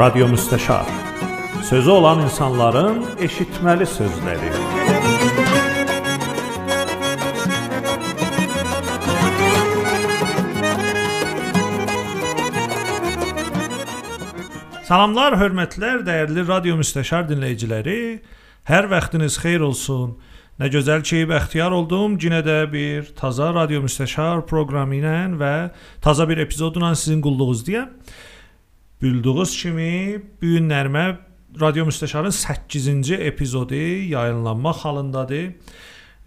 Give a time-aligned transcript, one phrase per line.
[0.00, 0.86] Radyo Müstəşar.
[1.68, 4.48] Sözü olan insanların eşitməli sözləri.
[14.88, 18.00] Salamlar, hörmətlər, dəyərli Radio Müstəşar dinləyiciləri.
[18.72, 20.16] Hər vaxtınız xeyir olsun.
[20.56, 22.16] Nə gözəl ki, bəxtiyar oldum.
[22.16, 25.54] Yenə də bir taza Radio Müstəşar proqramı ilə və
[26.00, 27.92] taza bir epizodla sizin qulluğunuzdayam.
[29.02, 31.04] Bildiğiniz kimi bu gün nərmə
[31.60, 33.74] Radio Müstəşarın 8-ci epizodu
[34.12, 35.46] yayınlanmaq halındadır.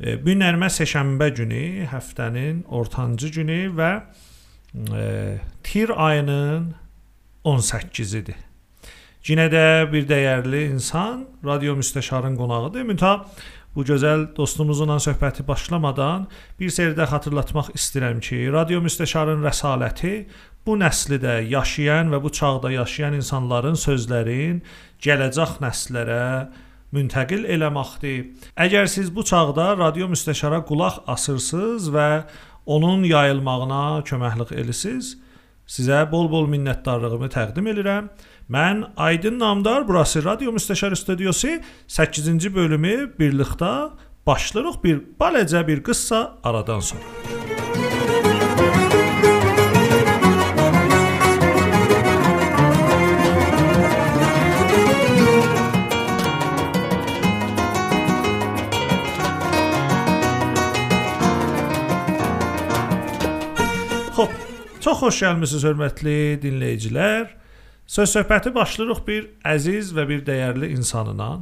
[0.02, 3.91] E, Bu gün nərmə səhşənbə günü, həftənin ortancı günü və
[4.90, 5.04] e,
[5.64, 6.73] tir ayının
[7.45, 8.41] 18-idir.
[9.23, 12.90] Yenə də bir dəyərli insan Radio Müstəşarın qonağıdır.
[12.90, 13.14] Mütə
[13.76, 16.25] bu gözəl dostumuzla söhbəti başlamadan
[16.59, 20.25] bir sərdə xatırlatmaq istəyirəm ki, Radio Müstəşarın rəsaləti
[20.66, 24.61] bu nəslidə yaşayan və bu çağda yaşayan insanların sözlərin
[25.03, 26.28] gələcək nəslərə
[26.94, 28.30] müntəqil eləməkdir.
[28.56, 32.09] Əgər siz bu çağda radio müstəşara qulaq asırsınız və
[32.66, 35.17] onun yayılmağına köməklik elisiniz,
[35.67, 38.09] sizə bol-bol minnətdarlığımı təqdim edirəm.
[38.52, 43.91] Mən Aydın Namdar, burası Radio Müstəşar Studiosu 8-ci bölümü birlikdə
[44.28, 47.03] başlayırıq bir balaca bir qıssa aradan sonra.
[64.84, 67.30] Çox xoş gəlmisiniz hörmətli dinləyicilər.
[67.88, 71.38] Söz söhbəti başlayırıq bir əziz və bir dəyərli insanla.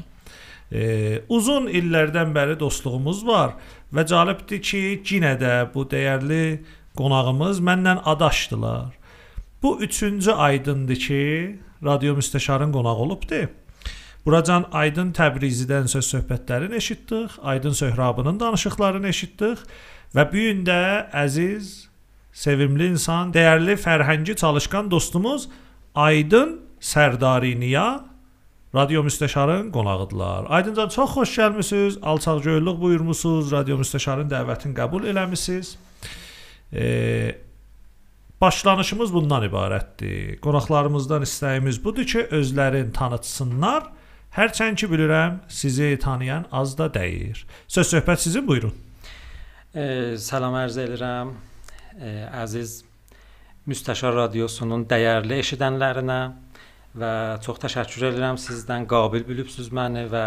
[0.72, 3.56] E, uzun illərdən bəri dostluğumuz var
[3.94, 6.62] və cəlibdir ki, yenə də bu dəyərli
[6.98, 8.94] qonağımız məndən adaşdılar.
[9.64, 11.24] Bu 3-cü aydındır ki,
[11.84, 13.48] Radio Müstəşarın qonağı olubdu.
[14.26, 19.64] Buracan Aydın Təbrizidən söz söhbətlərini eşitdik, Aydın Söhrabının danışıqlarını eşitdik
[20.14, 21.91] və bu gün də əziz,
[22.34, 25.50] sevimli insan, dəyərli fərhəngi çalışqan dostumuz
[25.96, 28.12] Aydın Sərdariniya
[28.76, 30.46] Radio Müstəşarın qonağıdılar.
[30.50, 32.00] Aydıncan çox xoş gəlmisiniz.
[32.02, 33.52] Alçaqgöyürlük buyurmusunuz.
[33.52, 35.76] Radio Müstəşarın dəvətini qəbul eləmisiniz.
[36.74, 36.86] E,
[38.42, 40.40] başlanışımız bundan ibarətdir.
[40.40, 43.92] Qonaqlarımızdan istəyimiz budur ki, özlərini tanıtsınlar.
[44.38, 47.46] Hərçənd ki bilirəm, sizi tanıyan az da deyir.
[47.68, 48.72] Söz söhbət sizin, buyurun.
[49.76, 51.36] E, Salam ərz edirəm
[52.02, 52.82] əziz
[53.70, 56.20] Müstəşar radiosunun dəyərli eşidənlərinə
[56.98, 57.12] və
[57.46, 60.24] çox təşəkkür edirəm sizdən qabil bilibsiz məni və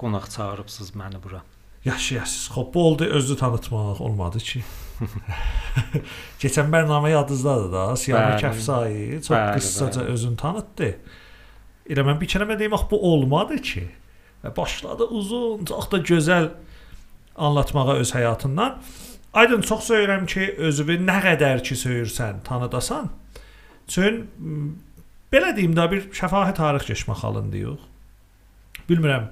[0.00, 1.42] qonaq çağırıbsınız məni bura.
[1.84, 2.14] Yaxşı.
[2.14, 4.62] Xoş, oldu özü tanıtmaq olmadı ki.
[6.42, 8.36] Keçən bərnamə yadınızdadır da, Siyami.
[8.40, 10.14] Kəfsai çox Bəli, qıssaca bəli.
[10.14, 10.90] özünü tanıtdı.
[11.90, 13.82] Elə mən bir kəlmə deyim, axı bu olmadı ki.
[14.44, 16.50] Və başladı uzun, çox da gözəl
[17.36, 18.78] anlatmağa öz həyatından.
[19.32, 23.08] Aydın çox söyürəm ki, özünü nə qədər ki söyürsən, tanıdasan.
[23.88, 24.26] Çün
[25.32, 27.86] belə deyim də bir şəfahi tarix keçmək halındayıq.
[28.90, 29.30] Bilmirəm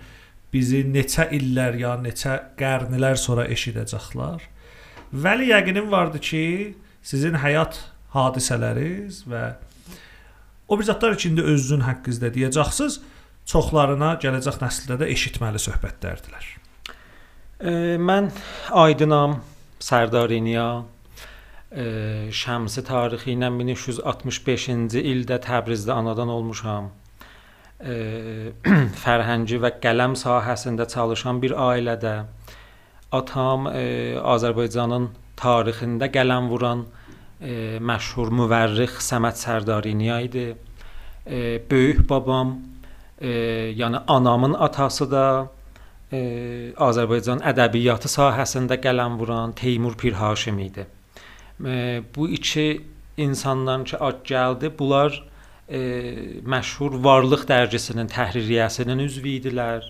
[0.52, 4.46] bizi neçə illər ya neçə qarnilər sonra eşidəcəklər.
[5.12, 6.44] Vəli yəqinim vardı ki,
[7.02, 7.78] sizin həyat
[8.14, 9.44] hadisələriniz və
[10.70, 13.00] o bir zətlər içində özünüzün haqqınızda deyəcəksiniz,
[13.50, 16.50] çoxlarına gələcək nəsildə də eşitməli söhbətlərdilər.
[17.60, 18.30] E, mən
[18.70, 19.40] Aydınam
[19.80, 20.66] Sərdariniya
[22.34, 26.90] şəmsi tarixi ilə 1365-ci ildə Təbrizdə anadan olmuşam.
[27.80, 32.14] Fərhəngi və qələm sahəsində çalışan bir ailədə
[33.16, 35.08] atam Azərbaycanın
[35.40, 36.84] tarixində qələm vuran
[37.40, 40.48] məşhur müvərrix Səməd Sərdariniya idi.
[41.70, 42.58] Böyük babam,
[43.20, 45.24] yəni anamın atası da
[46.10, 50.86] Azərbaycan ədəbiyyatı sahəsində qələm vuran Teymur Pirhaşim idi.
[52.16, 52.80] Bu iki
[53.16, 55.14] insandan ki ad gəldi, bunlar
[55.68, 55.80] e,
[56.42, 59.86] məşhur Varlıq dərgisinin təhririyyəsinin üzvü idilər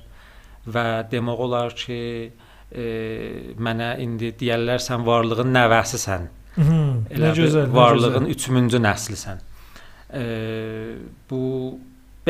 [0.69, 2.01] və demək olar ki,
[2.71, 2.87] e,
[3.57, 6.29] mənə indi deyirlər sən varlığın nəvəsisən.
[6.61, 8.67] Nə Elə gözəl, varlığın gözəl.
[8.69, 9.45] 3-cü nəslisən.
[10.21, 10.25] E,
[11.31, 11.45] bu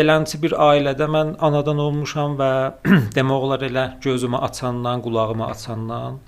[0.01, 2.53] belənçi bir ailədə mən anadan olmuşam və
[3.17, 6.21] demək olar elə gözümü açandan, qulağımı açandan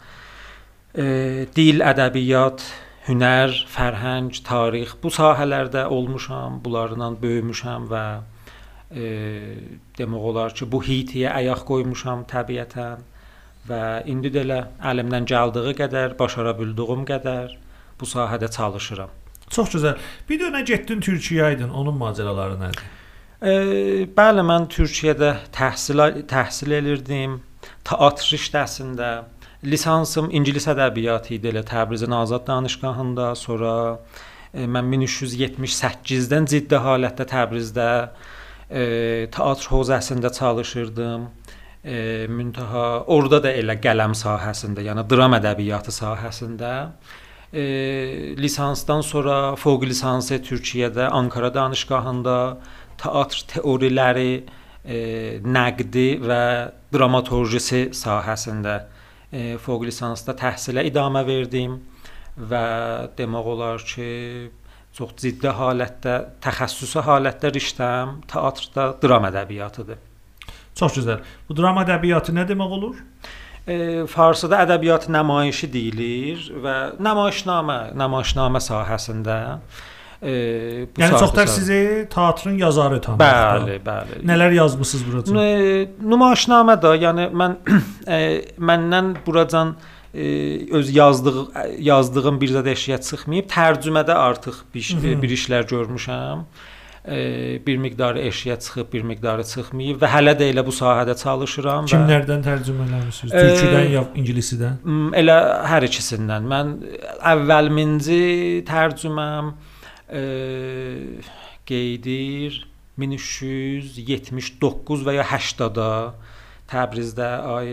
[0.94, 2.64] e, dil, ədəbiyyat,
[3.08, 8.04] hünər, fərhəng, tarix bu sahələrdə olmuşam, bunlarla böyümüşəm və
[8.92, 9.08] e,
[9.98, 13.08] demək olar ki, bu hitiyə ayaq qoymuşam təbiətən
[13.68, 14.60] və indi də elə
[14.92, 17.58] əlimdən gəldiyi qədər, başara bildiyim qədər
[18.00, 19.10] bu sahədə çalışıram.
[19.52, 20.00] Çox gözəl.
[20.28, 22.84] Bir dönə getdin Türkiyəyə idin, onun macəraları nədir?
[23.42, 25.98] Bəli, mən Türkiyədə təhsil
[26.30, 27.40] təhsil edirdim.
[27.82, 29.08] Teatr riştəsində
[29.66, 33.72] lisansım ingilis ədəbiyyatı idi elə Təbrizin Azad Danışgahında, sonra
[34.54, 37.88] mən 1378-dən ciddi halətdə Təbrizdə
[38.70, 38.84] e,
[39.34, 41.26] teatr hozəsində çalışırdım.
[41.82, 41.96] E,
[42.30, 46.72] müntaha orada da elə qələm sahəsində, yəni dram ədəbiyyatı sahəsində
[47.52, 47.62] e,
[48.38, 52.36] lisansdan sonra fövq lisansı Türkiyədə Ankara danışgahında
[53.02, 54.42] teatr teoriləri,
[54.84, 54.98] e,
[55.42, 56.42] nəqdi və
[56.94, 58.78] dramaturjisi sahəsində
[59.30, 61.78] e, fövq lisansda təhsilə idamə verdim
[62.36, 62.64] və
[63.18, 64.08] demək olar ki,
[64.96, 70.00] çox ciddi halətdə, təxəssüsü halətdə riştəm teatrda dram ədəbiyyatıdır.
[70.76, 71.22] Çox gözəl.
[71.48, 73.00] Bu dram ədəbiyyatı nə demək olur?
[73.68, 73.76] E,
[74.10, 79.91] Farsda ədəbiyyat nümayişi deyilir və nümayişnamə, nümayişnamə sahəsində e,
[80.22, 83.22] bu yəni çoxlar sizi teatrın yazarı tanıyır.
[83.22, 84.18] Bəli, bəli.
[84.26, 85.38] Nələr yazmısınız buracan?
[85.42, 87.56] E, nümayişnamə də, yəni mən
[88.06, 88.18] e,
[88.58, 89.74] məndən buracan
[90.14, 90.26] e,
[90.70, 91.42] öz yazdığı
[91.78, 95.22] yazdığım bir zad əşya çıxmayıb, tərcümədə artıq bir, Hı -hı.
[95.22, 96.44] bir işlər görmüşəm.
[97.08, 101.90] E, bir miqdarı eşiyə çıxıb, bir miqdarı çıxmayıb və hələ də elə bu sahədə çalışıram
[101.90, 103.32] Kimlərdən və tərcümə eləmisiniz?
[103.34, 104.78] Türküdən ya ingilisdən?
[105.18, 106.46] Elə hər ikisindən.
[106.46, 106.72] Mən
[107.34, 109.54] əvvəlminci tərcüməm
[111.66, 112.68] qeydir
[112.98, 116.14] 1379 və ya 80-da
[116.72, 117.68] Təbrizdə ay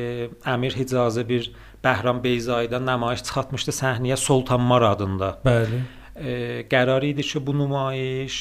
[0.48, 1.52] Əmir Hicazı bir
[1.84, 5.30] Bəhram Beyzaydan nümayiş çıxartmışdı səhnəyə Sultanmar adında.
[5.46, 5.80] Bəli.
[6.16, 6.32] E,
[6.72, 8.36] qərar idi ki, bu nümayiş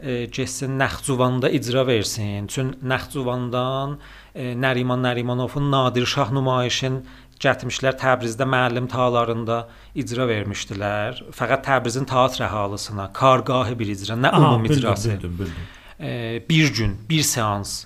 [0.00, 2.46] e, getsin Naxçıvanda icra versin.
[2.46, 3.98] Çün Naxçıvandan
[4.34, 7.06] e, Nəriman Nərimanovun Nadir Şah nümayişin
[7.42, 9.64] getmişlər Təbrizdə müəllim talarında
[9.94, 11.22] icra vermişdilər.
[11.34, 15.16] Fəqət Təbrizin teatr əhalisına kargahı bir icra, nə ümumi icrası.
[15.16, 15.66] Bildim, bildim.
[16.00, 17.84] E, bir gün, bir seans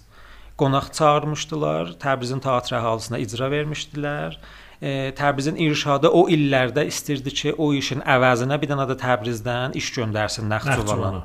[0.59, 1.97] qonaq çağırmışdılar.
[2.03, 4.39] Təbrizin teatr əhalisinə icra vermişdilər.
[4.83, 9.91] E, Təbrizin irşadı o illərdə istirdi ki, o işin əvəzinə bir dənə də Təbrizdən iş
[9.97, 11.25] göndərsin Naxçıvana.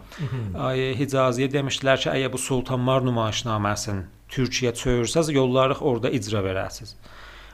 [0.69, 6.95] Ay Hicaziyə demişdilər ki, əgər bu Sultanmar nümayişnaməsini Türkiyə çövürsəz, yollarıq orada icra verəsiz.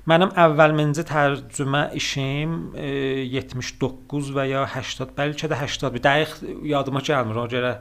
[0.09, 2.89] Mənim əvvəlminci tərcümə işim e,
[3.29, 6.01] 79 və ya 80, bəlkə də 81.
[6.05, 7.37] Dəqiq yadıma gəlmir.
[7.43, 7.73] Ona görə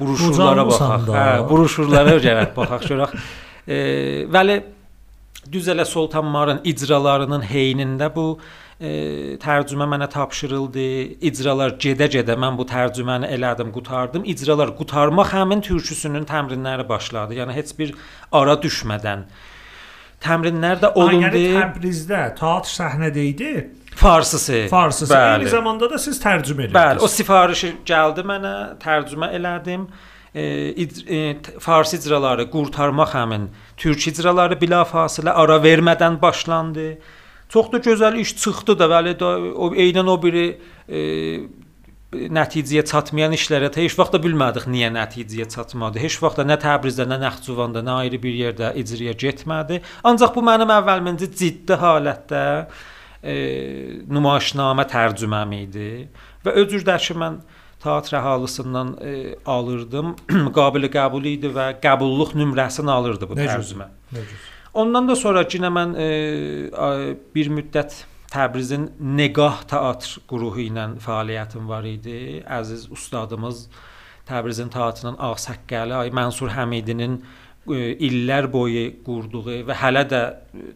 [0.00, 1.10] broşurlara baxaq.
[1.14, 3.16] Hə, broşurlara görə baxaq görək.
[3.68, 3.78] E,
[4.32, 4.58] vəli
[5.52, 8.28] düz elə Sultan Marın icralarının heynində bu
[8.80, 10.86] e, tərcümə mənə tapşırıldı.
[11.30, 14.26] İcralar gedə-gedə mən bu tərcüməni elədim, qutardım.
[14.34, 17.38] İcralar qutarmaq həmin türküsünün təmrinləri başladı.
[17.38, 17.94] Yəni heç bir
[18.32, 19.28] ara düşmədən
[20.24, 21.26] təmrinlər də olundu.
[21.26, 23.52] Yəni Təbrizdə teatr səhnədə idi.
[23.96, 24.66] Farsısı.
[24.70, 25.14] Farsısı.
[25.14, 25.46] Bəli.
[25.46, 26.76] Eyni zamanda da siz tərcümə edirsiniz.
[26.76, 29.86] Bəli, o sifarişi gəldi mənə, tərcümə elədim.
[30.36, 30.42] E,
[31.16, 31.20] e,
[31.64, 33.46] Fars icraları qurtarmaq həmin
[33.80, 36.90] türk icraları bilafasilə ara vermədən başlandı.
[37.48, 39.14] Çox da gözəl iş çıxdı da, bəli,
[39.54, 40.46] o eynən o biri
[40.88, 41.00] e,
[42.32, 46.00] nəticəyə çatmayan işlərə də heç vaxt da bilmədik niyə nəticəyə çatmadı.
[46.02, 49.80] Heç vaxt da nə Təbrizdə, nə Naxçıvanda, nə ayrı bir yerdə icraya getmədi.
[50.08, 52.42] Ancaq bu mənim əvvəlmincə ciddi halətdə
[53.22, 53.36] e,
[54.08, 55.90] nümayişnamə tərcüməm idi
[56.46, 57.38] və öcürdəki mən
[57.84, 59.14] teatr əhalisindən e,
[59.46, 60.16] alırdım.
[60.58, 63.88] Qabili qəbul idi və qəbulluq nömrəsini alırdı bu tərcümə.
[64.76, 66.10] Ondan da sonra yenə mən e,
[67.34, 68.04] bir müddət
[68.36, 72.42] Təbrizin Negah teatr qrupu ilə fəaliyyətim var idi.
[72.44, 73.66] Əziz ustadımız
[74.28, 80.22] Təbrizin teatrının ağsaqqalı Ay Mənsur Həmidinin e, illər boyu qurduğu və hələ də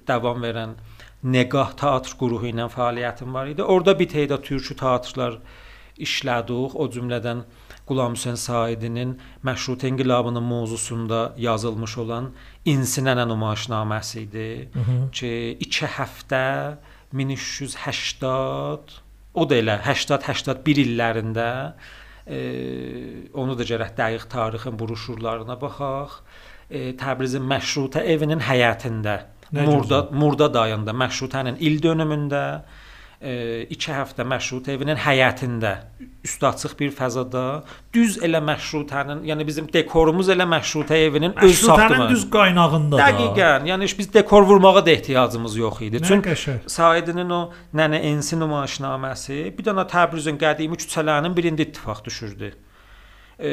[0.08, 0.78] davam verən
[1.22, 3.62] Negah teatr qrupu ilə fəaliyyətim var idi.
[3.62, 5.36] Orda bir təydə türkü teatrlar
[6.00, 6.78] işlədik.
[6.80, 7.42] O cümlədən
[7.90, 12.30] Qulam Hüseyn Saidinin Məşrutə inqilabının mövzusunda yazılmış olan
[12.64, 15.10] İnsinənə nümayişnaməsi idi Hı -hı.
[15.10, 16.46] ki, 2 həftə
[17.16, 19.00] 1380
[19.34, 21.48] o da elə 80-81 illərində
[22.26, 22.40] e,
[23.38, 26.20] onu da gərək dəqiq tarixin broşurlarına baxaq.
[26.70, 29.16] E, Təbrizin Məşrutə evinin həyətində
[29.50, 32.42] Murda Murda dayında Məşrutənin il dönümündə
[33.20, 35.74] 2 həftə məşrut evinin həyətində
[36.24, 37.42] üstü açıq bir fəzada
[37.92, 42.08] düz elə məşrutənin, yəni bizim dekorumuz elə məşrutə evinin öz saxtımı.
[42.08, 43.08] düz qaynağında da.
[43.10, 43.66] Dəqiqən.
[43.68, 46.00] Yəni biz dekor vurmağa da ehtiyacımız yox idi.
[46.08, 46.34] Çünki
[46.66, 47.40] Saidinin o
[47.74, 52.54] Nənə Ensi nümayişnaməsi bir dənə Təbrizin qədimi küçələrinin birində ittifaq düşürdü.
[53.38, 53.50] E,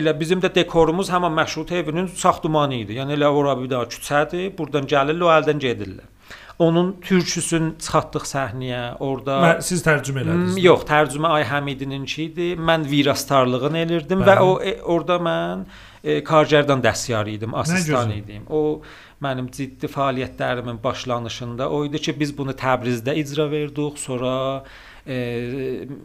[0.00, 3.00] elə bizim də dekorumuz həmin məşrutə evinin saxtmanı idi.
[3.00, 4.52] Yəni elə ora bir daha küçədir.
[4.58, 6.12] Burdan gəlirlər, o əldən gedirlər.
[6.58, 8.82] Onun türküsün çıxartdıq səhnəyə.
[9.04, 10.54] Orda Və siz tərcümə elədiniz.
[10.54, 12.46] Hmm, yox, tərcümə Ay Həmidininki idi.
[12.56, 14.46] Mən virastarlığını elirdim və Bəli.
[14.46, 15.66] o e, orada mən
[16.00, 18.46] e, kargərdan dəstyar idim, asistan idim.
[18.48, 18.80] O
[19.22, 24.64] mənim ciddi fəaliyyətlərimin başlanışında o idi ki, biz bunu Təbrizdə icra verdik, sonra
[25.04, 25.18] e,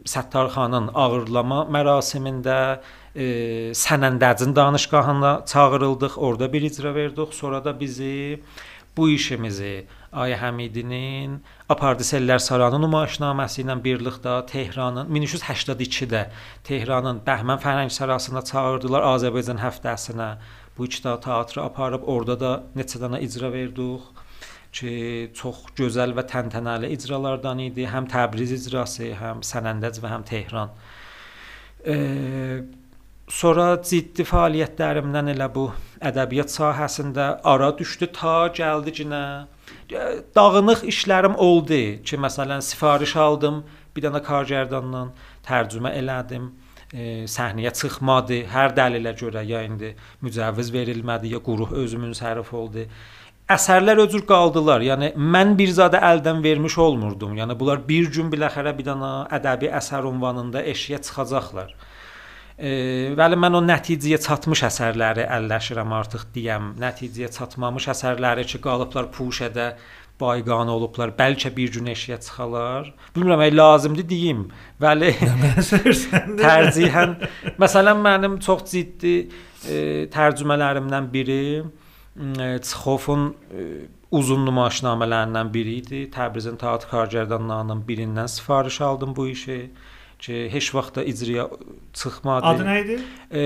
[0.03, 2.57] Səttarxanın ağırlama mərasimində
[3.15, 7.33] e, Sənəndəcin danışqahına çağırıldıq, orada bir icra verdik.
[7.39, 8.41] Sonra da bizi
[8.97, 11.37] bu işimizi Ay Həmidinin
[11.71, 16.25] Apardı Sellər Saranı nümayişnaməsi ilə birlikdə Tehranın 1382-də
[16.67, 20.33] Tehranın Bəhmən Fərhəng Sarayına çağırdılar Azərbaycan həftəsinə.
[20.77, 24.09] Bu iki də teatrı aparıb orada da neçə dənə icra verdik
[24.75, 24.91] ki,
[25.35, 27.87] çox gözəl və təntənəli icralardan idi.
[27.87, 30.77] Həm Təbriz icrası, həm Sənəndəc və həm Tehran.
[31.85, 32.61] Eee
[33.31, 35.69] Sonra ciddi fəaliyyətlərimdən elə bu
[36.03, 39.21] ədəbiyyat sahəsində ara düşdü ta gəldi cinə.
[40.35, 43.63] Dağınıq işlərim oldu ki, məsələn, sifariş aldım
[43.95, 45.11] bir dənə kargərdandan,
[45.47, 46.51] tərcümə elədim.
[46.91, 48.41] E, səhnəyə çıxmadı.
[48.51, 52.87] Hər dəlilə görə ya indi mücəvviz verilmədi, ya quruh özü münsərif oldu.
[53.51, 54.83] Əsərlər öcür qaldılar.
[54.83, 57.35] Yəni mən bir zadə əldən vermiş olmurdum.
[57.39, 61.73] Yəni bunlar bir gün biləxərə bir dənə ədəbi əsər ünvanında eşiyə çıxacaqlar.
[62.61, 62.71] E,
[63.17, 66.75] bəli mən o nəticəyə çatmış əsərləri əlləşirəm artıq deyəm.
[66.81, 69.71] Nəticəyə çatmamış əsərləri ki, qalıblar puşədə
[70.21, 71.13] bayqan olublar.
[71.17, 72.91] Bəlkə bir gün eşiyə çıxalar.
[73.15, 74.43] Bilmirəm, ay lazımdır deyim.
[74.81, 75.09] Bəli.
[76.43, 77.15] Tərcihən
[77.61, 79.15] məsələn mənim çox ciddi
[79.65, 79.79] e,
[80.13, 83.65] tərcümələrimdən biri e, Çxovun e,
[84.13, 86.03] uzun nümayişnamələrindən biri idi.
[86.13, 89.59] Təbrizin teatr kargərdanlarının birindən sifariş aldım bu işi
[90.21, 91.47] ki, heç vaxt da icraya
[91.93, 92.45] çıxmadı.
[92.45, 92.97] Adı nə idi?
[93.31, 93.41] E,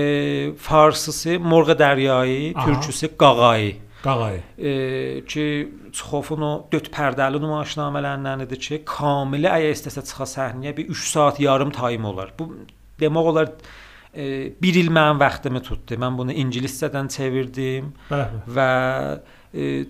[0.56, 3.76] farsısı Morğa Dəryayı, türküsü Qağayı.
[4.04, 4.42] Qağayı.
[4.58, 4.70] E,
[5.24, 5.46] ki,
[5.92, 11.40] Çxovun o dörd pərdəli nümayişnamələrindən idi ki, kamili əgər istəsə çıxa səhnəyə bir 3 saat
[11.40, 12.34] yarım time olar.
[12.38, 12.52] Bu
[13.00, 13.50] demək olar
[14.14, 15.98] e, bir il mənim vaxtımı tutdu.
[16.00, 18.44] Mən bunu ingiliscədən çevirdim Bəli.
[18.56, 18.70] və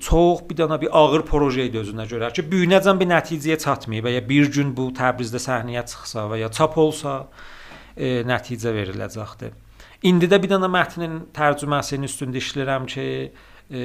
[0.00, 4.16] çox bir dənə bir ağır proje idi özünə görə ki, büyünəcən bir nəticəyə çatmayıb və
[4.16, 7.16] ya bir gün bu Təbrizdə səhnəyə çıxsa və ya çap olsa
[7.96, 9.54] e, nəticə veriləcəkdir.
[10.06, 13.06] İndi də bir dənə mətnin tərcüməsinin üstündə işləyirəm ki,
[13.70, 13.82] e,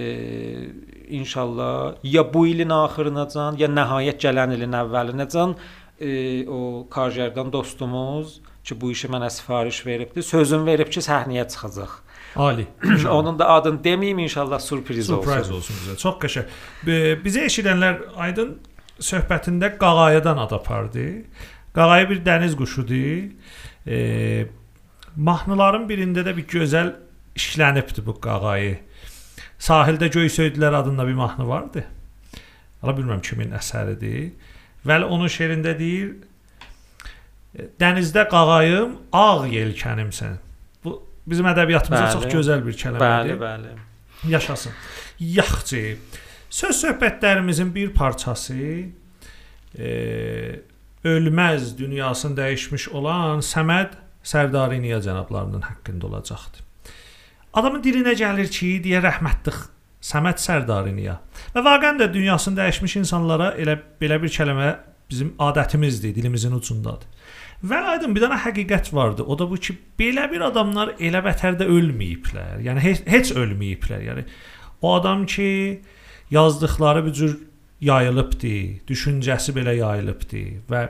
[1.22, 5.56] inşallah ya bu ilin axırınacan, ya nəhayət gələn ilin əvvəlinacan
[5.98, 6.12] e,
[6.46, 10.24] o karjerdən dostumuz ki, bu işi mənə sifariş veribdi.
[10.24, 12.02] Sözün verib ki, səhnəyə çıxacaq.
[12.36, 12.68] Ali.
[13.10, 15.54] Onun da adını deməyim inşallah sürpriz, olsun.
[15.54, 15.98] olsun bizə.
[15.98, 16.52] Çox qəşəng.
[17.26, 18.56] Bizə eşidənlər Aydın
[19.00, 21.08] söhbətində qağayıdan ad apardı.
[21.76, 23.32] Qağayı bir dəniz quşudur.
[23.88, 24.48] E,
[25.16, 26.94] mahnıların birində də bir gözəl
[27.36, 28.78] işlənibdi bu qağayı.
[29.60, 31.86] Sahildə göy söydülər adında bir mahnı vardı.
[32.84, 34.32] Ala bilmirəm kimin əsəridir.
[34.88, 36.16] Vəli onun şeirində deyir:
[37.80, 40.40] Dənizdə qağayım, ağ yelkənimsən.
[41.32, 42.18] Bizim ədəbiyyatımızda Bəli.
[42.18, 43.06] çox gözəl bir kəlmədir.
[43.06, 44.32] Bəli, bəli.
[44.32, 44.74] Yaşasın.
[45.20, 45.84] Yaxçı.
[46.50, 48.58] Söz söhbətlərimizin bir parçası
[49.80, 49.92] e,
[51.04, 56.68] ölməz dünyasını dəyişmiş olan Səməd Sərdari Niya cənablarının haqqında olacaqdı.
[57.54, 59.56] Adamın dilinə gəlir ki, deyə rəhmətli
[60.02, 61.18] Səməd Sərdari Niya.
[61.56, 64.76] Və vaqəən də dünyasını dəyişmiş insanlara elə belə bir kəlmə
[65.10, 67.08] bizim adətimizdir, dilimizin ucundadır.
[67.62, 69.24] Və aydın bir dənə həqiqət vardı.
[69.24, 72.62] O da bu ki, belə bir adamlar elə vətərdə ölməyiblər.
[72.66, 74.02] Yəni heç, heç ölməyiblər.
[74.08, 74.26] Yəni
[74.82, 75.82] o adam ki,
[76.34, 77.36] yazdıqları bir cür
[77.82, 78.56] yayılıbdı,
[78.90, 80.86] düşüncəsi belə yayılıbdı və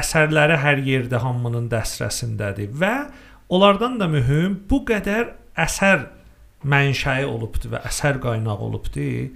[0.00, 2.94] əsərləri hər yerdə hamının dəstəsindədir və
[3.48, 6.06] onlardan da mühüm bu qədər əsər
[6.64, 9.30] mənşəyi olubdu və əsər qaynağı olubdu.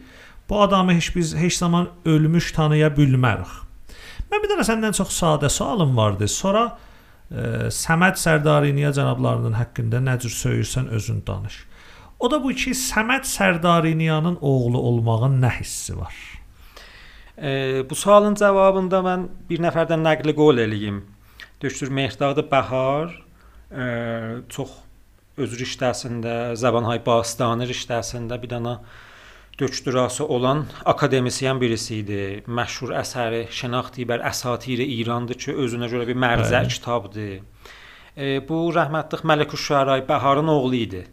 [0.49, 3.64] Bu adamı heç biz heç zaman ölmüş tanıya bilmərik.
[4.33, 6.29] Mən bir dənə səndən çox sadə sualım vardı.
[6.29, 6.65] Sonra
[7.31, 11.65] e, Səməd Sərdariniyə cənablarının haqqında nə cür söyürsən özün danış.
[12.21, 16.15] O da bu ki, Səməd Sərdariniyanın oğlu olmağın nə hissi var?
[17.39, 21.03] E, bu sualın cavabında mən bir nəfərdən nəqli qol eləyim.
[21.63, 23.11] Döştür Mehdad Bəhar
[23.71, 23.85] e,
[24.49, 24.71] çox
[25.37, 28.77] özür işdəsində, Zəbanhay Bastanı işdəsində bir dənə
[29.59, 32.21] döktürası olan akademisyen birisi idi.
[32.49, 36.73] Məşhur əsəri Şənaxti bər Əsatir İrandır ki, özünə görə bir mərzə Bəli.
[36.75, 37.35] kitabdır.
[38.17, 41.05] E, bu rəhmətlik Məliküşşaray Bəharın oğlu idi.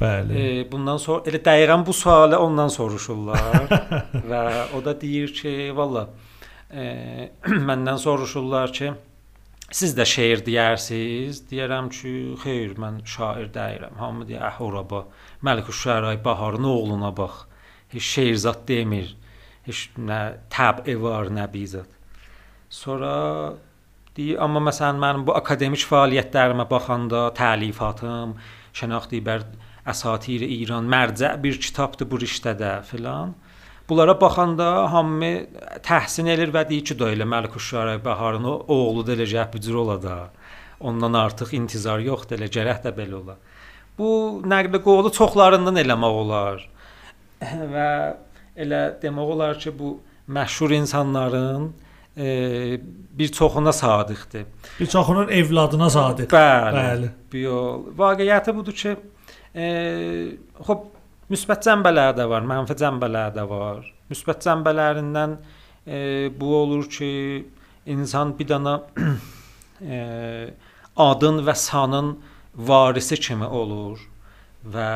[0.00, 0.38] Bəli.
[0.38, 3.70] E, bundan sonra elə dəqiqən bu sualı ondan soruşurlar
[4.30, 4.42] və
[4.76, 6.08] o da deyir ki, valla
[6.70, 7.30] e,
[7.68, 8.92] məndən soruşurlar ki,
[9.70, 11.44] siz də şeir deyərsiz?
[11.50, 12.12] Deyirəm ki,
[12.42, 13.94] xeyr, mən şair deyirəm.
[13.98, 15.04] Hamı deyir, "Əhoraba,
[15.42, 17.46] Məliküşşaray Baharın oğluna bax.
[17.92, 19.16] Heç şeir zad demir."
[19.66, 20.20] heç nə
[20.52, 21.90] təbə var, nə bizat.
[22.72, 23.12] Sonra
[24.16, 28.34] deyir, amma məsələn mənim bu akademik fəaliyyətlərimə baxanda təlifatım,
[28.76, 29.46] şənaxti bər
[29.88, 33.34] əsatir İran mərcə bir kitabdır bu riştədə filan.
[33.88, 35.32] Bunlara baxanda hamı
[35.84, 39.98] təhsin edir və deyir ki, da elə Məliküşşarə Bəharın oğlu da elə cəhb cür ola
[40.02, 40.18] da.
[40.80, 43.36] Ondan artıq intizar yoxdur, elə gərək də belə ola.
[43.98, 44.08] Bu
[44.48, 46.62] nəqli qovlu çoxlarından eləmək olar.
[47.74, 47.88] və
[48.56, 49.96] elə demək olar ki, bu
[50.32, 51.72] məşhur insanların
[52.16, 52.80] e,
[53.18, 54.44] bir çoxuna sadiqdir.
[54.80, 56.28] Bir çoxunun evladına sadiq.
[56.32, 56.76] Bəli.
[56.76, 57.10] Bəli.
[57.32, 58.96] Bu vaqiəti budur ki,
[59.54, 59.64] e,
[60.60, 60.86] xop
[61.32, 63.86] müsbət cənbələr də var, mənfi cənbələr də var.
[64.12, 65.36] Müsbət cənbələrindən
[65.86, 65.98] e,
[66.40, 67.12] bu olur ki,
[67.86, 68.80] insan bir dana
[69.80, 69.98] e,
[70.96, 72.16] adın və sanın
[72.54, 74.11] varisi kimi olur
[74.64, 74.88] və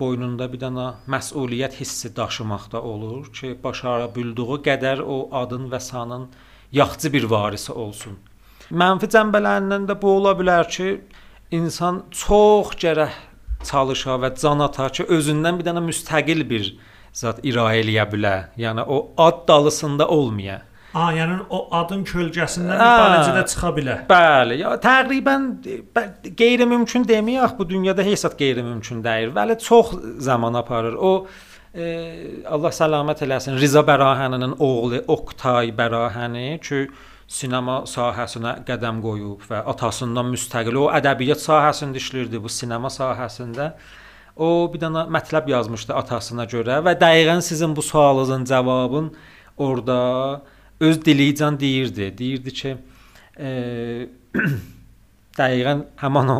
[0.00, 6.28] boynunda bir dana məsuliyyət hissi daşımaqda olur ki, başara bildiyi qədər o adın və sanın
[6.72, 8.18] yaxçı bir varisi olsun.
[8.70, 11.00] Mənfi cənbələrindən də bu ola bilər ki,
[11.50, 13.16] insan çox gərək
[13.64, 16.72] çalışa və can ata ki, özündən bir dənə müstəqil bir
[17.12, 18.48] zat irayə eləyə bilər.
[18.56, 20.62] Yəni o ad dalısında olmaya.
[20.94, 23.98] A, yəni o adın kölgəsindən bir balıcıda çıxa bilər.
[24.08, 25.44] Bəli, ya təqribən
[26.38, 29.34] qeyri-mümkün deməyək, bu dünyada heç zət qeyri-mümkün deyil.
[29.36, 29.92] Bəli, çox
[30.24, 30.96] zaman aparır.
[30.96, 31.12] O
[31.74, 31.90] e,
[32.48, 33.60] Allah səlamət eləsin.
[33.60, 36.86] Riza Bərahəninin oğlu Oktay Bərahəni ki,
[37.28, 43.74] sinema sahəsinə qədəm qoyub və atasından müstəqil o ədəbiyyat sahəsində işləyirdi bu sinema sahəsində.
[44.40, 49.10] O bir dənə mətləb yazmışdı atasına görə və dəqiqən sizin bu sualınızın cavabın
[49.58, 49.98] orada
[50.80, 52.14] öz dilican deyirdi.
[52.18, 52.76] Deyirdi ki,
[53.38, 53.48] e,
[55.38, 56.38] dəqiqən həmin o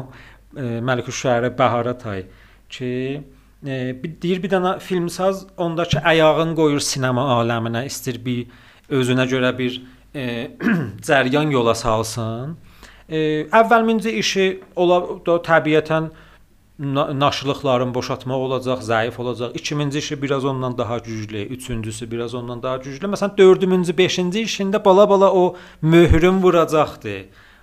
[0.56, 2.24] e, Məliküşşəhərə Bəhara tay
[2.70, 2.92] ki,
[3.66, 3.76] e,
[4.22, 8.46] deyir bir dənə filmsaz ondakı ayağını qoyur sinema aləminə, istir bir
[8.90, 9.80] özünə görə bir
[10.14, 10.50] e,
[11.08, 12.56] cəryan yola salsın.
[13.08, 16.10] E, əvvəlmincə işi ola da təbiətən
[16.78, 19.50] naşılıqların boşaltmaq olacaq, zəif olacaq.
[19.54, 23.06] 2000-ci işi biraz ondan daha güclü, üçüncüsü biraz ondan daha güclü.
[23.06, 27.16] Məsələn 4-cü, 5-ci işində bala-bala o möhrün vuracaqdı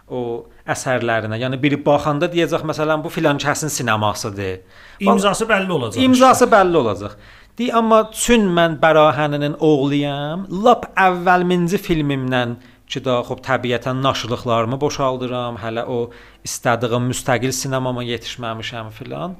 [0.07, 1.39] o əsərlərinə.
[1.41, 4.59] Yəni biri baxanda deyəcək məsələn bu filan kəsin sinemasıdır.
[4.99, 6.03] İmzası bəlli olacaq.
[6.03, 7.15] İmzası bəlli olacaq.
[7.57, 10.43] Dey amma çün mən Bərahəninin oğluyam.
[10.65, 15.99] Lap əvvəlminci filmimdən ki da xop təbiətən naşılıqlarımı boşaldıram, hələ o
[16.45, 19.35] istədiyim müstəqil sinemama yetişməmişəm filan.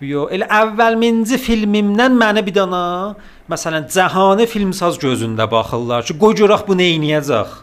[0.00, 2.82] Biyo elə əvvəlminci filmimdən məni bir dana
[3.50, 7.56] məsələn cəhani filmsaz gözündə baxırlar ki, qoy görək bu nə edəcək.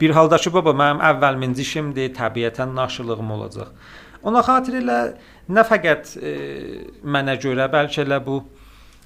[0.00, 3.74] Bir halda ki, baba mənim əvvəlminci işimdir, təbiətən naşılığım olacaq.
[4.22, 4.98] Ona xatir elə
[5.50, 6.32] nə fəqət e,
[7.02, 8.38] mənə görə, bəlkə elə bu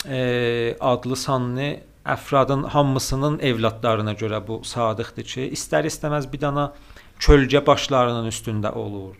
[0.04, 1.70] e, adlı sanlı
[2.06, 6.66] əfradın hamısının evladlarına görə bu sadiqdir ki, istər-istəməz bir dana
[7.22, 9.16] kölgə başlarının üstündə olur.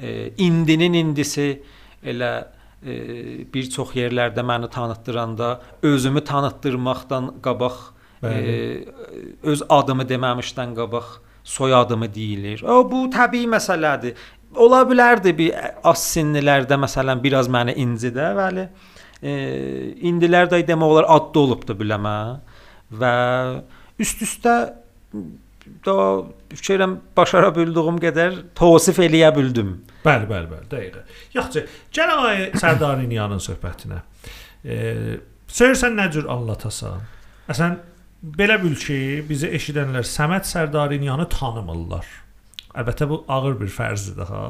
[0.00, 1.48] E, indinin indisi
[2.04, 2.32] elə
[2.82, 2.94] e,
[3.54, 5.50] bir çox yerlərdə məni tanıtdıranda
[5.82, 7.76] özümü tanıtdırmaqdan qabaq
[8.24, 8.32] e,
[9.42, 12.62] öz adımı deməmişdən qabaq soyadımı deyilir.
[12.62, 14.16] O bu təbii məsələdir.
[14.56, 21.10] Ola bilərdi bir az sinlilərdə məsələn biraz məni incidə, bəli e, indilər də demək olar
[21.14, 22.16] adlı olubdu biləmə
[22.94, 23.12] və
[24.02, 24.56] üst-üstə
[25.84, 25.94] da
[26.52, 29.78] fikirəm başara bildiyim qədər təvsif eləyə bildim.
[30.04, 31.14] Bəli, bəli, bəli, dəqiq.
[31.36, 31.64] Yaxşı,
[31.96, 34.02] gəlin ay Sərdariniyanın söhbətinə.
[34.64, 34.76] E,
[35.54, 37.06] Səyirsən nə cür anlatasan?
[37.52, 37.78] Əsən
[38.36, 38.98] belə bil ki,
[39.28, 42.08] bizi eşidənlər Səməd Sərdariniyanı tanımırlar.
[42.74, 44.44] Əlbəttə bu ağır bir fərzdir ha.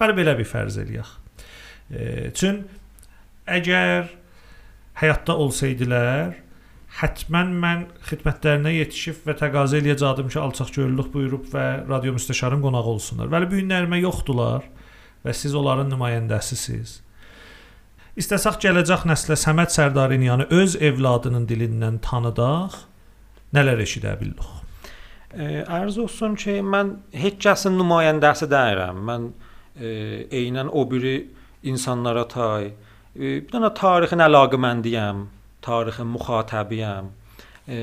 [0.00, 1.16] Bəli, belə bir fərz eləyək.
[1.90, 2.62] E, çün
[3.58, 4.08] əgər
[5.00, 6.34] həyatda olsaydılar,
[7.00, 13.30] hətmən mən xidmətlərinə yetişib və təqaüd eləyəcəydim ki, alçaqgörüllük buyurub və radio müstəşarın qonağı olsunlar.
[13.32, 14.66] Vəli bu günlərimə yoxdular
[15.24, 16.98] və siz onların nümayəndəsisiniz.
[18.20, 22.74] İstəsək gələcək nəslə Səməd Sərdariniyanı öz evladının dilindən tanıdaq,
[23.54, 24.48] nələr eşidə bildik?
[25.30, 28.98] Ərz olsun ki, mən heç kəsin nümayəndəsi deyirəm.
[29.06, 29.28] Mən
[29.78, 29.90] e,
[30.40, 31.30] eynən o biri
[31.62, 35.24] insanlara tay, bir dənə tarixin əlaqəməndiyəm,
[35.64, 37.10] tarixin müxatabıyam.
[37.70, 37.78] E,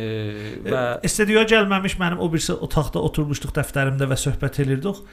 [0.67, 5.03] və studiyoya gəlməmiş mənim o birisi otaqda oturmuşduq dəftərimdə və söhbət edirdik.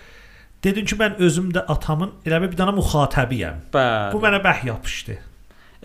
[0.64, 3.66] Dedin ki, mən özüm də atamın elə bir dənə müxatabıyam.
[3.74, 4.14] Bəli.
[4.14, 5.18] Bu mənə bəh yapışdı.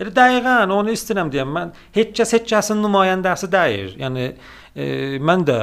[0.00, 1.50] Elə dəqiqən onu istəyirəm deyəm.
[1.52, 3.92] Mən heç kəs heç kəsin nümayəndəsi deyil.
[4.00, 4.86] Yəni e,
[5.20, 5.58] mən də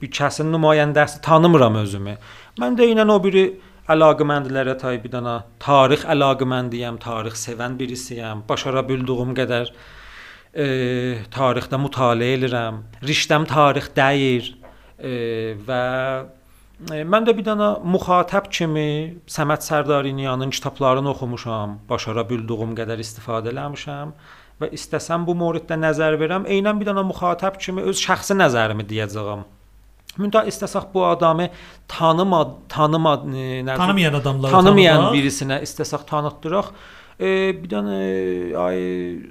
[0.00, 2.16] bir kəsin nümayəndəsi tanımıram özümü.
[2.58, 3.44] Mən də ilə o biri
[3.92, 8.44] əlaqəməndlərə tay bir dənə tarix əlaqəməndiyəm, tarix sevən birisiyəm.
[8.48, 9.70] Başara bildiyim qədər
[10.52, 10.66] e,
[11.32, 12.82] tarixdə mütaliə edirəm.
[13.10, 14.50] Riştəm tarix deyir
[14.98, 15.82] e, və
[16.92, 18.88] e, mən də bir dənə müxatəb kimi
[19.30, 24.16] Səməd Sərdariniyanın kitablarını oxumuşam, başara bildiyim qədər istifadə eləmişəm
[24.60, 29.46] və istəsəm bu mövzuda nəzər verəm, eynən bir dənə müxatəb kimi öz şəxsi nəzərimi deyəcəyəm.
[30.18, 31.48] Müntə istəsək bu adamı
[31.88, 35.14] tanıma, tanıma, e, nə Tanımayan adamları tanımayan tanımaq.
[35.16, 36.72] birisinə istəsək tanıtdıraq.
[37.18, 37.28] E,
[37.60, 38.00] bir dənə
[38.58, 38.80] ay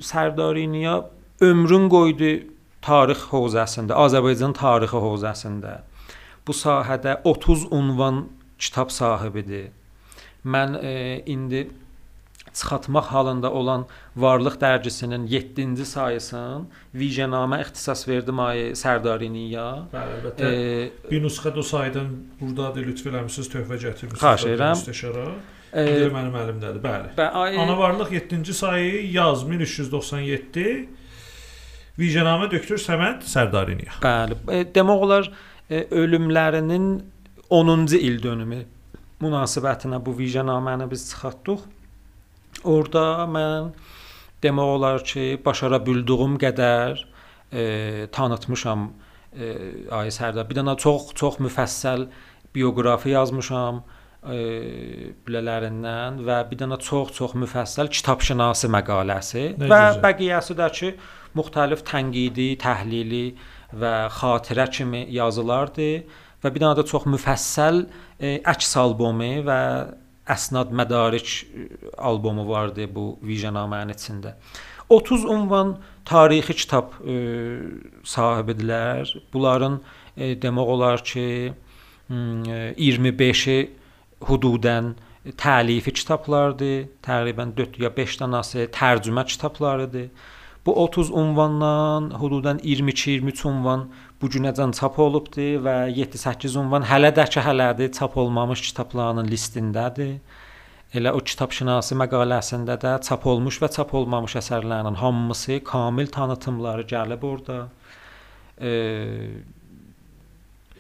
[0.04, 0.95] Sərdariniya
[1.41, 2.32] ömrün qoydu
[2.82, 5.82] tarix hövzəsində, Azərbaycan tarixi hövzəsində.
[6.47, 8.23] Bu sahədə 30 ünvan
[8.60, 9.69] kitab sahibidir.
[10.47, 11.67] Mən e, indi
[12.58, 13.86] çıxartmaq halında olan
[14.17, 16.65] Varlıq dərgisinin 7-ci sayısını
[16.96, 19.65] vicdanamə ixtisas verdim ay Sərdariniya.
[19.93, 20.50] Bəli, əlbəttə.
[20.50, 22.10] E, bir nüsxə də o saydan
[22.41, 24.24] burdadır, lütf eləmisiniz, töhfə gətirmisiniz.
[24.24, 24.80] Xahiş edirəm.
[24.80, 25.28] Müstəşara.
[25.74, 27.12] e, İndi mənim əlimdədir, bəli.
[27.20, 30.89] və ay Ana varlıq 7-ci sayı yaz 1397
[31.98, 34.00] Vicdanamə doktor Səməd Sərdariniya.
[34.04, 35.30] Bəli, e, demək olar
[35.70, 36.89] e, ölümlərinin
[37.50, 38.60] 10-cu il dönümü
[39.24, 41.63] münasibətinə bu vicdanaməni biz çıxartdıq.
[42.67, 43.71] Orda mən
[44.43, 47.03] demək olar ki, başara bildiyim qədər
[47.51, 48.89] e, tanıtmışam
[49.34, 49.51] e,
[49.91, 50.47] ay Sərdar.
[50.49, 52.08] Bir dənə çox çox müfəssəl
[52.56, 53.82] bioqrafi yazmışam
[54.27, 54.39] e,
[55.25, 60.01] bilələrindən və bir dənə çox-çox müfəssəl kitabşünasi məqaləsi Nə və gözəl.
[60.06, 60.93] bəqiyyəsi də ki,
[61.38, 63.25] müxtəlif tənqidi, təhlili
[63.77, 67.86] və xatirə kimi yazılardır və bir dənə də çox müfəssəl
[68.19, 69.62] e, əks albomu və
[70.29, 74.35] əsnad mədarik e, albomu vardı bu vicdanamənin içində.
[74.89, 75.75] 30 ünvan
[76.07, 77.17] tarixi kitab e,
[78.07, 79.11] sahibidirlər.
[79.33, 79.81] Bunların
[80.15, 81.53] e, demək olar ki,
[82.09, 83.59] m, e, 25-i
[84.27, 84.93] hududən
[85.37, 86.87] təlifi kitablardır.
[87.03, 90.09] Təqribən 4 ya 5 dənəsi tərcümə kitablarıdır.
[90.67, 93.86] Bu 30 ünvandan hududan 22-23 ünvan
[94.21, 100.17] bu günəcən çap olubdur və 7-8 ünvan hələ də ki hələdir çap olmamış kitabların listindədir.
[100.91, 107.23] Elə o kitabşünasi məqaləsində də çap olmuş və çap olmamış əsərlərin hamısı kamil tanıtımları gəlib
[107.32, 107.60] orada.
[108.62, 108.71] E,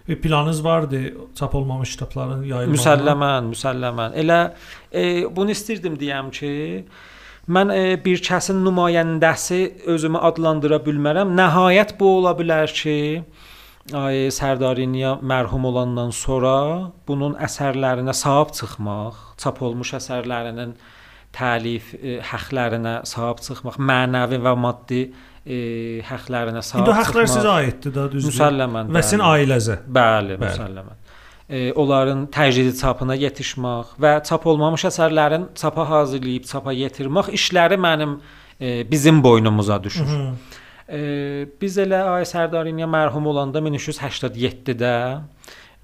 [0.07, 2.75] Bir planınız vardı çap olmamış kitabların yayılmağı.
[2.75, 4.13] Müsəlləmən, müsəlləmən.
[4.15, 4.39] Elə
[4.93, 6.51] e, bunu istirdim deyəm ki,
[7.47, 9.59] mən e, bir kəsin nümayəndəsi
[9.93, 11.31] özümü adlandıra bilmərəm.
[11.37, 12.97] Nəhayət bu ola bilər ki,
[13.95, 16.55] ay Sərdariniya mərhum olandan sonra
[17.07, 20.75] bunun əsərlərinə sahib çıxmaq, çap olmuş əsərlərinin
[21.37, 25.01] təlif e, həqlərinə sahib çıxmaq, mənəvi və maddi
[25.47, 25.57] e,
[26.07, 27.03] həqlərinə sahib İndi çıxmaq.
[27.07, 28.33] həqlər sizə aiddir da, düzdür?
[28.33, 28.91] Müsəlləmən.
[28.95, 29.79] Və sizin ailəzə.
[29.87, 30.43] Bəli, Bəli.
[30.49, 31.03] müsəlləmən.
[31.49, 38.17] E, onların təcrid çapına yetişmək və çap olmamış əsərlərin çapa hazırlayıb çapa yetirmək işləri mənim
[38.59, 40.05] e, bizim boynumuza düşür.
[40.05, 40.25] Hı.
[40.89, 40.99] E,
[41.61, 44.97] biz elə Ay Sərdariniya mərhum olanda 1387-də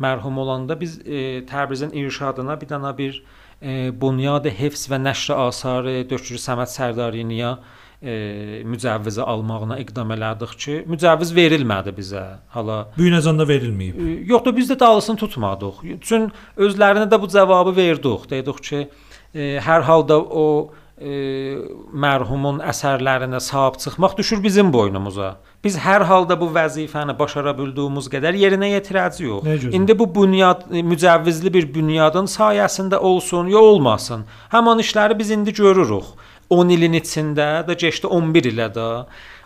[0.03, 3.23] mərhum olanda biz e, Təbrizin irşadına bir dənə bir
[3.61, 10.75] e, Bunyad Hifz və Nəşr Asarı Dökür Səməd Sərdariniya e, mücəvvizi almağına iqdam elədik ki,
[10.91, 12.23] mücəvviz verilmədi bizə.
[12.55, 13.95] Hala Bu günəcən də verilməyib.
[13.95, 15.81] E, Yox da biz də dalısını tutmadıq.
[16.01, 18.29] Çün özlərinə də bu cavabı verdik.
[18.29, 18.87] Dedik ki,
[19.33, 25.35] e, hər halda o e, mərhumun əsərlərinə sahib çıxmaq düşür bizim boynumuza.
[25.63, 29.69] Biz hər halda bu vəzifəni başara bildiyimiz qədər yerinə yetirəcəyik.
[29.75, 34.25] İndi bu bünyad e, mücəvvizli bir bünyadın sayəsində olsun, ya olmasın.
[34.53, 36.13] Həmin işləri biz indi görürük.
[36.49, 38.89] 10 ilin içində də keçdi 11 ilə də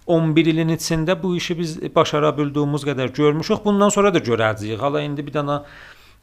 [0.07, 3.65] 11 ilin içində bu işi biz başara bildiyimiz qədər görmüşük.
[3.65, 4.79] Bundan sonra da görəcəyik.
[4.79, 5.61] Hala indi bir dənə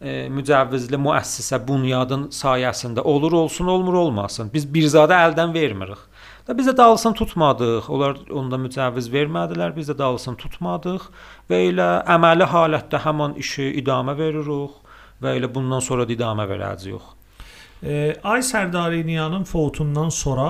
[0.01, 4.51] e, mücəvvizli müəssisə bunyadın sayəsində olur olsun, olmur olmasın.
[4.55, 5.99] Biz bir zadı əldən vermirik.
[6.49, 7.89] Da biz də dalısını tutmadıq.
[7.89, 11.09] Onlar onda mücəvviz vermədilər, biz də dalısını tutmadıq
[11.51, 14.81] və elə əməli halətdə həmin işi idamə veririk
[15.23, 17.07] və elə bundan sonra da idamə verəcəyik.
[17.83, 20.49] E, Ay Sərdariniyanın foutundan sonra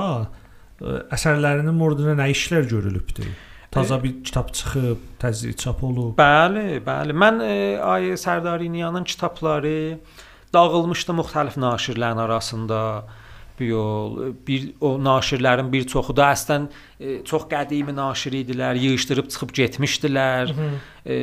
[0.80, 3.30] e, əsərlərinin murduna nə işlər görülübdür?
[3.74, 6.14] Taza bir kitab çıxıb, təzyiq çap olub.
[6.18, 7.16] Bəli, bəli.
[7.24, 9.98] Mən e, Ay Sərdariniyanın kitabları
[10.54, 12.80] dağılmışdı müxtəlif naşirlərin arasında.
[13.58, 19.30] Bu yol bir o naşirlərin bir çoxu da əslən e, çox qədimi naşir idilər, yığışdırıb
[19.30, 20.54] çıxıb getmişdilər.
[21.06, 21.16] E,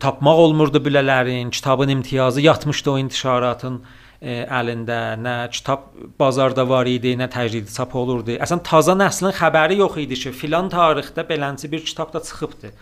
[0.00, 5.00] tapmaq olmurdu bilələrin, kitabın imtiyazı yatmışdı o intişaratın e, əlində.
[5.22, 8.34] Nə kitab bazarda var idi, nə təcrid çap olurdu.
[8.42, 12.72] Əslən taza nəslin xəbəri yox idi ki, filan tarixdə belənçi bir kitab da çıxıbdı.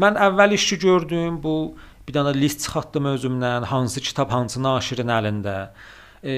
[0.00, 1.74] Mən əvvəl işçi gördüm, bu
[2.08, 5.58] bir dənə list çıxartdım özümdən, hansı kitab hansı naşirin əlində.
[6.24, 6.32] E,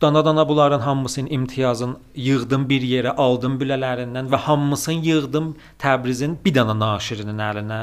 [0.00, 6.76] dana-dana bunların hamısının imtiyazını yığdım bir yerə, aldım bilələrindən və hamısını yığdım Təbrizin bir dana
[6.78, 7.82] naşirinin əlinə.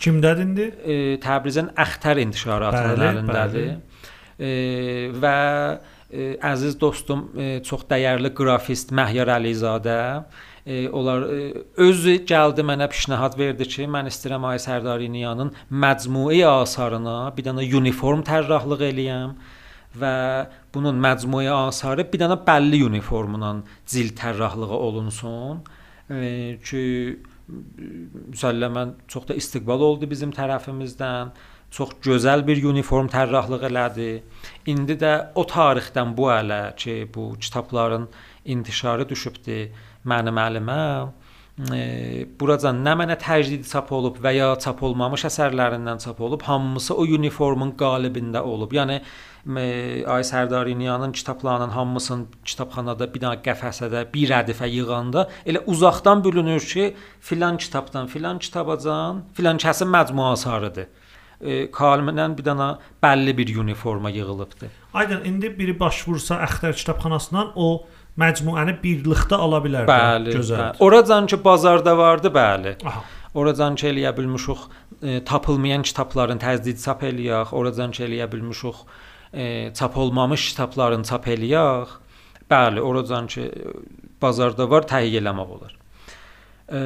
[0.00, 0.70] Kimdədir indi?
[0.84, 3.70] E, Təbrizin Əxtər intişaratının Bəli, əlindədir.
[3.72, 3.95] E,
[4.38, 5.36] və
[6.10, 9.98] e, əziz dostum, e, çox dəyərli qrafist Məhyar Əlizadə
[10.66, 17.18] e, onlar e, özü gəldi mənə pişnahad verdi ki, mən istəyirəm Ay Sərdariniyanın məcmui asarına
[17.36, 19.36] bir dənə uniform tərrahlıq eləyəm
[19.96, 20.16] və
[20.74, 23.54] bunun məcmui asarı bir dənə bəlli uniformla
[23.88, 25.64] cil tərrahlığı olunsun.
[26.10, 26.82] E, ki
[27.46, 31.30] müsəlləmən çox da istiqbal oldu bizim tərəfimizdən.
[31.76, 34.08] Çox gözəl bir uniform tərrahlıq elədi.
[34.72, 38.06] İndi də o tarixdən bu ələ ki, bu kitabların
[38.54, 39.58] intişarı düşübdü
[40.08, 40.78] mənim əlimə.
[41.76, 41.82] E,
[42.40, 47.04] buraca nə mənə təcdid çap olub və ya çap olmamış əsərlərindən çap olub, hamısı o
[47.18, 48.72] uniformun qalibində olub.
[48.72, 49.00] Yəni
[50.16, 57.60] Ay Sərdariniyanın kitablarının hamısını kitabxanada dənə qəfəsədə bir rədifə yığanda elə uzaqdan bilinir ki, filan
[57.60, 60.88] kitabdan filan kitabacan filan kəsin məcmuasıdır.
[60.88, 61.05] E,
[61.72, 62.70] Kalmənən bir dənə
[63.02, 64.70] bəlli bir uniforma yığılıbdı.
[64.94, 67.84] Aydın indi biri baş vursa Əxtər kitabxanasından o
[68.16, 69.84] məcmuəni birlikdə ala bilər.
[69.88, 70.62] Bəli, gözəl.
[70.62, 70.80] Bəli.
[70.86, 72.76] Oracan ki bazarda vardı, bəli.
[72.88, 73.04] Aha.
[73.36, 74.62] Oracan ki eləyə bilmişik,
[75.02, 78.80] e, tapılmayan kitabların təzdid çap eləyək, oracan ki eləyə bilmişik
[79.32, 81.92] e, çap olmamış kitabların çap eləyək.
[82.50, 83.50] Bəli, oradan ki
[84.22, 85.76] bazarda var, təhiyyə eləmək olar.
[86.72, 86.80] E,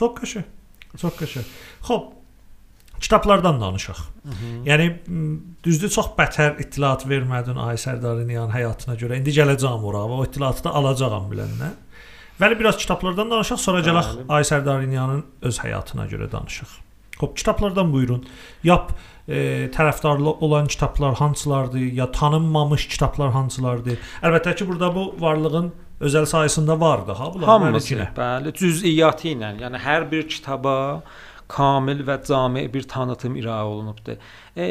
[0.00, 0.48] çox qəşəng.
[1.00, 1.48] Çox qəşəng.
[1.86, 2.04] Xoş,
[3.00, 3.98] kitablardan danışaq.
[4.66, 4.86] Yəni
[5.64, 9.20] düzdür çox bətər ittiliat vermədin Ay Sərdariniyan həyatına görə.
[9.20, 11.76] İndi gələcəm ora və o ittiliatı da alacağam biləndən.
[12.40, 16.80] Vəli biraz kitablardan danışaq, sonra gələk Ay Sərdariniyanın öz həyatına görə danışaq.
[17.20, 18.26] Xoş, kitablardan buyurun.
[18.64, 18.92] Yap
[19.28, 23.96] e, tərəfdarlı olan kitablar hansılardır, ya tanınmamış kitablar hansılardır?
[24.22, 27.48] Əlbəttə ki, burada bu varlığın özəl sayəsində vardı, ha bunlar.
[27.48, 30.76] Hamısı, bəli, cüz'iyyatı ilə, yəni hər bir kitaba
[31.48, 34.16] kamil və cami bir tanıtım iraə olunubdu.
[34.56, 34.66] E,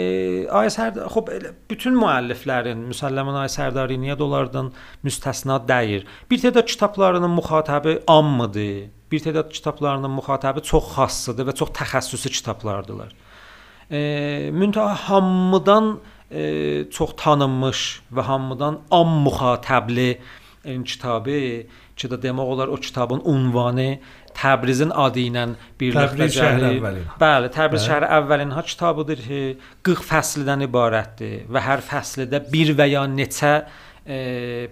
[0.51, 4.73] Ay Sərdar, xop elə bütün müəlliflərin, müsəlləmən Ay Sərdariniyə onlardan
[5.07, 6.03] müstəsna deyil.
[6.29, 8.89] Bir tədə kitablarının müxatəbi ammıdır.
[9.11, 13.15] Bir tədə kitablarının müxatəbi çox xassıdır və çox təxəssüsü kitablardılar.
[13.89, 15.95] E, müntəha hamıdan
[16.29, 16.43] e,
[16.91, 20.44] çox tanınmış və hamıdan am müxatəbli e,
[20.83, 21.39] kitabı
[21.95, 23.89] ki də demək olar o kitabın ünvanı
[24.35, 25.45] Təbrizin adı ilə
[25.79, 27.03] birlikdə gəlir.
[27.19, 29.41] Bəli, Təbriz şəhəri əvvəlin ha kitabıdır ki,
[29.87, 33.53] 40 fəsldən ibarətdir və hər fəslidə bir və ya neçə
[34.03, 34.17] e,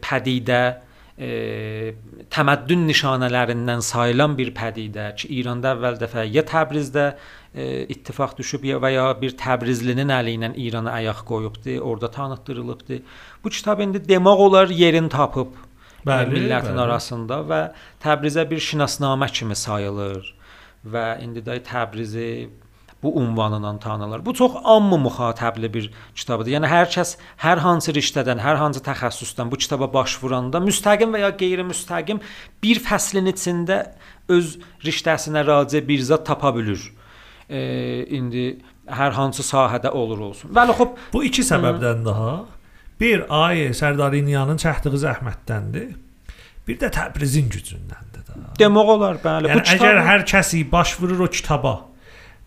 [0.04, 0.60] pədidə
[1.16, 1.30] e,
[2.34, 7.14] təməddün nişanələrindən sayılan bir pədidə ki, İranda əvvəl dəfə ya Təbrizdə
[7.56, 13.00] e, ittifaq düşüb ya və ya bir Təbrizlinin əli ilə İrana ayaq qoyubdu, orada tanıtdırılıbdı.
[13.44, 15.56] Bu kitab indi demək olar yerin tapıb
[16.08, 16.84] bəli, millətin bəli.
[16.86, 17.62] arasında və
[18.04, 20.34] Təbrizə bir şinasnamə kimi sayılır
[20.84, 22.50] və indi də Təbrizi
[23.04, 24.26] bu ünvanla tanınır.
[24.26, 26.52] Bu çox amma müxatəbli bir kitabdır.
[26.56, 31.24] Yəni hər kəs hər hansı riştədən, hər hansı təxəssüsdən bu kitaba baş vuranda müstəqim və
[31.26, 32.22] ya qeyri-müstəqim
[32.64, 33.80] bir fəslin içində
[34.32, 36.80] öz riştəsinə raci bir zət tapa bilir.
[37.50, 37.60] E,
[38.18, 38.46] indi
[38.88, 40.56] hər hansı sahədə olur olsun.
[40.56, 42.34] Bəli, xop bu iki səbəbdən daha
[43.00, 45.92] bir ay Sərdariniyanın çəkdiyi zəhmətdəndir.
[46.68, 48.40] Bir də Təbrizin gücündəndir də.
[48.60, 49.52] Demək olar, bəli.
[49.52, 51.74] Yəni, bu kitab əgər hər kəsi baş vurur o kitaba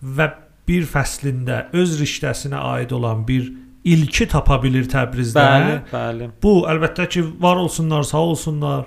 [0.01, 0.31] və
[0.69, 3.53] bir fəslində öz riştəsinə aid olan bir
[3.87, 5.43] ilki tapa bilir Təbrizdə.
[5.43, 6.31] Bəli, bəli.
[6.43, 8.87] Bu əlbəttə ki, var olsunlar, sağ olsunlar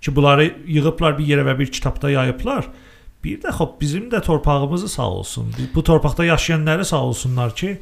[0.00, 2.68] ki, bunları yığıblar bir yerə və bir kitabda yayıblar.
[3.24, 5.54] Bir də xop bizim də torpağımızı sağ olsun.
[5.74, 7.78] Bu torpaqda yaşayanları sağ olsunlar ki,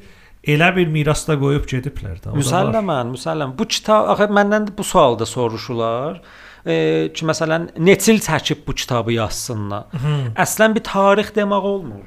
[0.46, 2.34] elə bir miras da qoyub gediblər də.
[2.36, 3.54] Müsəlləmən, müsəlləm.
[3.58, 6.20] Bu kitab axı məndən bu sualda soruşurlar.
[6.64, 6.76] E,
[7.14, 9.88] ki məsələn neçil çəkib bu kitabı yazsınlar.
[9.92, 10.14] Hı.
[10.44, 12.06] Əslən bir tarix demək olmur.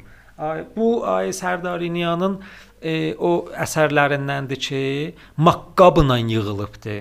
[0.78, 2.40] Bu ay Sərdariniyanın
[2.82, 4.82] e, o əsərlərindəndir ki,
[5.42, 6.98] maqqabla yığılıbdı.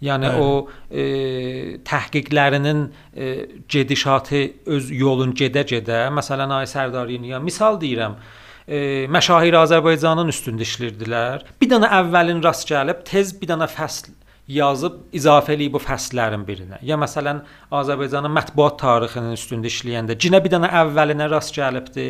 [0.00, 0.40] Yəni Bəli.
[0.40, 1.04] o e,
[1.84, 3.26] təhqiqlərinin e,
[3.68, 11.46] gedişatı öz yolun gedə-gedə, məsələn Ay Sərdariniya misal deyirəm, e, məşahir Azərbaycanın üstündə işləyirdilər.
[11.60, 14.12] Bir dənə əvvəlin rast gəlib tez bir dənə fəsl
[14.50, 16.80] yazıb izafə eləyib bu fəsllərin birinə.
[16.82, 17.42] Ya məsələn
[17.80, 22.06] Azərbaycanın mətbuat tarixinin üstündə işləyəndə cinə bir dənə əvvəlinə rast gəlibdi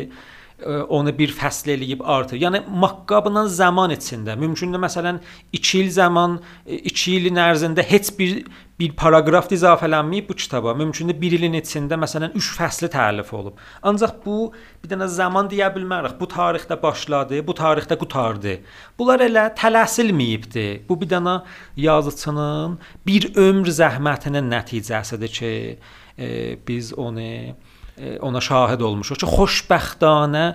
[0.65, 2.37] onu bir fəsl eləyib artır.
[2.41, 5.21] Yəni maqqabla zaman içində mümkündür məsələn
[5.53, 8.43] 2 il zaman 2 ilin ərzində heç bir
[8.81, 10.73] bir paraqraf izafələnməyib bu kitaba.
[10.77, 13.59] Mümkündür 1 ilin içində məsələn 3 fəsli təlif olub.
[13.85, 14.37] Ancaq bu
[14.83, 16.17] bir dənə zaman deyə bilmərik.
[16.19, 18.55] Bu tarixdə başladı, bu tarixdə qutardı.
[18.99, 20.67] Bunlar elə tələsilməyibdi.
[20.89, 21.35] Bu bir dənə
[21.77, 25.53] yazıçının bir ömr zəhmətinin nəticəsidir ki,
[26.17, 27.55] e, biz onu e,
[28.01, 30.45] E, ona şahid olmuşuq ki, xoşbəxtanə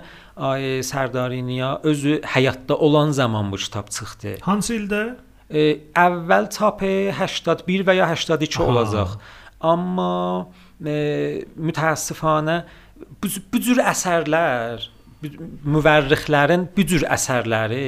[0.49, 4.33] ay Sərdariniya özü həyatda olan zaman bu kitab çıxdı.
[4.43, 5.03] Hansı ildə?
[5.47, 5.63] Ə,
[5.95, 8.67] əvvəl çapı 81 e, və ya 82 Aha.
[8.67, 9.15] olacaq.
[9.63, 10.11] Amma
[10.83, 10.97] ə,
[11.69, 12.59] mütəəssifanə
[13.23, 17.85] bu, bu cür əsərlər müvərrixlərin bu cür əsərləri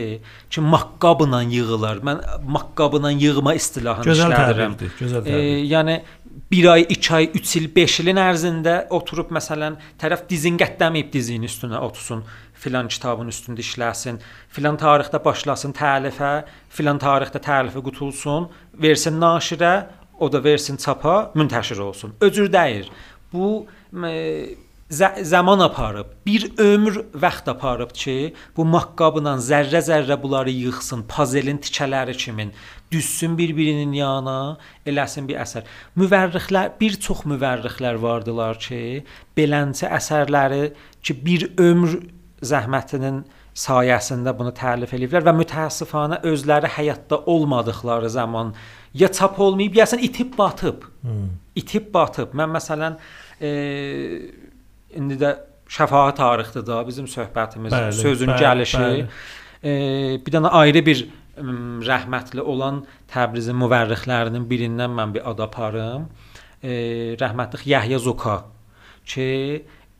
[0.50, 2.02] ki, maqqabla yığılır.
[2.06, 2.24] Mən
[2.56, 4.34] maqqabla yığma istilahını işlədirəm.
[4.34, 5.38] Gözəl təbirdir, gözəl təbir.
[5.38, 6.00] E, yəni
[6.52, 11.46] 1 ay, 2 ay, 3 il, 5 ilin ərzində oturub məsələn tərəf dizin qətləməyib dizinin
[11.46, 12.24] üstünə otursun
[12.60, 14.20] filan kitabın üstündə işləsin,
[14.52, 16.32] filan tarixdə başlasın təlifə,
[16.74, 19.74] filan tarixdə təlifi qutulsun, versin naşirə,
[20.20, 22.16] o da versin çapa, müntəşir olsun.
[22.22, 22.90] Öcür deyir.
[23.34, 23.68] Bu
[24.08, 24.56] e,
[24.90, 32.50] zaman aparıb, bir ömür vaxt aparıb ki, bu maqqabla zərrə-zərrə bunları yığsın, pazelin tikələri kimi
[32.92, 34.58] düşsün bir-birinin yanına,
[34.90, 35.68] eləsin bir əsər.
[36.00, 39.04] Müvərrixlər, bir çox müvərrixlər vardılar ki,
[39.38, 40.72] belənçə əsərləri
[41.04, 42.00] ki, bir ömür
[42.42, 43.24] zəhmətinin
[43.60, 48.54] sayəsində bunu təlif eləyiblər və mütəəssifanə özləri həyatda olmadıkları zaman
[48.94, 50.86] ya çap olmayıb, ya sən itib batıb.
[51.02, 51.30] Hmm.
[51.60, 52.34] İtib batıb.
[52.38, 52.98] Mən məsələn
[53.42, 53.52] e,
[54.98, 55.36] indi də
[55.70, 58.84] şəfaət tarixdir da bizim söhbətimiz, bəli, sözün bəli, gəlişi.
[58.84, 59.08] Bəli.
[59.60, 59.72] E,
[60.26, 61.04] bir dənə ayrı bir
[61.38, 66.08] rəhmətli olan Təbrizin müvərrixlərinin birindən mən bir ad aparım.
[66.62, 68.42] E, rəhmətli Yəhya Zoka
[69.06, 69.30] ki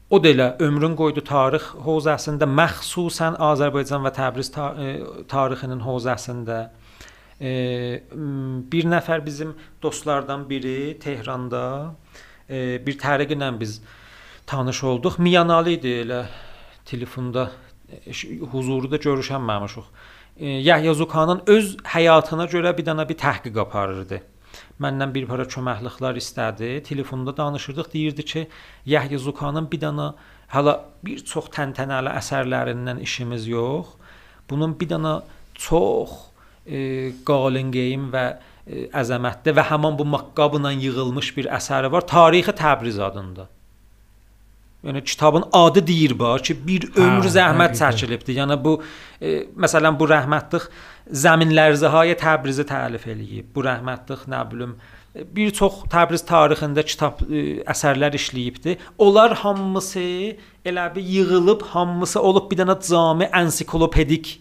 [0.10, 4.88] O da elə ömrün qoydu tarix hozasında məxsusən Azərbaycan və Təbriz ta e,
[5.30, 6.58] tarixinin hozasında
[7.38, 7.52] e,
[8.74, 11.62] bir nəfər bizim dostlardan biri Tehran'da
[12.50, 13.84] e, bir təriq ilə biz
[14.50, 15.20] tanış olduq.
[15.22, 16.24] Miyanalı idi elə
[16.90, 17.52] telefonda
[18.52, 19.86] huzurda görüşənməmişik.
[20.40, 24.22] Yahya Zukanın öz həyatına görə bir dənə bir təhqiq aparırdı
[24.82, 26.72] məndən bir para köməkliklər istədi.
[26.88, 28.48] Telefonda danışırdıq, deyirdi ki,
[28.86, 30.08] Yahya Zukanın bir dənə
[30.54, 30.76] hələ
[31.06, 33.94] bir çox təntənəli əsərlərindən işimiz yox.
[34.50, 35.20] Bunun bir dənə
[35.60, 36.16] çox
[36.66, 38.26] e, qalin geyim və
[38.66, 42.08] e, əzəmətli və həmin bu maqqabla yığılmış bir əsəri var.
[42.08, 43.50] Tarixi Təbriz adında.
[44.84, 48.38] Yəni kitabın adı deyir bax ki, bir ömür hə, zəhmət çəkilibdi.
[48.38, 48.78] Yəni bu
[49.20, 50.70] e, məsələn bu rəhmətlik
[51.10, 53.50] Zəminlərzihay Təbrizi təlif eləyib.
[53.56, 54.78] Bu rəhmətlik nə bilim
[55.16, 57.42] bir çox Təbriz tarixində kitab ə, e,
[57.74, 58.78] əsərlər işləyibdi.
[59.02, 64.38] Onlar hamısı elə bir yığılıb, hamısı olub bir dənə cami ensiklopedik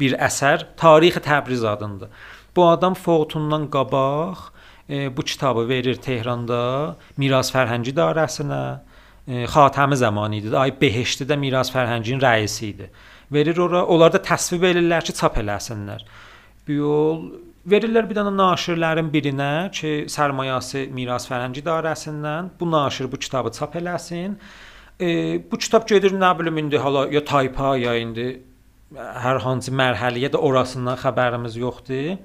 [0.00, 2.08] bir əsər, Tarixi Təbriz adında.
[2.56, 4.48] Bu adam foutundan qabaq
[4.88, 8.62] e, bu kitabı verir Tehranda Miras Fərhəngi İdarəsinə
[9.28, 10.56] Xatəmi zamanı idi.
[10.56, 12.90] Ay Behiştidə Miras Fərhənginin rəisi idi.
[13.32, 16.02] Verir ora, onlar da təsvib edirlər ki, çap eləsinlər.
[16.66, 17.22] Bu yol
[17.70, 23.78] verirlər bir dənə naşirlərin birinə ki, sərmayəsi Miras Fərhəngi idarəsindən bu naşir bu kitabı çap
[23.78, 24.34] eləsin.
[24.98, 28.28] E, bu kitab gedir nə bilim indi hala ya taypa ya indi
[28.92, 32.18] hər hansı mərhələyə də orasından xəbərimiz yoxdur.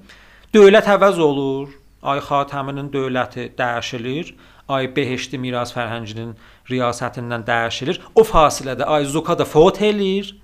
[0.54, 1.70] Dövlət əvəz olur.
[2.02, 4.34] Ay Xatəminin dövləti dəyişilir.
[4.68, 6.34] Ay Behişti Miras Fərhənginin
[6.70, 8.00] riyasətindən dəyişilir.
[8.14, 10.34] O fasilədə ay Zuka da fot eləyir.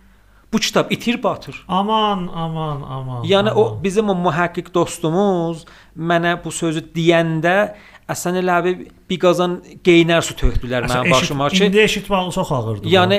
[0.52, 1.64] Bu kitab itir batır.
[1.68, 3.24] Aman, aman, aman.
[3.26, 3.56] Yəni aman.
[3.58, 5.64] o bizim o mühəqqiq dostumuz
[5.98, 7.56] mənə bu sözü deyəndə
[8.08, 9.56] əsən elə bir, bir qazan
[9.86, 11.64] geynər su tökdülər mənim başıma ki.
[11.66, 12.90] İndi eşitməli çox ağırdır.
[12.92, 13.18] Yəni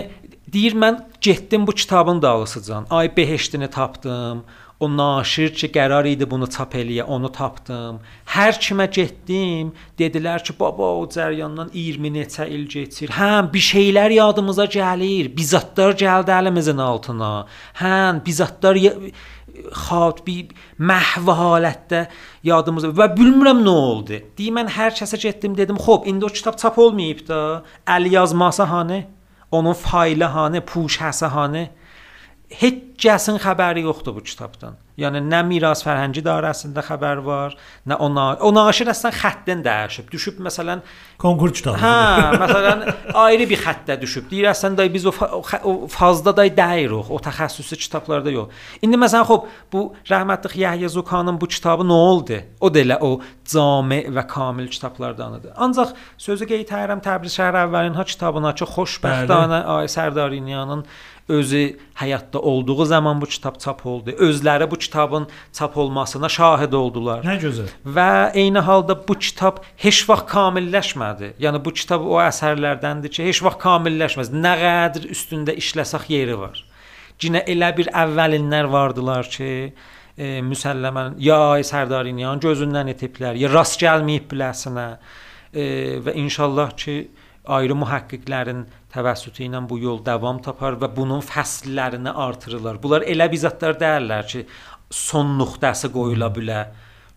[0.54, 2.88] deyir mən getdim bu kitabın dalısıcan.
[2.90, 4.46] Ay behiştini tapdım
[4.80, 8.02] o naşir ki, qərar idi bunu çap eləyə, onu tapdım.
[8.36, 13.14] Hər kimə getdim, dedilər ki, baba o cəryandan 20 neçə il keçir.
[13.16, 15.32] Hə, bir şeylər yadımıza gəlir.
[15.38, 17.32] Bizatlar gəldi əlimizin altına.
[17.80, 18.82] Hə, bizatlar
[19.72, 22.06] xat bir məhv halətdə
[22.44, 24.20] yadımızda və bilmirəm nə oldu.
[24.38, 27.64] Deyir mən hər kəsə getdim dedim, "Xoş, indi o kitab çap olmayıb da.
[27.88, 29.04] Əl yazması hanı?
[29.52, 31.68] Onun faylı hanı, puşəsi hanı?"
[32.50, 34.78] heç kəsin xəbəri yoxdur bu kitabdan.
[34.96, 40.08] Yəni nə miras fərhəngi dairəsində xəbər var, nə ona o naşir əslən xətdən dəyişib.
[40.14, 40.84] Düşüb məsələn
[41.20, 41.82] konkurs kitabı.
[41.82, 42.86] Hə, məsələn
[43.26, 44.30] ayrı bir xəttdə düşüb.
[44.32, 47.12] Deyir əslən day biz o, o fazda day dəyirik.
[47.12, 48.62] O təxəssüsü kitablarda yox.
[48.88, 52.40] İndi məsələn xop bu rəhmətlik Yahya Zukanın bu kitabı nə oldu?
[52.64, 53.18] O da elə o
[53.52, 55.58] cami və kamil kitablardandır.
[55.60, 60.88] Ancaq sözü qeyd edirəm Təbriz şəhər əvvəlin ha kitabına ki xoşbəxtana Ay Sərdarinyanın
[61.28, 64.10] özü həyatda olduğu zaman bu kitab çap oldu.
[64.12, 67.24] Özləri bu kitabın çap olmasına şahid oldular.
[67.26, 67.72] Nə gözəl.
[67.86, 71.34] Və eyni halda bu kitab heç vaxt kamilləşmədi.
[71.42, 74.32] Yəni bu kitab o əsərlərdəndir ki, heç vaxt kamilləşməz.
[74.36, 76.62] Nə qədər üstündə işləsək yeri var.
[77.20, 79.52] Cinə elə bir əvvəlinlər vardılar ki,
[80.18, 84.90] e, müsəlləmən ya Sərdarinyan gözündən etiblər, ya rast gəlməyib biləsinə.
[85.56, 85.66] E,
[86.04, 86.98] və inşallah ki,
[87.58, 92.82] ayrı mühəqqiqlərin təvəssütü ilə bu yol davam tapar və bunun fəsllərini artırırlar.
[92.84, 94.44] Bunlar elə bizatlar deyirlər ki,
[94.90, 96.72] son nöqtəsi qoyula bilər.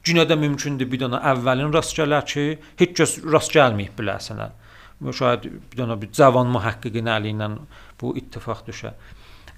[0.06, 2.46] Günə də mümkündür bir dənə əvvəlin rast gələr ki,
[2.80, 4.50] heç kəs rast gəlməyib biləsinə.
[4.98, 7.52] Şayad bir dənə bir cavan mühəqqiqin əli ilə
[8.00, 8.94] bu ittifaq düşə.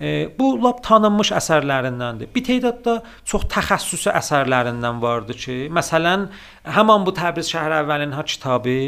[0.00, 2.30] E, bu lap tanınmış əsərlərindəndir.
[2.34, 2.94] Bir tədad da
[3.28, 6.30] çox təxəssüsü əsərlərindən vardı ki, məsələn,
[6.76, 8.78] həmin bu Təbriz şəhər əvvəlin ha kitabı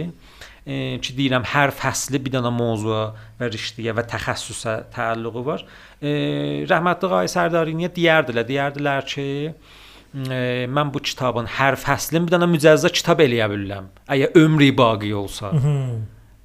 [0.65, 3.05] ki deyirəm hər fəsli bir dənə mövzuya
[3.41, 5.65] və rişdiyə və təxəssüsə təəlluqu var.
[6.03, 9.27] Rəhmətli Qay Sərdariniyə deyərdilər, deyərdilər ki,
[10.29, 10.39] e,
[10.71, 13.91] mən bu kitabın hər fəslini bir dənə mücəzzə kitab eləyə bilərəm.
[14.07, 15.51] Əgər ömrü baqi olsa.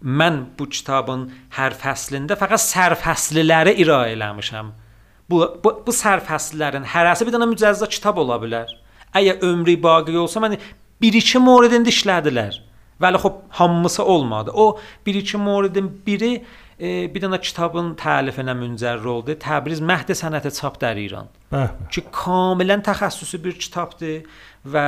[0.01, 4.69] mən bu kitabın hər fəslində fəqət sərfəsliləri iraə eləmişəm.
[5.29, 8.69] Bu bu, bu sərfəslilərin hərəsi bir dənə mücəzzə kitab ola bilər.
[9.17, 10.57] Əgər ömrü baqi olsa, mən
[11.01, 12.61] bir-iki moridində işlədilər.
[13.01, 14.51] Vəli xop hamısı olmadı.
[14.53, 16.31] O bir-iki moridin biri
[16.79, 19.35] e, bir dənə kitabın təlifinə müncərr oldu.
[19.41, 21.29] Təbriz Məhd sənəti çap dar İran.
[21.51, 21.71] Bəh.
[21.93, 24.25] Ki kamilən təxəssüsü bir kitabdır
[24.67, 24.87] və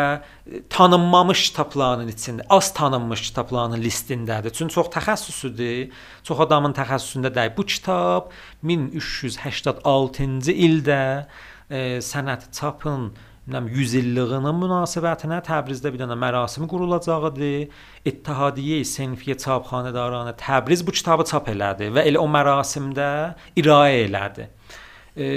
[0.73, 4.53] tanınmamış kitabların içində, az tanınmış kitabların listindədir.
[4.57, 5.93] Çünki çox təxəssüsüdür.
[6.27, 7.55] Çox adamın təxəssüsündə deyil.
[7.57, 8.33] Bu kitab
[8.65, 11.01] 1386-cı ildə
[11.69, 13.11] e, sənət çapın
[13.49, 17.69] bilmirəm 100 illiyinin münasibətinə Təbrizdə bir dənə mərasim qurulacaqdı.
[18.05, 23.09] İttihadiyyə Senfiyyə Çapxanadarına Təbriz bu kitabı çap elədi və elə o mərasimdə
[23.57, 24.47] irayə elədi.
[25.17, 25.27] E,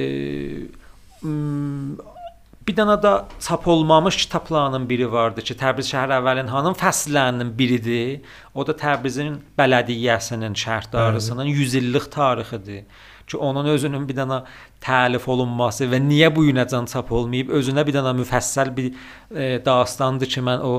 [2.67, 8.21] bir dənə də çap olmamış kitablarının biri vardı ki, Təbriz şəhər əvvəlin hanım fəsllərinin biridir.
[8.55, 12.85] O da Təbrizin bələdiyyəsinin şərhdarısının 100 illik tarixidir
[13.27, 14.43] ki, onun özünün bir dənə
[14.83, 20.31] təlif olunması və niyə bu günəcən çap olmayıb, özünə bir dənə müfəssəl bir e, dastandır
[20.35, 20.75] ki, mən o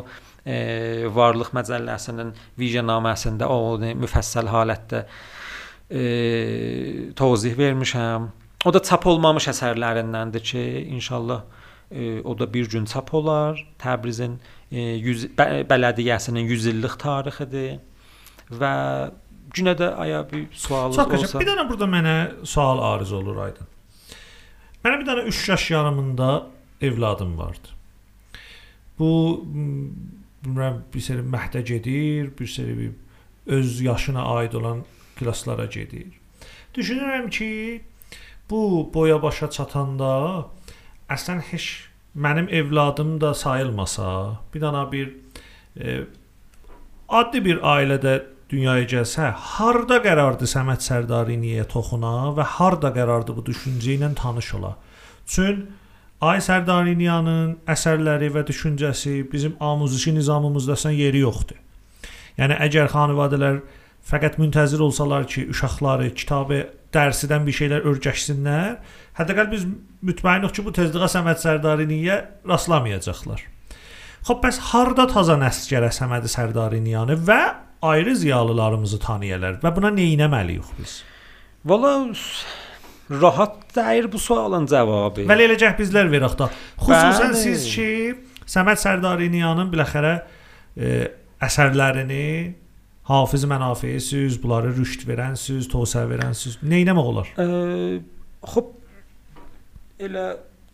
[0.46, 5.06] e, Varlıq məcəlləsinin vicdanaməsində o müfəssəl halətdə
[5.90, 6.04] e,
[7.16, 8.30] tozih vermişəm.
[8.66, 10.64] O da çap olmamış əsərlərindəndir ki,
[10.96, 11.44] inşallah
[11.92, 13.60] e, o da bir gün çap olar.
[13.80, 14.38] Təbrizin
[14.72, 17.82] e, 100 bə bələdiyyəsinin 100 illik tarixidir
[18.52, 18.74] və
[19.54, 21.40] Günə də aya bir sualınız Çox olsa.
[21.40, 23.70] Bir dənə burada mənə sual ariz olur Aydın.
[24.84, 26.48] Mənim bir dənə 3 yaş yarımında
[26.82, 27.76] evladım vardı.
[29.00, 29.12] Bu
[30.44, 32.92] bilmirəm bir seri məhdə gedir, bir seri bir
[33.46, 34.84] öz yaşına aid olan
[35.20, 36.08] klasslara gedir.
[36.76, 37.82] Düşünürəm ki,
[38.50, 40.12] bu boya başa çatanda
[41.10, 45.16] əslən heç mənim evladım da sayılmasa, bir dənə bir
[45.78, 46.04] e,
[47.10, 53.44] addi bir ailədə dünyaya gəlsə, harda qərardı Səməd Sərdari niyə toxuna və harda qərardı bu
[53.50, 54.76] düşüncə ilə tanış ola?
[55.26, 55.66] Çün
[56.24, 61.58] Ay Sərdariniyanın əsərləri və düşüncəsi bizim amuzişi nizamımızda sən yeri yoxdur.
[62.38, 63.60] Yəni əgər xanivadələr
[64.08, 66.62] fəqət müntəzir olsalar ki, uşaqları kitabı
[66.96, 68.78] dərsidən bir şeylər öyrəşsinlər,
[69.20, 69.66] hətta biz
[70.06, 73.44] mütməyinik ki, bu tezliyə Səməd Sərdariniyə rastlamayacaqlar.
[74.24, 77.42] Xoş bəs harda taza nəsl gələ Səməd Sərdariniyanı və
[77.84, 81.02] ayrı ziyalılarımızı tanıyırlar və buna nə etməliyik biz?
[81.66, 81.94] Valla
[83.12, 85.28] rahat deyir bu sualın cavabı.
[85.30, 86.50] Vəli eləcək bizlər verək də.
[86.80, 87.42] Xüsusən Bəli.
[87.44, 87.90] siz ki,
[88.54, 90.14] Səməd Sərdariniyanın biləxərə
[90.76, 90.96] e,
[91.44, 92.26] əsərlərini
[93.08, 96.58] Hafiz mənafeyisiz, bunları rüşd verənsiz, tövsiyə verənsiz.
[96.64, 97.32] Nə etmək olar?
[97.36, 98.00] E,
[98.48, 98.72] xop
[100.04, 100.28] elə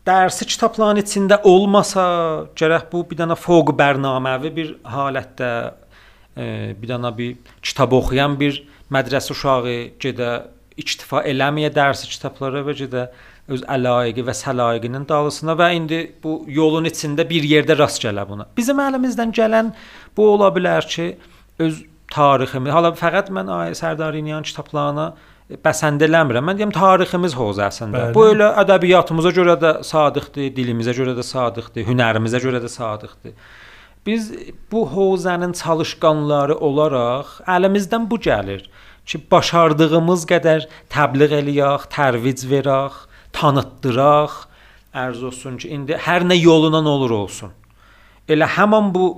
[0.06, 2.04] dərsi kitabların içində olmasa,
[2.58, 5.50] gərək bu bir dənə fوق bərnaməvi bir halətdə
[6.40, 8.62] bir dənə bir kitab oxuyan bir
[8.94, 10.30] mədrəsə uşağı gedə
[10.80, 13.10] iktifa eləməyə dərsi kitablara və gedə
[13.50, 18.46] öz əlaqəyi və səlahiqinin dalısına və indi bu yolun içində bir yerdə rast gələ buna.
[18.58, 19.72] Bizim əlimizdən gələn
[20.18, 21.10] bu ola bilər ki,
[21.66, 21.82] öz
[22.14, 22.74] tariximiz.
[22.74, 25.10] Hala fəqət mən Ay Sərdariniyan kitablarına
[25.66, 26.46] bəsənd eləmirəm.
[26.46, 28.10] Mən deyim tariximiz hozasında.
[28.10, 28.16] Bəli.
[28.18, 33.34] Bu elə ədəbiyyatımıza görə də sadiqdir, dilimizə görə də sadiqdir, hünərimizə görə də sadiqdir.
[34.06, 34.34] Biz
[34.72, 38.66] bu hozanın çalışqanları olaraq əlimizdən bu gəlir
[39.06, 42.96] ki, başardığımız qədər təbliğ eləyək, tərvic verək,
[43.36, 44.46] tanıtdıraq.
[44.94, 47.52] Ərz olsun ki, indi hər nə yolundan olur olsun.
[48.30, 49.10] Elə həmin bu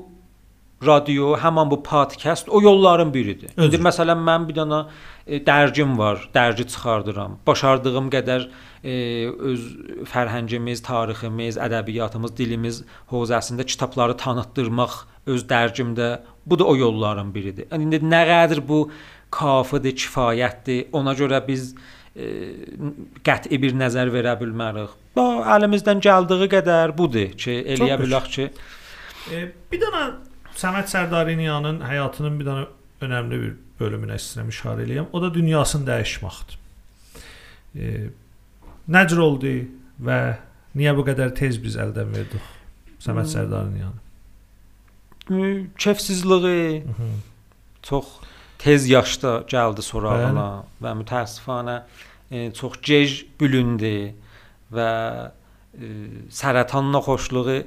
[0.86, 3.52] radio, həmin bu podkast o yolların biridir.
[3.56, 3.68] Özür.
[3.68, 4.82] İndi məsələn mən bir dənə
[5.28, 7.38] e, dərgim var, dərgi çıxardıram.
[7.48, 8.52] Başardığım qədər e,
[8.84, 9.66] öz
[10.10, 14.98] fərhəngimiz, tariximiz, ədəbiyyatımız, dilimiz hozasında kitabları tanıtdırmaq
[15.30, 16.12] öz dərgimdə
[16.46, 17.70] bu da o yolların biridir.
[17.70, 18.84] Yəni indi nə qədər bu
[19.32, 20.90] kafidir, kifayətdir.
[20.98, 21.76] Ona görə biz
[22.16, 22.32] e,
[23.22, 24.98] qəti bir nəzər verə bilmərik.
[25.16, 28.52] Bu əlimizdən gəldiyi qədər budur ki, eləyə bilək ki,
[29.30, 30.06] E, bir dənə
[30.58, 32.64] Səməd Sərdariniyanın həyatının bir dənə
[33.06, 35.08] önəmli bir bölümünə istəyirəm işarə eləyəm.
[35.14, 36.58] O da dünyasını dəyişməkdir.
[37.76, 37.92] E,
[38.92, 39.54] necə oldu
[40.04, 40.20] və
[40.78, 42.42] niyə bu qədər tez biz əldən verdik
[43.02, 43.34] Səməd Hmm.
[43.34, 44.00] Sərdariniyanı?
[45.32, 46.84] e, kefsizliyi
[47.82, 48.06] çox
[48.60, 50.48] tez yaşda gəldi sorağına
[50.82, 51.78] və mütəəssifanə
[52.32, 54.14] e, çox gec bülündü
[54.74, 54.90] və
[55.74, 55.90] e,
[56.30, 57.58] sərətanla xoşluğu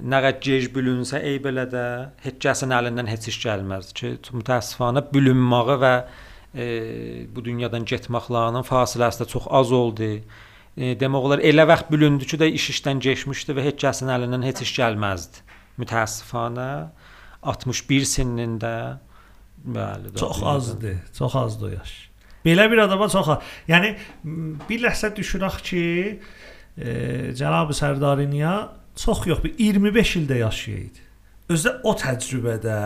[0.00, 1.84] nə qədər gec bülünsə ey belə də
[2.24, 5.94] heç kəsin əlindən heç iş gəlməz ki, mütəəssifanə bülünməyi və
[6.54, 6.66] e,
[7.30, 10.14] bu dünyadan getməklərinin fasiləsi də çox az oldu.
[10.18, 14.44] E, demək olar elə vaxt bülündü ki, də iş işdən keçmişdi və heç kəsin əlindən
[14.46, 15.44] heç iş gəlməzdi.
[15.80, 16.70] Mütəəssifanə
[17.42, 18.74] 61 sinində
[19.64, 22.10] bəli, Çox azdır, çox azdır yaş.
[22.44, 23.52] Belə bir adama çox az.
[23.68, 23.94] Yəni
[24.68, 25.84] bir ləhzə düşünək ki,
[26.78, 26.90] e,
[27.36, 28.54] cənab Sərdariniya
[28.96, 31.06] çox yox, bir 25 ildə yaşayırdı.
[31.50, 32.76] Özdə o təcrübədə,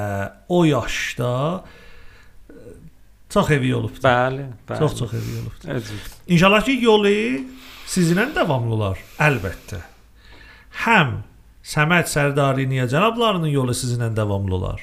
[0.48, 1.32] o yaşda
[2.50, 2.54] e,
[3.30, 4.02] çox evi olubdu.
[4.02, 4.78] Bəli, bəli.
[4.78, 5.92] Çox çox evi olubdu.
[6.26, 7.14] İnşallah ki, yolu
[7.88, 9.80] sizinlə davamlı olar, əlbəttə.
[10.84, 11.22] Həm
[11.64, 14.82] Səməd Sərdariniya cənablarının yolu sizinlə davamlı olar.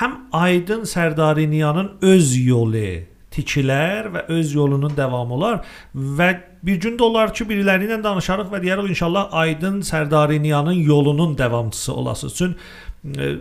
[0.00, 2.86] Həm Aydın Sərdariniyanın öz yolu
[3.32, 5.60] tikilər və öz yolunun davamı olar
[5.94, 6.28] və
[6.62, 11.94] bir gün də olar ki, biriləri ilə danışarıq və deyərik inşallah Aydın Sərdariniyanın yolunun davamçısı
[11.94, 12.34] olasınız.
[12.36, 13.36] Çünki e,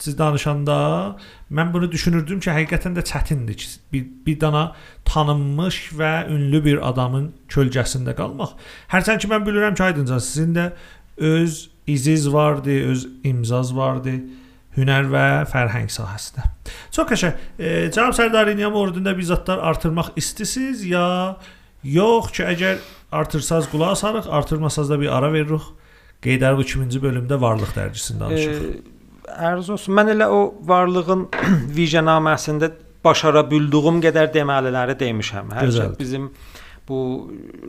[0.00, 0.76] siz danışanda
[1.52, 4.64] mən bunu düşünürdüm ki, həqiqətən də çətindir ki, bir, bir dana
[5.04, 8.56] tanınmış və ünlü bir adamın kölgəsində qalmaq.
[8.92, 10.70] Hərçənd ki, mən bilirəm ki, Aydıncan sizin də
[11.16, 14.20] öz iziz vardı, öz imzaz vardı
[14.78, 16.46] hünər və fərhəng sahəsində.
[16.94, 17.40] Çox qəşəng.
[17.58, 21.04] E, cənab Sərdariniyam ordunda bir zətlər artırmaq istəsiz ya
[21.82, 22.80] yox ki, əgər
[23.10, 25.66] artırsaz qulaq asarıq, artırmasaz da bir ara veririk.
[26.20, 28.64] Qeydər bu 2-ci bölümdə varlıq dərgisində danışırıq.
[28.70, 28.99] E,
[29.50, 29.94] Ərz olsun.
[29.98, 31.26] Mən elə o varlığın
[31.78, 32.70] vicdanaməsində
[33.04, 35.52] başara bildiyim qədər deməliləri demişəm.
[35.56, 35.92] Hər Gözəl.
[35.92, 36.30] kəs bizim
[36.88, 37.00] bu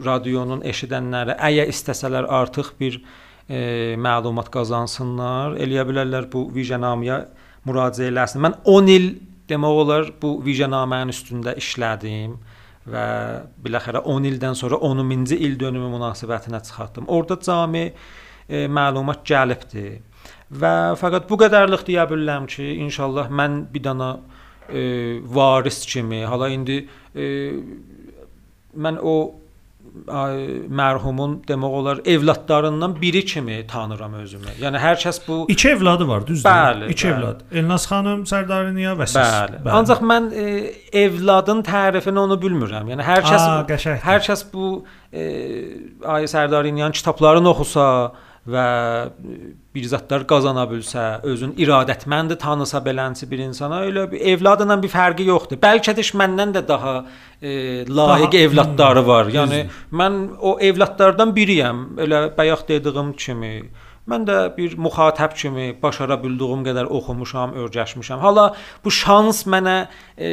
[0.05, 2.97] radionun eşidənləri əgər istəsələr artıq bir
[3.47, 7.25] e, məlumat qazansınlar, eləyə bilərlər bu vicdanamaya
[7.67, 8.41] müraciət eləsin.
[8.47, 9.07] Mən 10 il
[9.51, 12.37] demək olar bu vicdanamənin üstündə işlədim
[12.91, 13.05] və
[13.61, 17.07] biləxərə 10 ildən sonra 10-cu il dönümü münasibətinə çıxartdım.
[17.07, 17.85] Orda cami
[18.49, 19.99] e, məlumat gəlibdi.
[20.51, 24.09] Və fəqət bu qədərlik deyə bilərəm ki, inşallah mən bir dana
[24.67, 26.81] e, varis kimi, hala indi
[27.15, 27.27] e,
[28.75, 29.13] mən o
[30.11, 30.41] ay,
[30.71, 34.53] mərhumun demək olar evladlarından biri kimi tanıram özümü.
[34.61, 36.49] Yəni hər kəs bu İki evladı var, düzdür?
[36.49, 37.13] Bəli, İki bəli.
[37.15, 37.41] evlad.
[37.51, 39.19] Elnaz xanım Sərdariniya və siz.
[39.19, 39.61] Bəli.
[39.79, 40.47] Ancaq mən e,
[41.05, 42.91] evladın tərifini onu bilmirəm.
[42.93, 44.03] Yəni hər kəs Aa, qəşəngdir.
[44.07, 44.73] hər kəs bu
[45.11, 45.25] e,
[46.17, 47.87] Ayə Sərdarinyan kitablarını oxusa
[48.49, 48.65] və
[49.05, 49.35] e,
[49.75, 55.27] bir zətlər qazana bilsə, özün iradətməndi tanısa belənsi bir insana elə bir evladla bir fərqi
[55.29, 55.59] yoxdur.
[55.61, 56.95] Bəlkə də məndən də daha
[57.41, 59.25] e, layiq Daha- evladları var.
[59.29, 59.61] Hmm, Yəni
[59.93, 61.85] mən o evladlardan biriyəm.
[62.01, 63.53] Elə bayaq dediyim kimi
[64.11, 68.19] Mən də bir müxatəb kimi başara bildiyim qədər oxumuşam, öyrəşmişəm.
[68.19, 68.45] Hala
[68.83, 69.75] bu şans mənə
[70.17, 70.31] e,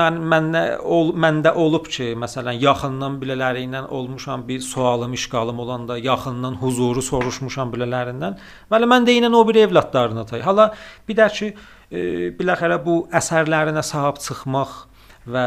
[0.00, 0.62] mən məndə
[0.96, 7.02] ol, məndə olub ki, məsələn, yaxından bilələri ilə olmuşam, bir sualım, işğalım olanda yaxından huzuru
[7.02, 8.38] soruşmuşam bilələrindən.
[8.70, 10.46] Bəli, mən də ilə o bir evladlarına tay.
[10.46, 10.70] Hala
[11.08, 11.50] bir də ki,
[11.90, 12.06] e,
[12.38, 14.78] biləxərə bu əsərlərinə sahib çıxmaq
[15.26, 15.46] və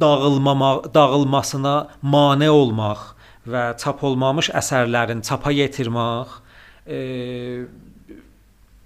[0.00, 3.14] dağılmamaq, dağılmasına mane olmaq
[3.50, 6.42] və çap olmamış əsərlərin çapa yetirmək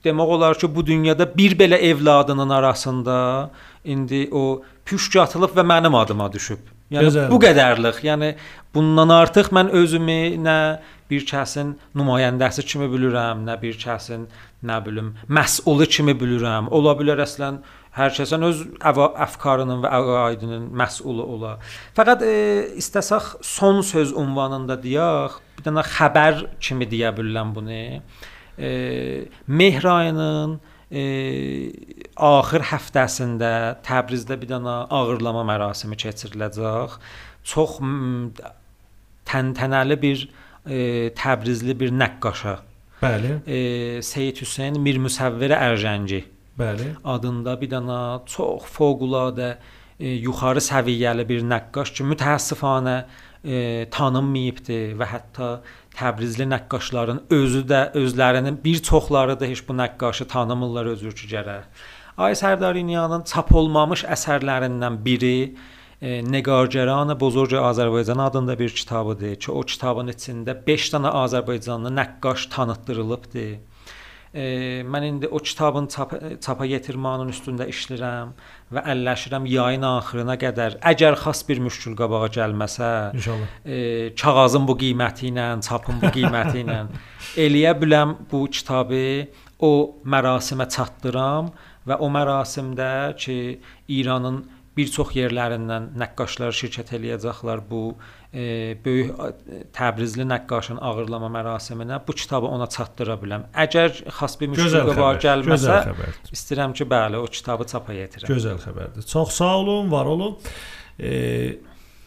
[0.04, 3.50] demək olar ki, bu dünyada bir belə evladının arasında
[3.84, 6.60] indi o püşk atılıb və mənim adıma düşüb.
[6.90, 7.28] Yəni Gözəl.
[7.30, 8.00] bu qədərlik.
[8.02, 8.34] Yəni
[8.74, 10.56] bundan artıq mən özümü nə
[11.10, 14.26] bir kəsin nümayəndəsi kimi bilirəm, nə bir kəsin
[14.66, 16.70] nə bilim məsul kimi bilirəm.
[16.70, 21.56] Ola bilər əslən Hər kəsin öz əfkarının və əqaidinin məsulü ola.
[21.96, 22.34] Fəqət e,
[22.78, 27.80] istəsək son söz ünvanında deyək, bir dənə xəbər kimi deyə bilərəm bunu.
[28.56, 28.70] E,
[29.46, 30.56] Mehr ayının
[30.90, 31.02] e,
[32.16, 33.52] axır həftəsində
[33.86, 36.96] Təbrizdə bir dənə ağırlama mərasimi keçiriləcək.
[37.44, 37.78] Çox
[39.28, 40.26] təntənəli bir
[40.64, 42.58] e, Təbrizli bir nəqqaşa,
[43.00, 43.58] Bəli, e,
[44.04, 46.24] Seyid Hüseyn Mir Müsəvvir Ərjənci
[46.60, 46.90] bəli.
[47.04, 49.54] adında bir dənə çox fövqəladə
[49.96, 53.29] e, yuxarı səviyyəli bir nəqqaş ki, mütəəssifanə e,
[53.90, 55.50] tanınmayıbdı və hətta
[55.96, 61.64] Təbrizli nəqqaşların özü də özlərinin bir çoxları da heç bu nəqqaşı tanımırlar özür ki gərək.
[62.20, 65.56] Ay Sərdarinyanın çap olmamış əsərlərindən biri
[66.00, 72.48] e, Negargeran Bozorg Azərbaycan adında bir kitabıdır ki, o kitabın içində 5 dənə Azərbaycanlı nəqqaş
[72.54, 73.46] tanıtdırılıbdı.
[74.34, 74.42] E,
[74.86, 76.12] mən indi o kitabın çap
[76.44, 78.28] çapa yetirmənin üstündə işləyirəm
[78.76, 80.76] və əlləşirəm yayın axırına qədər.
[80.92, 83.48] Əgər xas bir müşkül qabağa gəlməsə, İnşallah.
[83.66, 86.78] e, kağızın bu qiyməti ilə, çapın bu qiyməti ilə
[87.46, 89.02] eləyə biləm bu kitabı
[89.58, 89.72] o
[90.06, 91.50] mərasimə çatdıram
[91.88, 94.44] və o mərasimdə ki, İranın
[94.76, 99.10] bir çox yerlərindən nəqqaşlar şirkət eləyəcəklər bu e, böyük
[99.74, 103.48] Təbrizli nəqqaşın ağırlama mərasiminə bu kitabı ona çatdıra biləm.
[103.64, 105.22] Əgər xas bir müşkül Gözəl qabağa xəbər.
[105.24, 105.78] gəlməsə,
[106.36, 108.30] istəyirəm ki, bəli, o kitabı çapa yetirəm.
[108.30, 109.06] Gözəl xəbərdir.
[109.10, 110.36] Çox sağ olun, var olun.
[110.98, 111.58] E,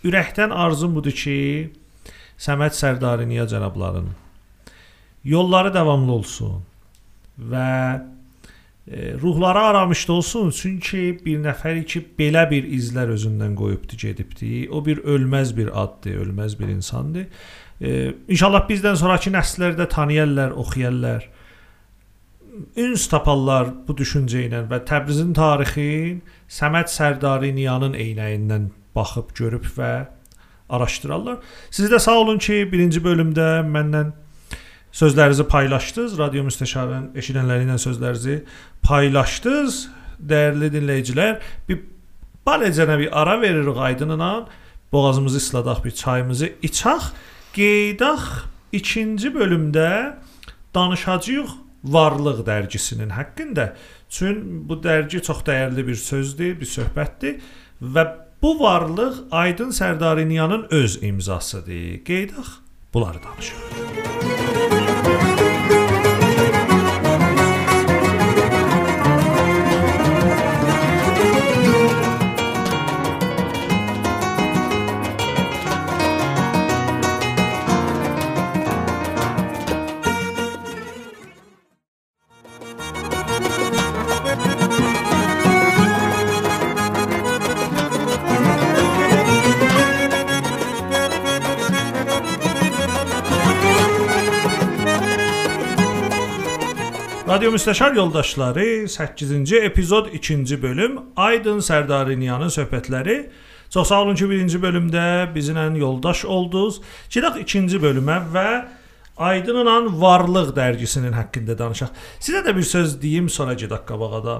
[0.07, 1.37] ürəkdən arzum budur ki,
[2.43, 4.07] Səməd Sərdariniya cənabların
[5.23, 6.63] yolları davamlı olsun
[7.39, 7.67] və
[8.91, 10.49] ruhları aramışda olsun.
[10.51, 14.67] Çünki bir nəfəri ki, belə bir izlər özündən qoyubdu, gedibdi.
[14.71, 17.27] O bir ölməz bir addır, ölməz bir insandır.
[17.81, 21.29] E, inşallah bizdən sonrakı nəsillər də tanıyarlar, oxuyarlar.
[22.77, 26.19] Üns taparlar bu düşüncə ilə və Təbrizin tarixin
[26.51, 29.93] Səməd Sərdariniyanın eynəyindən baxıb görüb və
[30.69, 31.39] araşdırarlar.
[31.71, 34.11] Siz də sağ olun ki, birinci bölümdə məndən
[34.93, 36.17] sözlərinizi paylaşdınız.
[36.19, 38.39] Radio müstəşarının eşidənləri ilə sözlərinizi
[38.85, 39.79] paylaşdınız.
[40.23, 41.81] Dəyərli dinləyicilər, bir
[42.47, 44.45] balecənə bir ara veririk aydınla.
[44.93, 47.09] Boğazımızı isladaq, bir çayımızı içək.
[47.53, 48.23] Qeydaq
[48.71, 50.15] ikinci bölümdə
[50.75, 53.73] danışacağıq Varlıq dərgisinin haqqında.
[54.09, 57.41] Çün bu dərgi çox dəyərli bir sözdür, bir söhbətdir
[57.81, 58.05] və
[58.41, 62.05] bu varlıq Aydın Sərdariniyanın öz imzasıdır.
[62.05, 62.47] Qeydaq
[62.93, 64.82] bunları danışırıq.
[97.33, 103.15] Radio Müstəşar yoldaşları 8-ci epizod 2-ci bölüm Aydın Sərdariniyanın söhbətləri.
[103.69, 106.77] Çox sağ olun ki, birinci bölümdə bizimlə yoldaş oldunuz.
[107.09, 108.45] Gedək ikinci bölümə və
[109.17, 111.89] Aydınla Varlıq dərgisinin haqqında danışaq.
[112.19, 114.39] Sizə də bir söz deyim, sonra gedək qabağa da.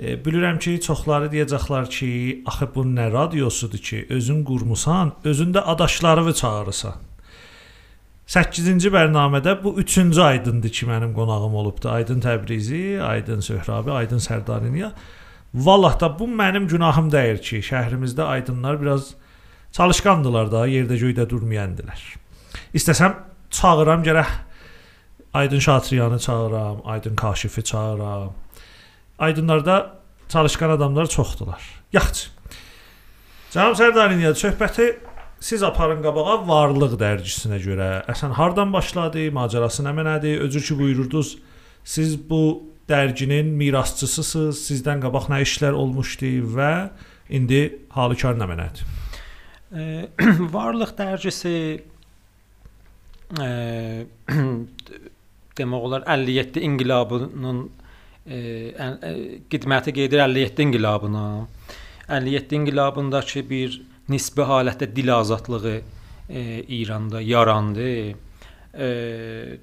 [0.00, 2.12] E, bilirəm ki, çoxları deyəcəklər ki,
[2.48, 7.11] axı bu nə radiosudur ki, özün qurmusan, özündə adaşlarını çağırırsan.
[8.32, 11.90] 8-ci bərnamədə bu 3-cü Aydındır ki, mənim qonağım olubdu.
[11.92, 14.92] Aydın Təbrizi, Aydın Söhrabi, Aydın Sərdariniya.
[15.54, 19.10] Vallah da bu mənim günahım deyil ki, şəhrimizdə aydınlar biraz
[19.76, 22.00] çalışqandılar da, yerdə göydə durmayandilər.
[22.72, 23.20] İstəsəm
[23.50, 24.32] çağıram gərək
[25.34, 28.32] Aydın Şatriyanı çağıram, Aydın Kaşifi çağıram.
[29.18, 31.60] Aydınlarda çalışqan adamlar çoxdular.
[31.92, 32.30] Yaxşı.
[33.52, 34.94] Cənab Sərdariniya söhbəti
[35.42, 37.88] siz aparın qabağa Varlıq dərgisinə görə.
[38.12, 40.38] Əsən hardan başladı, macərası nə mənədir?
[40.46, 41.36] Özür ki buyururdunuz.
[41.84, 44.60] Siz bu dərginin mirasçısısınız.
[44.68, 46.72] Sizdən qabaq nə işlər olmuşdu və
[47.34, 47.62] indi
[47.96, 48.88] halükar nə mənədir?
[49.72, 50.04] E,
[50.52, 51.50] Varlıq dərgisi
[53.40, 53.46] e,
[55.58, 57.62] demək olar 57 inqilabının
[58.28, 59.12] ən- e,
[59.48, 61.24] xidməti gedir 57 inqilabına.
[62.10, 63.80] 57 inqilabındakı bir
[64.10, 65.80] nisbi halətdə dil azadlığı
[66.28, 68.14] e, İranda yarandı.
[68.72, 68.88] E,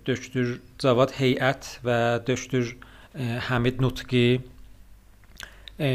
[0.06, 2.76] döktür Cavad Heyət və döktür
[3.16, 4.42] e, Həmid Nutqi
[5.80, 5.90] e,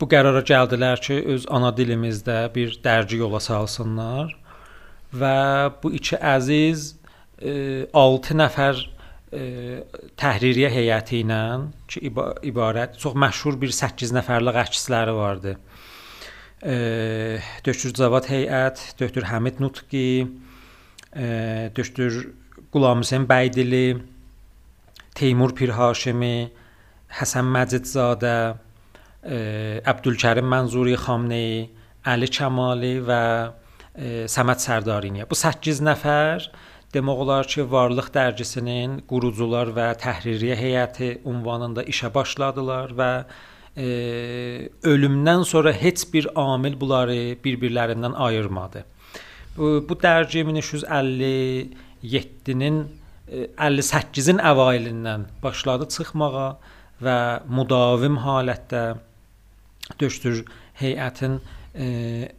[0.00, 4.32] bu qərara gəldilər ki, öz ana dilimizdə bir dərgi yola salsınlar
[5.14, 5.36] və
[5.82, 6.94] bu iki əziz
[7.44, 8.78] 6 nəfər
[10.20, 11.40] təhririyə heyəti ilə
[11.90, 12.00] ki
[12.48, 15.56] ibarət çox məşhur bir 8 nəfərlik əksləri vardı.
[16.64, 20.24] Döktür Cavad heyət, Döktür Həmid Nutqi,
[21.76, 22.32] Döktür
[22.72, 24.00] Qulam Hüseyn Bəydili,
[25.14, 26.48] Teymur Pirhaşimi,
[27.20, 28.36] Həsən Məcidzadə,
[29.92, 31.68] Əbdülkərim Mənzuri Xamneyi,
[32.08, 33.22] Əli Kəmali və
[34.32, 35.28] Səməd Sərdariniyə.
[35.28, 36.48] Bu 8 nəfər
[36.96, 43.10] demək olar ki, Varlıq dərgisinin qurucular və təhririyə heyəti ünvanında işə başladılar və
[43.76, 48.84] e, ölümdən sonra heç bir amil bunları bir-birlərindən ayırmadı.
[49.56, 52.88] Bu, bu dərgi 1357-nin
[53.30, 56.58] 58-in əvailindən başladı çıxmağa
[57.02, 57.18] və
[57.48, 58.96] müdavim halətdə
[60.00, 60.44] döştür
[60.80, 61.40] heyətin
[61.74, 61.86] e,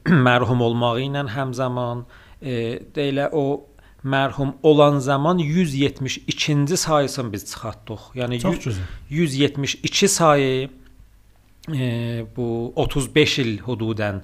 [0.28, 2.06] mərhum olmağı ilə həmzaman
[2.42, 3.66] e, deyilə o
[4.06, 8.02] mərhum olan zaman 172-ci sayısını biz çıxartdıq.
[8.16, 8.84] Yəni Çox gözəl.
[9.10, 10.70] 172 sayı
[11.68, 14.22] bu 35 il hududən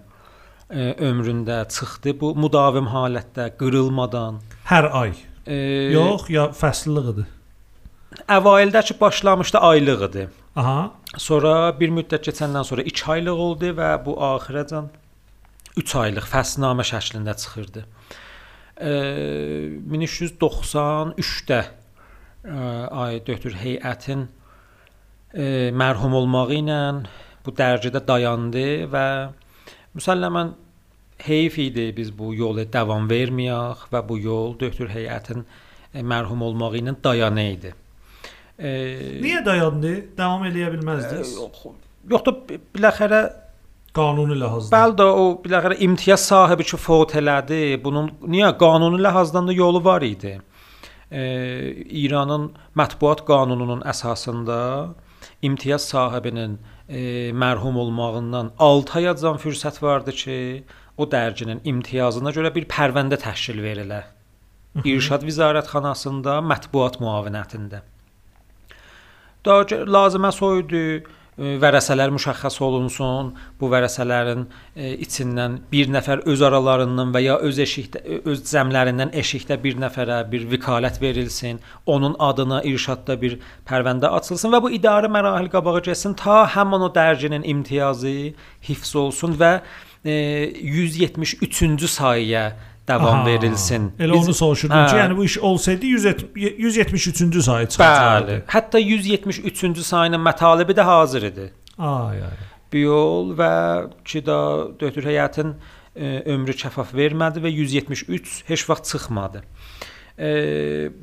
[0.70, 2.14] e, ömründə çıxdı.
[2.20, 5.14] Bu müdavim halətdə qırılmadan Hər ay.
[5.48, 5.56] e,
[5.96, 7.26] Yox, ya fəslliğidir.
[8.30, 10.28] əvaildəki başlamışdı aylıq idi.
[10.56, 10.92] Aha.
[11.18, 14.90] Sonra bir müddət keçəndən sonra 2 aylıq oldu və bu axirəcən
[15.80, 17.86] 3 aylıq fəslnamə şəklində çıxırdı.
[18.82, 18.92] E,
[19.92, 21.60] 1393-də
[22.46, 22.56] e,
[22.92, 24.28] ay döktür heyətin
[25.34, 26.80] e, mərhum olmağı ilə
[27.46, 29.06] bu dərəcədə dayandı və
[29.98, 30.54] müsəlləmən
[31.26, 35.46] heyf idi biz bu yolu davam verməyək və bu yol döktür heyətin
[35.94, 37.74] e, mərhum olmağı ilə dayanı idi.
[38.58, 38.72] E,
[39.22, 39.94] Niyə dayandı?
[40.18, 41.36] Davam eləyə bilməzdiniz?
[41.38, 41.64] yox,
[42.10, 43.22] yox da biləxərə
[43.92, 44.72] Qanuni ləhazdan.
[44.72, 47.76] Bəli də o biləxərə imtiyaz sahibi ki fot elədi.
[47.84, 50.38] Bunun niyə qanuni ləhazdan da yolu var idi.
[51.12, 51.24] E,
[52.04, 52.46] İranın
[52.80, 54.60] mətbuat qanununun əsasında
[55.44, 56.56] imtiyaz sahibinin
[56.92, 60.38] e, mərhum olmağından 6 ayacan fürsət vardı ki,
[60.98, 64.04] o dərginin imtiyazına görə bir pərvəndə təşkil verilə.
[64.88, 67.82] İrşad Vizarətxanasında mətbuat müavinətində.
[69.46, 70.84] Daha lazımə soydu
[71.42, 73.32] vərəsələr müşəxəs olunsun.
[73.60, 79.58] Bu vərəsələrin e, içindən bir nəfər öz aralarından və ya öz eşikdə öz cəmlərindən eşikdə
[79.64, 81.62] bir nəfərə bir vəkalət verilsin.
[81.86, 83.40] Onun adına irşadda bir
[83.70, 88.16] pərvəndə açılsın və bu idarə mərahil qabağa getsin ta həmin o dərcinin imtiyazı
[88.68, 89.54] hifz olsun və
[90.06, 90.14] e,
[90.62, 92.46] 173-cü sayəyə
[92.92, 93.90] davam Aha, verilsin.
[94.00, 98.32] Elə onu soruşurdum ki, yəni bu iş olsaydı 173-cü sayı çıxacaqdı.
[98.32, 98.46] Bəli.
[98.52, 101.52] Hətta 173-cü sayının mətalibi də hazır idi.
[101.78, 102.40] Ay ay.
[102.72, 103.54] Bu yol və
[104.08, 104.38] ki da
[104.80, 105.56] döktür heyətin
[105.96, 109.44] e, ömrü kəfaf vermədi və 173 heç vaxt çıxmadı.
[110.20, 110.30] E,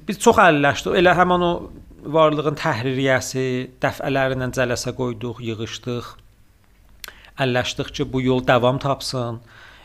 [0.08, 0.96] biz çox əlləşdik.
[1.00, 1.52] Elə həmin o
[2.14, 3.44] varlığın təhririyyəsi
[3.82, 6.14] dəfələrlə cələsə qoyduq, yığışdıq.
[7.38, 9.42] Əlləşdik ki, bu yol davam tapsın,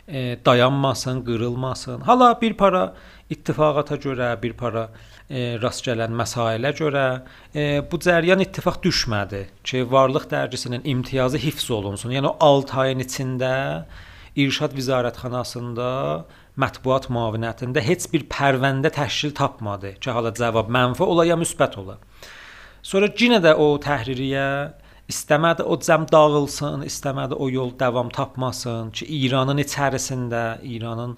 [0.08, 2.00] e, dayanmasın, qırılmasın.
[2.00, 2.94] Hala bir para
[3.30, 4.88] ittifaqata görə, bir para
[5.30, 7.04] e, rast gələn məsailə görə
[7.54, 12.10] e, bu cəryan ittifaq düşmədi ki, Varlıq dərgisinin imtiyazı hifz olunsun.
[12.10, 13.52] Yəni o 6 ayın içində
[14.36, 15.90] İrşad Vizarətxanasında
[16.60, 21.98] mətbuat müavinətində heç bir pərvəndə təşkil tapmadı ki, hala cavab mənfi ola ya müsbət ola.
[22.82, 24.48] Sonra yenə də o təhririyə
[25.10, 31.16] istəmədi o cəm dağılsın, istəmədi o yol davam tapmasın ki, İranın içərisində, İranın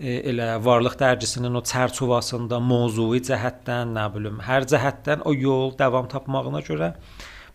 [0.00, 6.08] e, elə Varlıq dərgisinin o çərçivəsində mövzui cəhətdən, nə bilim, hər cəhətdən o yol davam
[6.10, 6.92] tapmağına görə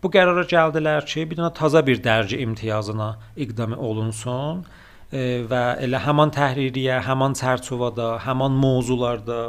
[0.03, 3.09] bu qərara gəldilər ki, bir dənə taza bir dərci imtiyazına
[3.45, 4.63] iqdam olunsun
[5.11, 9.41] e, və elə həmin təhririyə, həmin çərçivədə, həmin mövzularda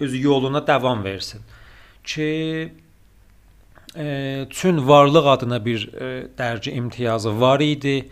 [0.00, 1.44] öz yoluna davam versin.
[2.04, 2.30] Ki
[4.50, 5.90] çün varlıq adına bir
[6.38, 8.08] dərci imtiyazı var idi.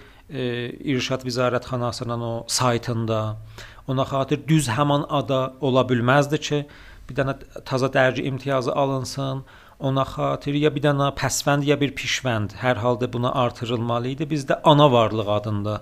[0.85, 3.37] İrşad Vizarətxanasının o saytında
[3.89, 6.59] ona xatir düz həmin ada ola bilməzdi ki,
[7.09, 9.45] bir dənə taza dərci imtiyazı alınsın.
[9.79, 14.31] Ona xatir ya bir dənə pəsvənd ya bir pişvənd hər halda buna artırılmalı idi.
[14.31, 15.81] Biz də ana varlıq adında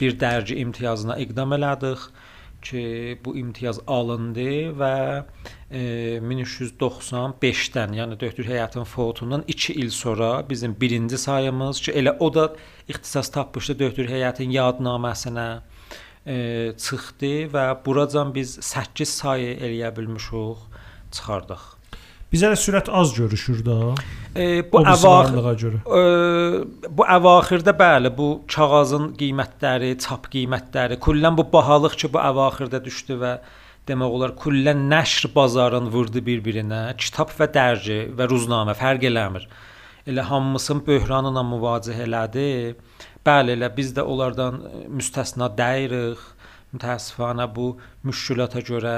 [0.00, 1.98] bir dərci imtiyazına iqdam elədik
[2.62, 4.94] ki, bu imtiyaz alındı və
[5.70, 5.82] e,
[6.24, 12.52] 1395-dən, yəni döktür həyatın fotundan 2 il sonra bizim birinci sayımız ki, elə o da
[12.88, 15.48] ixtisas tapmışdı döktür həyatın yadnaməsinə
[16.26, 16.36] e,
[16.76, 20.68] çıxdı və buracan biz 8 sayı eləyə bilmişik,
[21.12, 21.77] çıxardıq.
[22.28, 23.76] Bizə də sürət az görüşür da.
[24.36, 25.78] E, bu O əvaxir varlığa görə.
[25.80, 32.82] Ə, bu əvaxirdə bəli, bu kağızın qiymətləri, çap qiymətləri, kullən bu bahalıq ki, bu əvaxirdə
[32.84, 33.32] düşdü və
[33.88, 36.82] demək olar küllən nəşr bazarın vurdu bir-birinə.
[37.00, 39.48] Kitab və dərci və ruznamə fərq eləmir.
[40.08, 42.76] Elə hamısını böhranla müvaciə elədi.
[43.24, 44.60] Bəli, elə biz də onlardan
[45.00, 46.20] müstəsna deyirik.
[46.76, 47.70] Mütəəssifanə bu
[48.04, 48.96] müşkülata görə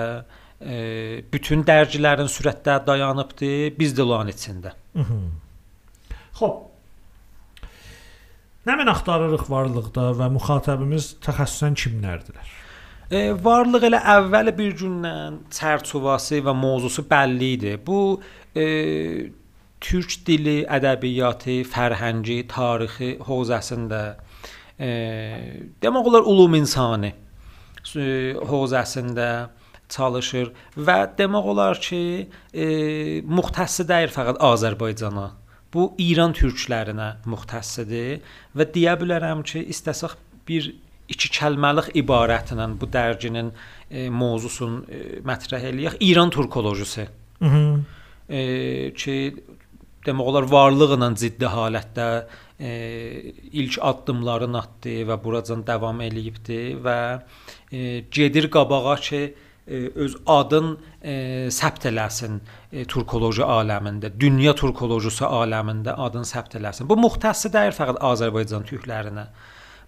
[0.61, 4.75] e, bütün dərcilərin sürətdə dayanıbdı, biz də onların içində.
[6.39, 6.59] Xoş.
[8.69, 12.51] Nə mən axtarırıq varlıqda və müxatabimiz təxəssüsən kimlərdilər?
[13.11, 17.73] E, varlıq elə əvvəl bir gündən çərçivəsi və mövzusu bəlli idi.
[17.87, 18.21] Bu
[18.55, 18.67] e,
[19.81, 24.03] türk dili, ədəbiyyatı, fərhəngi, tarixi hövzəsində
[24.77, 24.91] e,
[25.83, 27.15] demək olar ulum insani
[27.81, 29.31] hövzəsində
[29.91, 32.03] çalışır və demək olar ki,
[32.53, 32.67] e,
[33.27, 35.31] müxtəssi deyil fəqət Azərbaycana.
[35.75, 38.25] Bu İran türklərinə müxtəssidir
[38.57, 40.17] və deyə bilərəm ki, istəsək
[40.49, 40.73] bir
[41.11, 43.51] iki kəlməlik ibarətlə bu dərginin
[43.91, 45.99] e, mövzusunu e, mətrəh eləyək.
[46.07, 47.07] İran turkologiyası.
[47.41, 47.81] Mhm.
[48.31, 48.41] E,
[48.95, 49.17] ki
[50.07, 52.09] demək olar varlıqla ciddi halətdə
[52.61, 52.71] e,
[53.53, 56.99] ilk addımlarını atdı və buracan davam eləyibdi və
[57.73, 61.13] e, gedir qabağa ki e, öz adın e,
[61.55, 62.41] səbt eləsin
[62.73, 66.89] e, turkoloji aləmində, dünya turkologiyası aləmində adın səbt eləsin.
[66.91, 69.29] Bu müxtəssi deyil fəqət Azərbaycan türklərinə.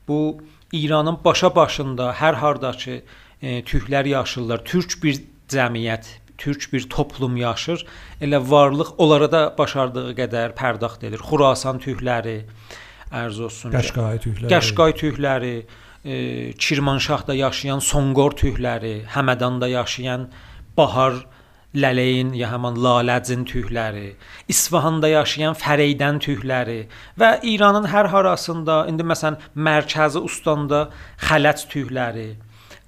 [0.09, 0.41] Bu
[0.73, 3.03] İranın başa başında hər harda ki
[3.43, 5.21] e, türklər yaşırlar, türk bir
[5.53, 6.07] cəmiyyət,
[6.39, 7.87] türk bir toplum yaşır.
[8.21, 11.21] Elə varlıq onlara da başardığı qədər pərdaxt edir.
[11.21, 12.39] Xurasan türkləri
[13.13, 13.75] ərz olsun.
[13.75, 14.51] Qəşqay türkləri.
[14.53, 15.55] Qəşqay türkləri,
[16.05, 20.29] e, Kirmanşahda yaşayan Sonqor türkləri, Həmədanda yaşayan
[20.77, 21.15] Bahar
[21.75, 24.15] Lələyin ya həmin Laləcin türkləri,
[24.49, 26.83] İsfahanda yaşayan Fəreydən türkləri
[27.19, 30.89] və İranın hər harasında indi məsələn mərkəzi Ustandə
[31.29, 32.29] Xələt türkləri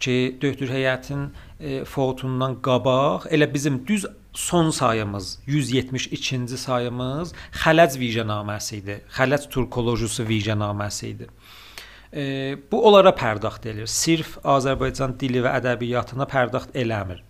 [0.04, 4.04] ki, döktür heyətin e, fotundan qabaq elə bizim düz
[4.34, 8.96] son sayımız 172-ci sayımız Xələc vicənaməsi idi.
[9.16, 11.28] Xələc turkologiyası vicənaməsi idi.
[12.14, 13.90] E, bu onlara pərdaxt edir.
[13.90, 17.24] Sirf Azərbaycan dili və ədəbiyyatına pərdaxt eləmir.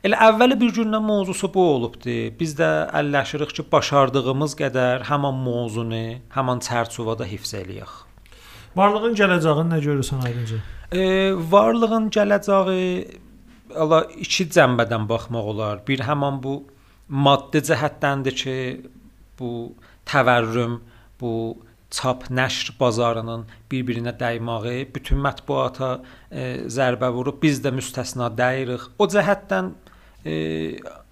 [0.00, 2.14] Elə əvvəli bir gündən mövzusu bu olubdu.
[2.38, 6.04] Biz də əlləşirik ki, başardığımız qədər həmin mövzunu
[6.36, 7.92] həmin çərçivədə hifz eləyək.
[8.80, 10.62] Varlığın gələcəyini nə görürsən aydınca?
[10.88, 11.02] E,
[11.52, 12.92] varlığın gələcəyi
[13.76, 15.82] ala iki cəmbədən baxmaq olar.
[15.86, 16.54] Bir həmin bu
[17.08, 18.56] maddi cəhətdəndir ki,
[19.36, 19.74] bu
[20.08, 20.80] təvərrüm,
[21.20, 21.32] bu
[21.90, 25.90] çap nəşr bazarının bir-birinə dəyməyi bütün mətbuata
[26.30, 28.86] e, zərbə vurub biz də müstəsna dəyirik.
[28.98, 29.72] O cəhətdən
[30.24, 30.34] e,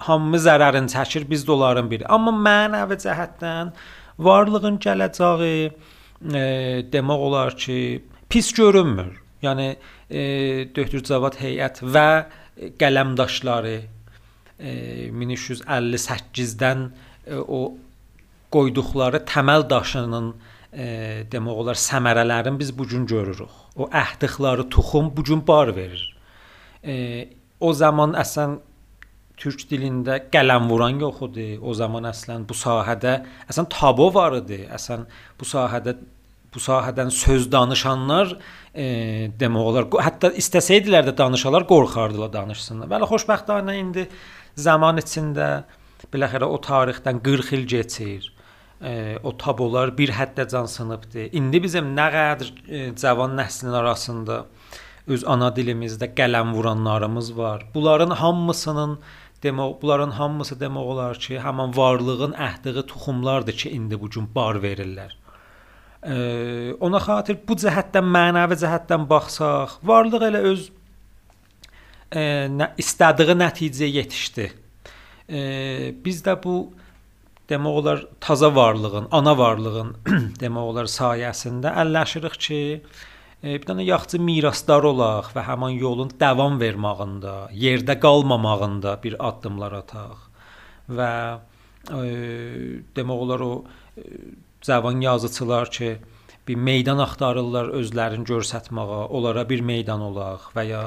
[0.06, 2.06] hamı zərərini çəkir, biz də onların biri.
[2.06, 3.72] Amma mənəvi cəhətdən
[4.22, 6.44] varlığın gələcəyi e,
[6.92, 7.78] demək olar ki,
[8.30, 9.16] pis görünmür.
[9.42, 9.68] Yəni
[10.10, 10.20] e,
[10.74, 12.10] Döktür Cavad heyət və
[12.78, 13.74] qələmdaşları
[14.58, 14.70] e,
[15.10, 16.86] 1358-dən
[17.26, 17.74] e, o
[18.54, 23.52] qoyduqları təməl daşının e, e, demək olar səmərələrin biz bu gün görürük.
[23.76, 26.04] O əhdiqləri, toxum bu gün bar verir.
[26.82, 27.28] E,
[27.60, 28.58] o zaman əsən
[29.38, 31.48] türk dilində qələm vuran yox idi.
[31.62, 33.18] O zaman əslən bu sahədə
[33.50, 34.64] əsən tabu var idi.
[34.74, 35.06] Əsən
[35.38, 35.96] bu sahədə
[36.54, 38.32] bu sahədən söz danışanlar
[38.72, 42.88] e, demək olar, hətta istəsəydilər də danışalar, qorxardılar danışsınlar.
[42.88, 44.06] Bəli, xoşbəxtliklə indi
[44.56, 45.48] zaman içində
[46.12, 48.30] biləxərə o tarixdən 40 il keçir.
[48.82, 51.30] E, o tabolar bir həddə can sınıbdı.
[51.34, 54.44] İndi bizim nə qədər e, cavan nəslin arasında
[55.08, 57.64] öz ana dilimizdə qələm vuranlarımız var.
[57.74, 58.98] Bunların hamısının
[59.42, 64.62] demək bunların hamısı demək olar ki, həmin varlığın əhdiqi toxumlardır ki, indi bu gün bar
[64.62, 65.14] verirlər.
[66.02, 66.16] E,
[66.80, 70.66] ona xatir bu cəhətdən mənəvi cəhətdən baxsaq, varlıq elə öz
[72.12, 72.20] e,
[72.54, 74.50] nə, istədiyi nəticəyə yetişdi.
[75.28, 75.40] E,
[76.04, 76.60] biz də bu
[77.48, 79.94] demək olar taza varlığın, ana varlığın
[80.42, 82.60] demək olar sayəsində əlləşirik ki,
[83.42, 89.78] e, bir dənə yaxçı mirasdar olaq və həmin yolun davam verməyində, yerdə qalmamağında bir addımlar
[89.80, 90.28] ataq.
[90.92, 91.10] Və
[91.88, 92.04] e,
[92.96, 93.52] demək olar o
[93.96, 94.04] e,
[94.62, 95.96] cavan yazıçılar ki,
[96.48, 100.86] bir meydan axtarırlar özlərini göstərməyə, onlara bir meydan olaq və ya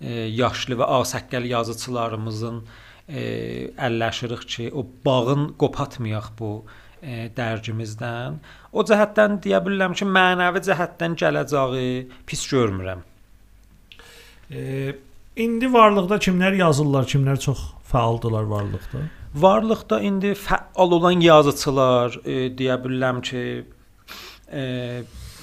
[0.00, 6.52] e, yaşlı və asəqqəl yazıçılarımızın e, əlləşirik ki, o bağın qopatmayaq bu
[7.02, 8.38] e, dərgimizdən.
[8.72, 11.96] O cəhətdən deyə bilərəm ki, mənəvi cəhətdən gələcəyi
[12.26, 13.02] pis görmürəm.
[14.50, 14.94] E,
[15.36, 19.04] indi varlıqda kimlər yazırlar, kimlər çox fəaldılar varlıqda?
[19.34, 23.44] Varlıqda indi fəal olan yazıçılar e, deyə bilərəm ki,
[24.52, 24.64] e,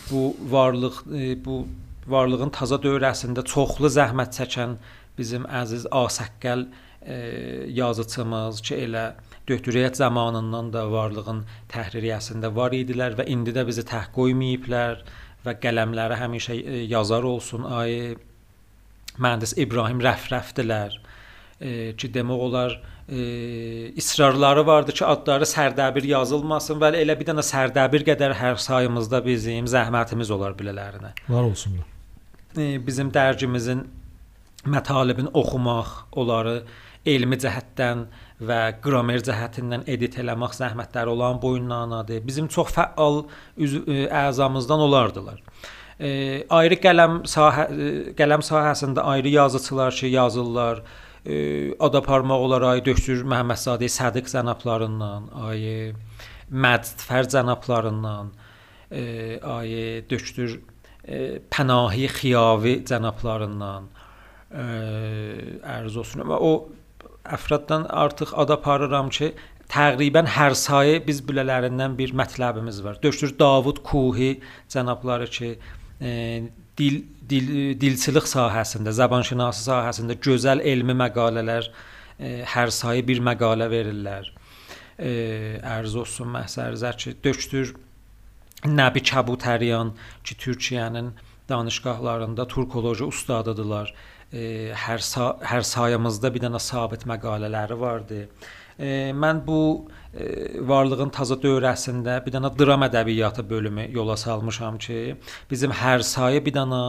[0.09, 1.65] bu varlıq e, bu
[2.09, 4.77] varlığın taza dövrəsində çoxlu zəhmət çəkən
[5.17, 6.88] bizim əziz Asəqqəl e,
[7.79, 9.05] yazıçımız ki, elə
[9.49, 15.03] döktüriyət zamanından da varlığın təhririyyəsində var idilər və indi də bizi tək qoymayıblar
[15.45, 18.15] və qələmləri həmişə e, yazar olsun ay
[19.19, 20.97] mühəndis İbrahim Rəfrəfdilər
[21.59, 22.75] e, ki, demək olar
[23.07, 23.19] e,
[23.99, 29.69] israrları vardı ki, adları Sərdəbir yazılmasın və elə bir dənə Sərdəbir qədər hər sayımızda bizim
[29.71, 31.15] zəhmətimiz olar bilələrinə.
[31.29, 31.87] Var olsunlar.
[32.57, 33.87] E, bizim dərcimizin
[34.67, 36.61] mətalibini oxumaq, onları
[37.07, 38.05] elmi cəhətdən
[38.43, 42.23] və qramer cəhətindən edit eləmək zəhmətləri olan boyunlanadır.
[42.25, 43.23] Bizim çox fəal
[43.57, 45.41] əzamızdan olardılar.
[45.99, 46.09] E,
[46.49, 47.67] ayrı qələm sahə
[48.19, 50.83] qələm sahəsində ayrı yazıçılar ki, yazırlar.
[51.25, 55.93] E, ada parmaq olaraq Döksür Məhəmmədzadə Sədiq cənablarından, ay
[56.49, 58.31] Məcd Fər cənablarından,
[58.91, 59.03] e,
[59.43, 59.75] ay
[60.09, 60.61] Döksür
[61.03, 63.91] e, Pənahi Xiyavi cənablarından
[64.49, 64.65] ə,
[65.75, 66.23] ərz olsun.
[66.31, 66.53] Və o
[67.25, 69.33] əfraddan artıq ad aparıram ki,
[69.69, 72.97] təqribən hər sayı biz bilələrindən bir mətləbimiz var.
[73.03, 74.39] Döşür Davud Kuhi
[74.69, 75.51] cənabları ki,
[76.01, 76.11] e,
[76.77, 77.49] dil dil
[77.81, 84.31] dilçilik sahəsində, zəbanşünası sahəsində gözəl elmi məqalələr e, hər sayı bir məqalə verirlər.
[84.97, 85.11] E,
[85.77, 87.75] ərz olsun məhsərzər ki, döşdür
[88.65, 89.93] Nəbi Kəbutəryan
[90.25, 91.13] ki, Türkiyənin
[91.49, 98.25] danışqahlarında turkoloji ustadıdılar e, hər sa hər sayımızda bir dənə sabit məqalələri vardı.
[98.79, 105.17] Mən bu e, varlığın taza dövrəsində bir dənə dram ədəbiyyatı bölümü yola salmışam ki,
[105.49, 106.83] bizim hər sayı bir dənə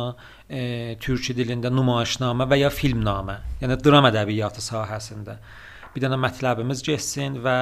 [0.48, 0.60] e,
[1.02, 5.40] türk dilində nümayişnamə və ya filmnamə, yəni dram ədəbiyyatı sahəsində
[5.90, 7.56] bir dənə mətləbimiz getsin və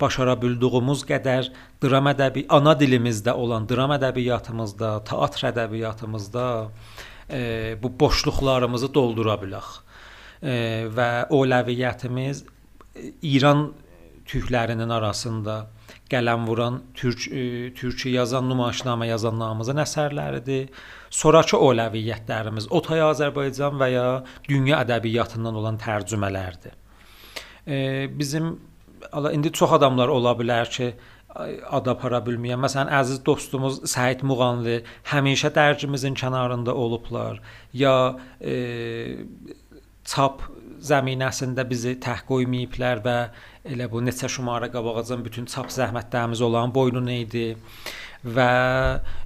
[0.00, 1.50] başara bildiyimiz qədər
[1.82, 9.72] dram ədəbi ana dilimizdə olan dram ədəbiyyatımızda, teatr ədəbiyyatımızda e, bu boşluqlarımızı doldura bilək.
[10.96, 12.44] Və Oləviyyətimiz
[13.22, 13.66] İran
[14.28, 15.66] türklərinin arasında
[16.12, 17.42] qələm vuran türk e,
[17.76, 20.70] türkçə yazan nümayişnamə yazan namazın əsərləridir.
[21.10, 24.06] Sonrakı Oləviyyətlərimiz Otay Azərbaycan və ya
[24.48, 26.74] dünya ədəbiyyatından olan tərcümələrdir.
[27.66, 27.76] E,
[28.12, 28.56] bizim
[29.12, 30.92] Allah indi çox adamlar ola bilər ki,
[31.36, 32.60] ad apara bilməyən.
[32.62, 37.42] Məsələn, əziz dostumuz Səid Muğanlı həmişə dərcimizin kənarında olublar.
[37.72, 39.26] Ya e,
[40.08, 40.42] çap
[40.80, 43.18] zəminəsində bizi təh qoymayıblar və
[43.68, 47.50] elə bu neçə şumara qabağacan bütün çap zəhmətlərimiz olan boynun idi
[48.24, 48.50] və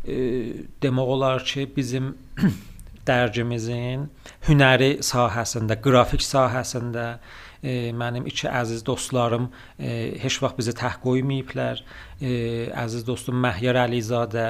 [0.05, 0.17] e,
[0.83, 2.15] demək olar ki, bizim
[3.09, 4.09] dərcimizin
[4.49, 7.07] hünəri sahəsində, qrafik sahəsində
[7.63, 9.49] mənim iki əziz dostlarım
[9.79, 11.83] e, heç vaxt bizi təh qoymayıblar.
[12.21, 12.33] E,
[12.85, 14.47] əziz dostum Məhyar Əlizadə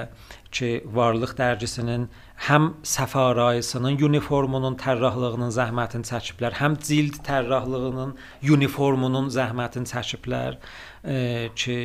[0.52, 2.08] ki, Varlıq dərgisinin
[2.48, 8.16] həm səfarayısının uniformunun tərrahlığının zəhmətini çəkiblər, həm cild tərrahlığının
[8.56, 10.58] uniformunun zəhmətini çəkiblər
[11.04, 11.78] e, ki,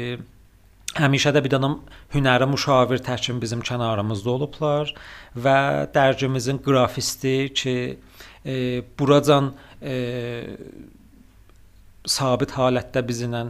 [0.97, 1.67] Həmişə də bir dənə
[2.15, 4.93] hünəri müşavir təkim bizim kənarımızda olublar
[5.37, 5.57] və
[5.93, 7.75] dərgimizin qrafisti ki,
[8.41, 8.55] e,
[8.97, 9.51] buracan
[9.81, 9.97] e,
[12.07, 13.43] sabit halətdə bizlə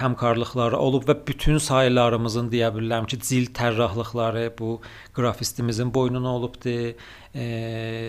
[0.00, 4.78] həmkarlıqları olub və bütün saylarımızın deyə bilərəm ki, cild tərrahlıqları bu
[5.16, 6.94] qrafistimizin boynuna olubdu.
[7.34, 7.44] E,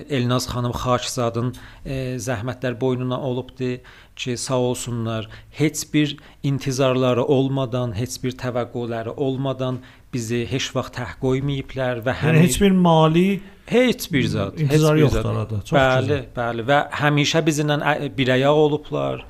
[0.09, 1.53] Elnaz xanım Xaçzadın
[1.85, 3.75] e, zəhmətlər boynuna olubdu
[4.15, 5.29] ki, sağ olsunlar.
[5.51, 9.83] Heç bir intizarları olmadan, heç bir təvəqqüləri olmadan
[10.13, 13.27] bizi heç vaxt təh qoymayıblar və həm yəni heç bir mali
[13.69, 15.61] heç bir zad, intizar yoxdur arada.
[15.61, 16.25] Çox bəli, güzel.
[16.39, 17.77] bəli və həmişə bizlə
[18.17, 19.21] bir ayaq olublar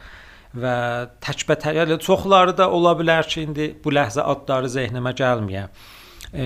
[0.57, 0.75] və
[1.23, 5.67] təkbətər, yəni çoxları da ola bilər ki, indi bu ləhzə adları zehnimə gəlməyə.
[6.29, 6.45] E,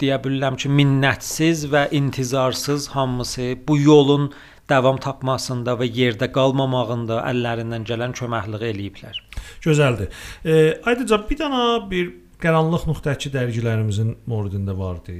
[0.00, 4.30] deyə bilərəm ki, minnətsiz və intizarsız hamısı bu yolun
[4.70, 9.22] davam tapmasında və yerdə qalmamağında əllərindən gələn köməkliyi eləyiblər.
[9.64, 10.10] Gözəldir.
[10.44, 15.16] E, ayrıca bir dana bir qaranlıq nöqtəçi dərgilərimizin moridində vardı.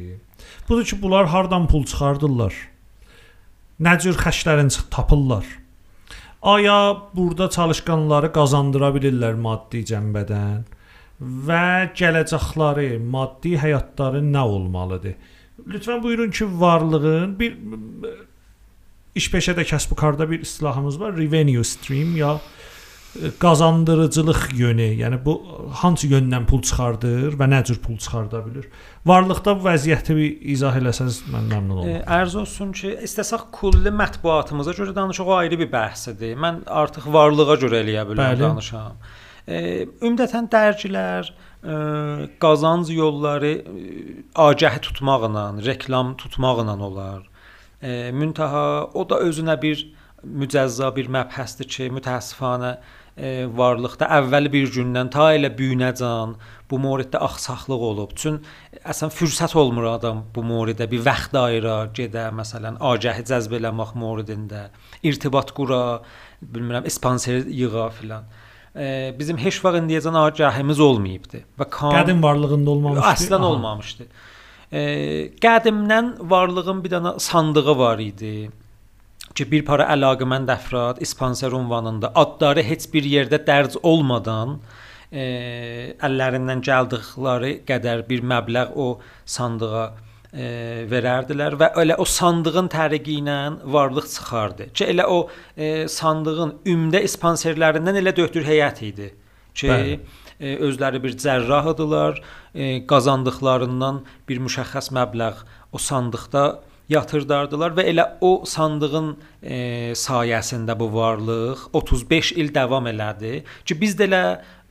[0.68, 2.54] Budur ki, bunlar hardan pul çıxardırlar?
[3.80, 5.44] Nə cür xəşlərin tapırlar?
[6.42, 10.62] Aya burada çalışqanları qazandıra bilirlər maddi cənbədən
[11.20, 11.64] və
[12.00, 15.18] gələcəkləri, maddi həyatları nə olmalıdır?
[15.68, 17.58] Lütfən buyurun ki, varlığın bir
[19.14, 22.38] iş peşədə kəsb-karda bir istilahımız var, revenue stream ya
[23.40, 25.34] qazandırıcılıq yönü, yəni bu
[25.82, 28.68] hansı yöndən pul çıxardır və nə cür pul çıxarda bilir?
[29.06, 32.04] Varlıqda bu vəziyyəti bir izah eləsəz mən məmnun olaram.
[32.20, 36.36] Ərz olsun ki, istəsək kulli mətbuatımıza görə danışıq o ayrı bir bəhsdir.
[36.38, 39.02] Mən artıq varlığa görə eləyə bilərəm danışam.
[39.48, 41.80] E, ümumətən dərgilər ə,
[42.38, 43.74] qazanc yolları ə,
[44.46, 47.26] agəhi tutmaqla, reklam tutmaqla olar.
[47.82, 49.82] E, müntaha o da özünə bir
[50.22, 52.98] mücəzza bir məbhəsdir ki, mütəəssifanə e,
[53.56, 56.34] varlıqda əvvəl bir gündən ta elə büyünəcən
[56.70, 58.12] bu moriddə axsaqlıq olub.
[58.16, 58.38] Çün
[58.80, 64.68] əsən fürsət olmur adam bu moridə bir vaxt ayıra, gedə məsələn agəhi cəzb eləmək moridində,
[65.02, 65.82] irtibat qura,
[66.40, 68.30] bilmirəm, sponsor yığa filan.
[68.74, 73.06] E, bizim heç vaxt indiyəcən agəhimiz olmayıbdı və kan qədim varlığında olmamışdı.
[73.12, 73.52] Əslən Aha.
[73.52, 74.08] olmamışdı.
[74.70, 74.82] E,
[75.42, 78.34] qədimdən varlığın bir dənə sandığı var idi
[79.34, 84.58] ki, bir para əlaqəmənd əfrad sponsor ünvanında adları heç bir yerdə dərc olmadan
[85.10, 88.88] e, əllərindən gəldikləri qədər bir məbləğ o
[89.24, 89.84] sandığa
[90.32, 90.46] e,
[90.90, 93.38] verərdilər və elə o sandığın tərəqi ilə
[93.74, 94.70] varlıq çıxardı.
[94.74, 95.20] Ki elə o
[95.56, 99.12] e, sandığın ümdə sponsorlərindən elə döktür heyət idi.
[99.54, 100.00] Ki Bəli.
[100.38, 102.20] e, özləri bir cərrahdılar,
[102.54, 106.44] e, qazandıqlarından bir müşəxəs məbləğ o sandıqda
[106.90, 109.12] yatırdardılar və elə o sandığın
[109.42, 109.58] e,
[109.98, 114.24] sayəsində bu varlıq 35 il davam elədi ki, biz də elə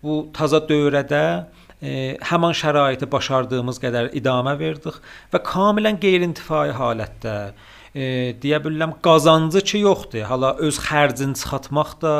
[0.04, 1.24] bu taza dövrədə
[1.82, 5.00] e, həmin şəraiti başardığımız qədər idamə verdik
[5.34, 7.38] və kamilən qeyri-intifai halətdə
[7.94, 10.28] e, deyə bilərəm qazancı ki yoxdur.
[10.30, 12.16] Hala öz xərcini çıxartmaq da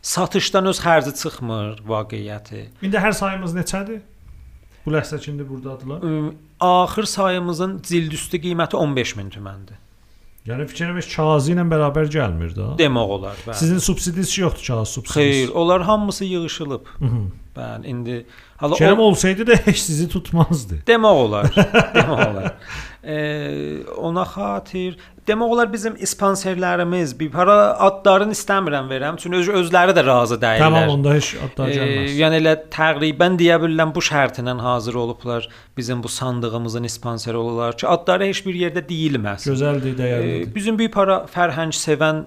[0.00, 2.68] satışdan öz xərci çıxmır vaqiəti.
[2.82, 4.04] İndi hər sayımız neçədir?
[4.86, 6.04] Bu ləhsəcində burdadılar.
[6.62, 9.82] Axır sayımızın cildüstü qiyməti 15 min tüməndir.
[10.46, 12.68] Yəni fikirləmək kağızı ilə bərabər gəlmir də.
[12.78, 13.58] Demək olar, bəli.
[13.58, 15.40] Sizin subsidiyası yoxdur kağız subsidiyası.
[15.40, 16.86] Xeyr, onlar hamısı yığılıb.
[17.56, 18.26] Bəli, indi
[18.56, 19.02] hala Kerem o...
[19.02, 20.78] olsaydı da heç sizi tutmazdı.
[20.86, 21.50] Demək olar.
[21.94, 22.54] demək olar.
[23.06, 24.96] E, ona xatir
[25.26, 27.56] demək olar bizim sponsorlarımız bir para
[27.88, 30.62] adlarını istəmirəm verəm, çünki öz özləri də razı deyillər.
[30.62, 32.12] Tamam, onda heç adlar gəlməz.
[32.12, 37.76] E, yəni elə təqribən deyə bilərəm bu şərtlə hazır olublar bizim bu sandığımızın sponsoru olurlar
[37.76, 39.48] ki, adları heç bir yerdə deyilməz.
[39.50, 40.46] Gözəldir, dəyərlidir.
[40.46, 42.24] E, bizim bir para fərhəng sevən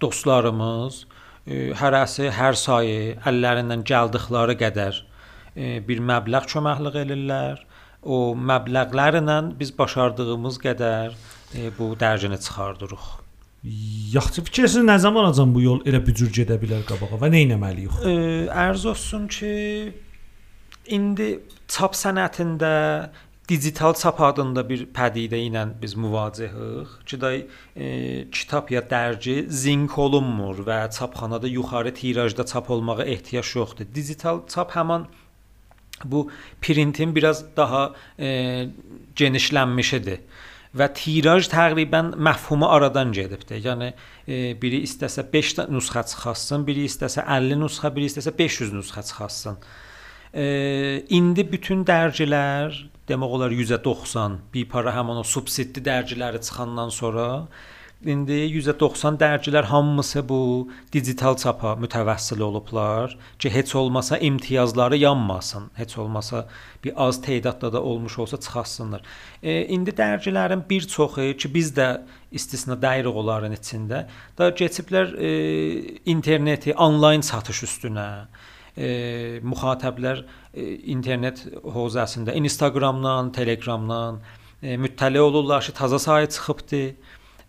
[0.00, 1.04] dostlarımız
[1.46, 5.00] e, hərəsi hər sayı əllərindən gəldikləri qədər
[5.56, 7.64] e, bir məbləğ köməklik edirlər.
[8.06, 11.16] O məbləğlərlə biz başardığımız qədər
[11.54, 13.06] e, bu dərəcəni çıxardırıq.
[14.12, 18.00] Yaxşı fikirsiz nə zaman acam bu yol elə bücür gedə bilər qabağa və nə etməliyik?
[18.06, 18.16] E,
[18.66, 19.52] ərz olsun ki,
[20.94, 21.30] indi
[21.68, 22.72] çap sənətində
[23.48, 26.94] digital çap adında bir pədidə ilə biz müvacihıq.
[27.06, 27.86] Ki da e,
[28.30, 33.86] kitab ya dərci zink olunmur və çapxanada yuxarı tirajda çap olmağa ehtiyac yoxdur.
[33.94, 35.06] Digital çap həmin
[36.04, 36.30] bu
[36.60, 38.68] printin biraz daha e,
[39.16, 40.18] genişlənmişidir
[40.76, 43.62] və tiraj təqribən məfhumu aradan gedibdir.
[43.64, 43.92] Yəni
[44.60, 49.60] biri istəsə 5 nüsxə çıxartsın, biri istəsə 50 nüsxə, biri istəsə 500 nüsxə çıxartsın.
[51.16, 52.74] İndi bütün dərcilər
[53.08, 57.26] demək olar 190 bir para həmin o subsidli dərciləri çıxandan sonra
[58.04, 65.70] indi 190 dərcilər hamısı bu digital çapa mütəvəssil olublar ki, heç olmasa imtiyazları yanmasın.
[65.74, 66.46] Heç olmasa
[66.84, 69.02] bir az tədadda da olmuş olsa çıxartsınlar.
[69.42, 71.88] E, indi dərcilərin bir çoxu ki, biz də
[72.32, 74.06] istisna dəyirik onların içində,
[74.38, 75.30] da keçiblər e,
[76.04, 78.08] interneti onlayn satış üstünə
[78.76, 84.20] e, müxatəblər e, internet hövzəsində Instagramdan, Telegramdan
[84.62, 86.84] e, müttəli olurlar ki, taza sayı çıxıbdı.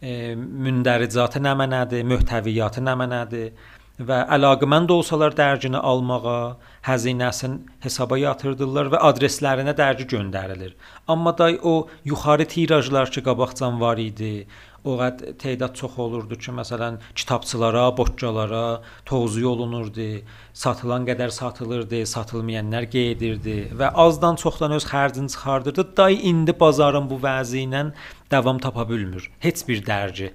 [0.01, 3.49] Mündəricatı nə mənədir, möhtəviyyatı nə mənədir
[3.97, 10.75] və əlaqəmənd olsalar dərcini almağa, həzinəsin hesaba yatırdılar və adreslərinə dərci göndərilir.
[11.09, 14.45] Amma day o yuxarı tirajlar ki, qabaqcan var idi,
[14.85, 20.07] o qəd tədad çox olurdu ki, məsələn, kitabçılara, boçcalara tövziyə olunurdu,
[20.53, 25.87] satılan qədər satılırdı, satılmayanlar gedirdi və azdan çoxdan öz xərcini çıxardırdı.
[25.97, 27.87] Day indi bazarın bu vəzi ilə
[28.32, 29.30] davam tapa bilmir.
[29.39, 30.32] Heç bir dərci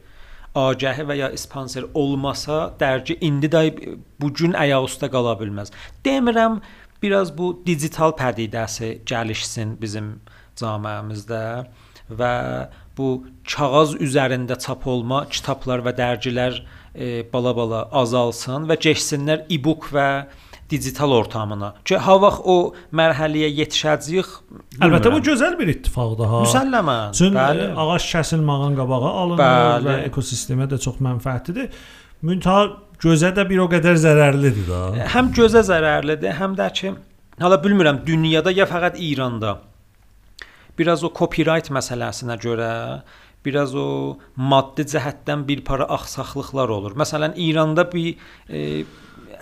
[0.58, 3.62] agəhi və ya sponsor olmasa dərci indi də
[4.20, 5.72] bu gün ayaq üstə qala bilməz.
[6.04, 6.60] Demirəm
[7.02, 10.14] biraz bu digital pədidəsi gəlişsin bizim
[10.60, 11.42] cəmiyyəmizdə
[12.12, 12.34] və
[12.98, 13.08] bu
[13.48, 16.60] kağız üzərində çap olma kitablar və dərgilər
[16.94, 20.08] e, bala-bala azalsın və keçsinlər e-book və
[20.72, 21.72] digital ortamına.
[21.84, 22.56] Ki ha vaxt o
[23.00, 24.30] mərhələyə yetişəcəyik.
[24.82, 26.42] Əlbəttə bu gözəl bir ittifaqdır ha.
[26.46, 27.16] Müsəlləmən.
[27.18, 27.68] Çün bəli.
[27.84, 29.88] ağac kəsilməyən qabağa alınır bəli.
[29.90, 31.68] və ekosistemə də çox mənfəətlidir.
[32.26, 32.62] Müntəha
[33.02, 34.84] gözə də bir o qədər zərərlidir da.
[35.16, 36.94] Həm gözə zərərlidir, həm də ki,
[37.42, 39.58] hala bilmirəm dünyada ya fəqət İranda
[40.78, 42.70] biraz o copyright məsələsinə görə
[43.44, 46.96] biraz o maddi cəhətdən bir para axsaqlıqlar olur.
[46.98, 48.14] Məsələn, İranda bir
[48.48, 48.84] e,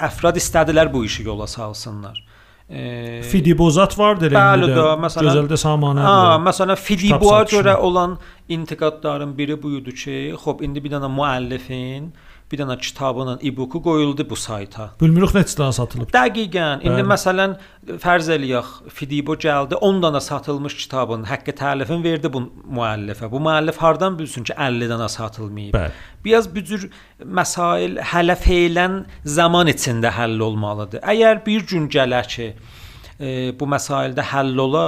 [0.09, 2.17] əfrad istədilər bu işi yola salsınlar.
[2.71, 4.77] e, Fidibozat var Bəli elində.
[4.79, 6.01] də, məsələn- gözəl də samanə.
[6.07, 6.77] Ha, məsələn
[7.43, 7.63] satışını.
[7.63, 8.19] görə olan
[8.49, 12.11] intiqadların biri bu idi ki, xop indi bir dənə müəllifin
[12.51, 14.89] bir dənə kitabının e-booku qoyuldu bu sayta.
[15.01, 16.11] Bilmirik neçədən satılıb.
[16.15, 16.83] Dəqiqən.
[16.83, 17.07] İndi Bəli.
[17.13, 17.55] məsələn
[18.03, 22.43] fərz eləyək, Fidibo gəldi 10 dənə satılmış kitabın haqqı təlifini verdi bu
[22.79, 23.31] müəllifə.
[23.31, 25.79] Bu müəllif hardan bilsin ki 50 dənə satılmayıb?
[25.79, 25.95] Bəli.
[26.25, 26.91] Biraz bu cür
[27.41, 29.01] məsail hələ feylən
[29.39, 31.07] zaman içində həll olmalıdır.
[31.15, 32.53] Əgər bir gün gələr ki,
[33.21, 33.29] e,
[33.61, 34.87] bu məsaildə həll ola,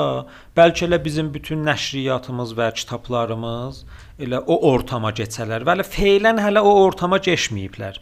[0.56, 3.84] bəlkə elə bizim bütün nəşriyyatımız və kitablarımız
[4.24, 5.64] elə o ortama keçələr.
[5.68, 7.98] Bəli, feylən hələ o ortama keçməyiblər.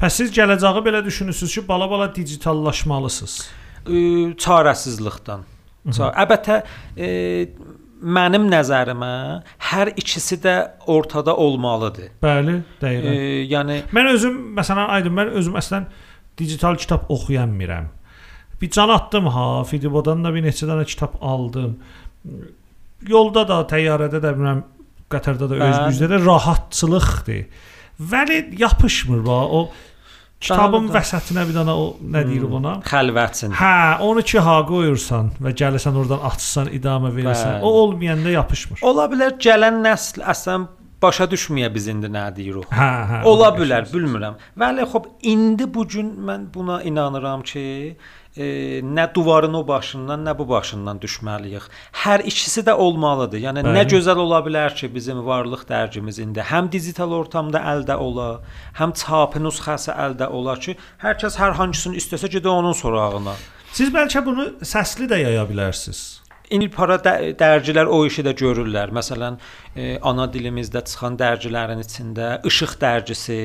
[0.00, 3.34] Pəs siz gələcəyi belə düşünürsüz ki, bala-bala digitallaşmalısınız.
[3.86, 4.00] E,
[4.40, 5.42] çarəsizlikdən.
[5.96, 6.56] Ça əlbəttə
[6.96, 7.10] e,
[8.00, 9.12] mənim nəzərimə
[9.70, 10.54] hər ikisi də
[10.92, 12.10] ortada olmalıdır.
[12.22, 13.16] Bəli, E, deyirəm.
[13.52, 15.86] yəni Mən özüm məsələn aydın mən özüm əslən
[16.38, 17.88] digital kitab oxuyanmıram.
[18.60, 21.78] Bir can atdım ha, Fidibodan da bir neçə dənə kitab aldım.
[23.08, 24.60] Yolda da, təyyarədə də bilmirəm,
[25.10, 25.68] Qətərdə də Bəli.
[25.70, 27.40] özümüzdə də rahatçılıqdır.
[28.12, 29.62] Vəli yapışmır va o
[30.40, 30.94] kitabın bəli.
[30.96, 32.76] vəsətinə bir dənə o nə deyir ona?
[32.86, 33.52] xəlvətin.
[33.58, 33.72] Hə,
[34.06, 37.58] onu ki ha qoyursan və gəlirsən oradan açsan, idamə verirsən.
[37.58, 37.64] Bəli.
[37.66, 38.80] O olmayanda yapışmır.
[38.86, 40.68] Ola bilər gələn nəsl əslən
[41.02, 42.68] başa düşməyə biz indi nə deyirik.
[42.70, 43.20] Hə, hə.
[43.28, 44.38] Ola bilər, bilmirəm.
[44.60, 47.62] Bəli, xop indi bu gün mən buna inanıram ki,
[48.36, 48.44] e,
[48.84, 51.66] nə divarın o başından, nə bu başından düşməliyik.
[52.04, 53.42] Hər ikisi də olmalıdır.
[53.46, 53.90] Yəni nə Bəli.
[53.94, 58.30] gözəl ola bilər ki, bizim varlıq dərcimiz indi həm digital ortamda əldə ola,
[58.78, 63.36] həm çapı nüsxəsi əldə ola ki, hər kəs hər hangisini istəsə gedə onun sorağına.
[63.72, 66.19] Siz bəlkə bunu səsli də yaya bilərsiniz.
[66.50, 68.90] İndi para də, dərcilər o işi də görürlər.
[68.94, 69.36] Məsələn,
[69.76, 73.38] e, ana dilimizdə çıxan dərcilərin içində İşıq dərcisi,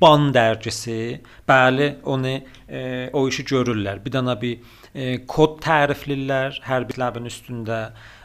[0.00, 1.18] Ban dərcisi,
[1.48, 4.00] bəli, onu e, o işi görürlər.
[4.04, 7.82] Bir dənə bir e, kod təriflirlər hər bir ləbin üstündə.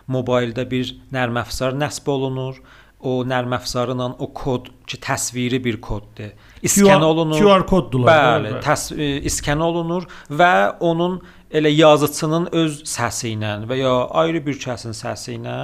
[0.07, 2.63] Mobildə bir nərm əfzar nəsb olunur.
[3.03, 6.31] O nərm əfzarla o kod ki, təsviri bir koddur.
[6.63, 7.35] İskan olunur.
[7.35, 8.07] QR koddular.
[8.07, 11.19] Bəli, təs e, iskan olunur və onun
[11.53, 15.57] elə yazıçının öz səsi ilə və ya ayrı bir kəsin səsi ilə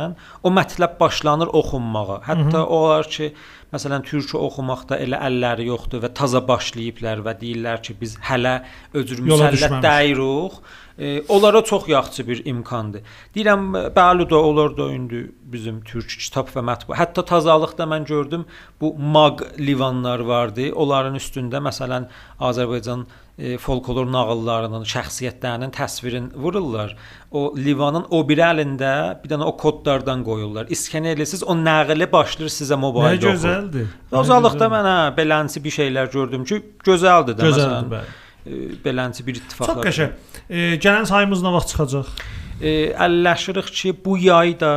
[0.45, 2.19] o mətləb başlanır oxunmağa.
[2.27, 3.31] Hətta onlar ki,
[3.73, 8.59] məsələn, türkçə oxumaqda elə əlləri yoxdur və taza başlayıblar və deyirlər ki, biz hələ
[8.93, 10.61] özür müsəllət dəyirik.
[10.99, 13.05] E, onlara çox yaxşı bir imkandır.
[13.35, 15.21] Deyirəm, bəli də onlar da indi
[15.53, 16.97] bizim türk kitab və mətbu.
[16.99, 18.43] Hətta tazalıqda mən gördüm
[18.81, 20.73] bu mag livanlar vardı.
[20.75, 22.09] Onların üstündə məsələn
[22.39, 23.07] Azərbaycan
[23.39, 26.95] e, folklor nağıllarının, şəxsiyyətlərinin təsvirini vururlar.
[27.31, 28.91] O livanın o bir əlində
[29.23, 30.67] bir dənə o kodlardan qoyurlar.
[30.75, 33.21] İskan eləsiz o nəqli başlayır sizə Nə mobildə.
[33.25, 33.85] gözəldir.
[34.09, 34.73] Nə Tazalıqda gözəl.
[34.75, 37.93] mən hə belənsi bir şeylər gördüm ki, gözəldir də gözəldir məsələn.
[37.95, 38.17] bəli.
[38.45, 39.75] e, Belənsi bir ittifaqlar.
[39.75, 40.11] Çox qəşəng.
[40.49, 42.11] E, gələn sayımız nə vaxt çıxacaq?
[42.59, 42.71] E,
[43.07, 44.71] əlləşirik ki, bu yay da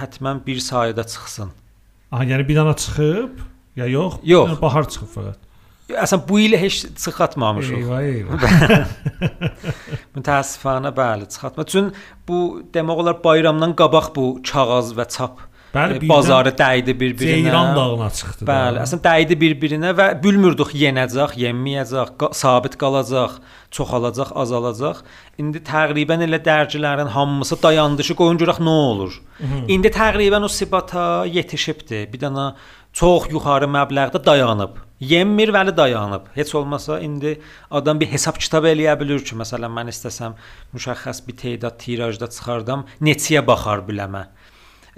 [0.00, 1.50] həttəmən bir sayədə çıxsın.
[2.12, 3.42] Aha, yəni bir dənə çıxıb
[3.76, 4.14] ya yox?
[4.24, 4.48] Yox.
[4.54, 5.44] Yəni bahar çıxıb fəqət.
[6.28, 7.76] Bu il heç çıxatmamışıq.
[7.76, 8.42] Eyvah, eyvah.
[10.16, 11.64] Mütəəssifanə bəli, çıxatma.
[11.64, 11.92] Çün
[12.28, 17.42] bu demək olar bayramdan qabaq bu kağız və çap Bəli, e, bazarı dəydi bir-birinə.
[17.44, 18.46] Ceyran dağına çıxdı.
[18.46, 18.48] da.
[18.50, 23.36] Bəli, əslən dəydi bir-birinə və bilmirdik yenəcək, yenməyəcək, qa sabit qalacaq,
[23.76, 25.02] çoxalacaq, azalacaq.
[25.38, 29.20] İndi təqribən elə dərcilərin hamısı dayandı ki, qoyun görək nə olur.
[29.68, 32.06] İndi təqribən o sibata yetişibdi.
[32.12, 32.52] Bir dənə
[32.92, 34.87] çox yuxarı məbləğdə dayanıb.
[35.00, 36.26] Yenmir vəli dayanıb.
[36.34, 40.34] Heç olmasa indi adam bir hesab kitab eləyə bilir ki, məsələn mən istəsəm
[40.74, 44.24] müşəxəs bir tədad tirajda çıxardam, neçəyə baxar biləmə.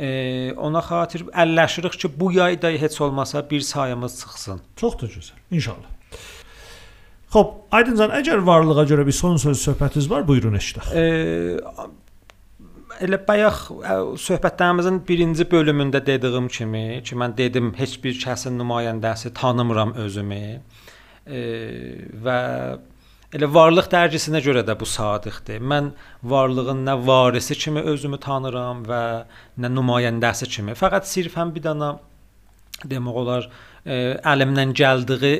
[0.01, 0.09] E,
[0.57, 4.61] ona xatir əlləşirik ki, bu yayda heç olmasa bir sayımız çıxsın.
[4.77, 5.41] Çox da gözəl.
[5.51, 5.91] İnşallah.
[7.31, 10.95] Xoş, Aydıncan, əgər varlığa görə bir son söz söhbətiniz var, buyurun eşidək.
[10.97, 11.05] E,
[13.05, 13.59] elə bayaq
[14.21, 20.41] söhbətlərimizin birinci bölümündə dediyim kimi, ki mən dedim heç bir kəsin nümayəndəsi tanımıram özümü.
[21.27, 21.41] E,
[22.25, 22.37] və
[23.37, 25.63] elə varlıq dərcisinə görə də bu sadiqdir.
[25.73, 25.93] Mən
[26.35, 29.03] varlığın nə varisi kimi özümü tanıram və
[29.63, 30.77] nə nümayəndəsi kimi.
[30.79, 31.95] Fəqət sirfən bir dənə
[32.91, 33.51] demək olar
[33.85, 35.35] e, əlimdən gəldiyi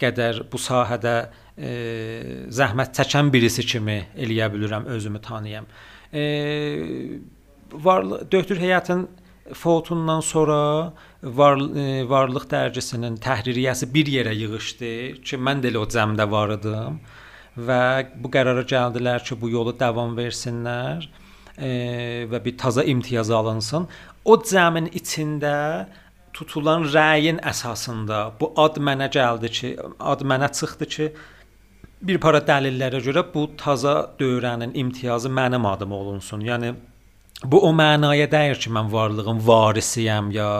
[0.00, 1.18] qədər bu sahədə
[1.56, 1.74] e,
[2.52, 5.64] zəhmət çəkən birisi kimi eləyə bilirəm özümü tanıyam.
[5.64, 5.95] E,
[7.72, 9.08] varlı doktor həyatın
[9.54, 10.92] fotundan sonra
[11.22, 14.90] var, e, varlıq dərgisinin təhririyyəsi bir yerə yığışdı
[15.22, 16.98] ki, mən də elə o cəmdə var idim
[17.68, 17.80] və
[18.22, 21.06] bu qərara gəldilər ki, bu yolu davam versinlər
[21.58, 21.70] e,
[22.30, 23.86] və bir taza imtiyaz alınsın.
[24.24, 25.86] O cəmin içində
[26.36, 31.10] tutulan rəyin əsasında bu ad mənə gəldi ki, ad mənə çıxdı ki,
[32.00, 36.44] bir para dəlillərə görə bu taza dövrənin imtiyazı mənim adıma olunsun.
[36.44, 36.74] Yəni
[37.44, 40.50] bu o mənaya dəyir ki, mən varlığın varisiyəm ya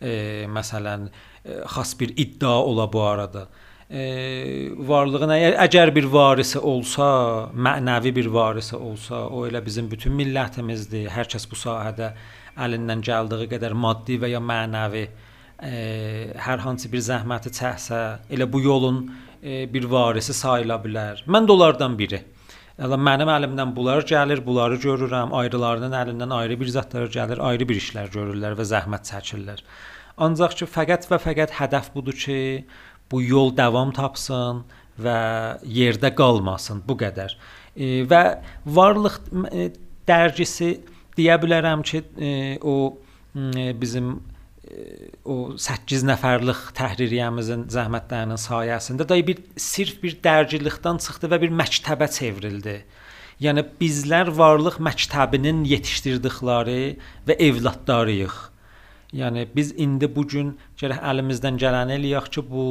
[0.00, 3.46] e, məsələn e, xas bir iddia ola bu arada.
[3.90, 4.02] E,
[4.88, 7.08] varlığın əgər əgər bir varisi olsa,
[7.54, 11.10] mənəvi bir varisi olsa, o elə bizim bütün millətimizdir.
[11.14, 12.12] Hər kəs bu sahədə
[12.58, 15.06] əlindən gəldiyi qədər maddi və ya mənəvi
[15.62, 15.74] e,
[16.46, 18.00] hər hansı bir zəhməti çəksə,
[18.34, 19.04] elə bu yolun
[19.42, 21.24] bir varisi sayıla bilər.
[21.26, 22.22] Mən də onlardan biri.
[22.80, 25.34] Yəni mənim əlimdən bunlar gəlir, bunları görürəm.
[25.36, 29.60] Ayrılarının əlindən ayrı bir zətlər gəlir, ayrı bir işlər görürlər və zəhmət çəkirlər.
[30.22, 32.38] Ancaq ki, fəqət və fəqət hədəf budur ki,
[33.12, 34.64] bu yol davam tapsın
[35.02, 35.18] və
[35.68, 37.36] yerdə qalmasın bu qədər.
[37.76, 38.22] E, və
[38.64, 39.20] varlıq
[39.52, 39.68] e,
[40.08, 40.72] dərcisi
[41.16, 42.96] deyə bilərəm ki, e, o
[43.36, 44.14] e, bizim
[45.24, 52.08] o 8 nəfərlik təhririyyəmizin zəhmətlərinin sayəsində da bir sirf bir dərcilikdən çıxdı və bir məktəbə
[52.16, 52.78] çevrildi.
[53.42, 56.82] Yəni bizlər varlıq məktəbinin yetişdirdikləri
[57.26, 58.36] və evladlarıyıq.
[59.18, 62.66] Yəni biz indi bu gün gərək əlimizdən gələni eləyək ki, bu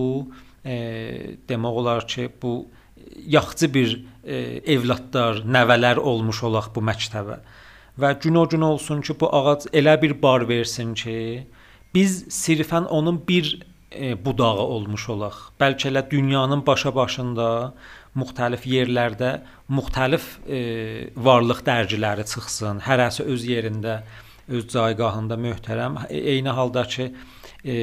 [0.65, 0.75] e,
[1.49, 2.53] demək olar ki, bu
[3.35, 4.37] yaxçı bir e,
[4.73, 7.41] evladlar, nəvələr olmuş olaq bu məktəbə.
[7.99, 11.45] Və gün o gün olsun ki, bu ağac elə bir bar versin ki,
[11.93, 13.59] biz sirfən onun bir
[13.91, 15.37] e, budağı olmuş olaq.
[15.59, 17.47] Bəlkə elə dünyanın başa-başında
[18.15, 19.31] müxtəlif yerlərdə
[19.71, 20.59] müxtəlif e,
[21.15, 22.81] varlıq dərciləri çıxsın.
[22.87, 24.01] Hərəsi öz yerində,
[24.51, 26.01] öz caygahında möhtərəm.
[26.09, 27.11] E, eyni halda ki,
[27.63, 27.75] e,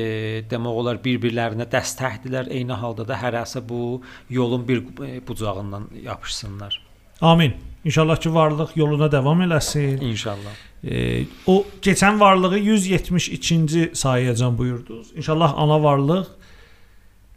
[0.51, 2.53] demək olar bir-birlərinə dəstəkdilər.
[2.53, 6.83] Eyni halda da hərəsi bu yolun bir e, bucağından yapışsınlar.
[7.21, 7.55] Amin.
[7.85, 10.05] İnşallah ki varlıq yoluna davam eləsin.
[10.05, 10.68] İnşallah.
[10.85, 15.13] E, o keçən varlığı 172-ci sayıyacan buyurdunuz.
[15.15, 16.27] İnşallah ana varlıq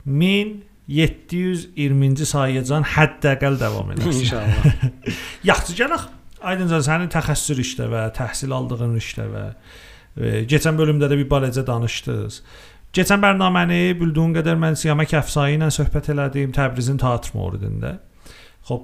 [0.08, 4.20] 1720-ci sayıyacan həddəqəl davam eləsin.
[4.20, 4.66] İnşallah.
[5.44, 6.02] Yaxşı gələk.
[6.42, 9.54] Aydınca sənin təxəssüs işdə və təhsil aldığın işdə və e,
[10.50, 12.42] keçən bölümdə də bir barəcə danışdınız.
[12.94, 17.92] Keçən bərnaməni bildiyin qədər mən Siyamək Əfsai ilə söhbət elədim Təbrizin teatr moridində.
[18.68, 18.82] Xoş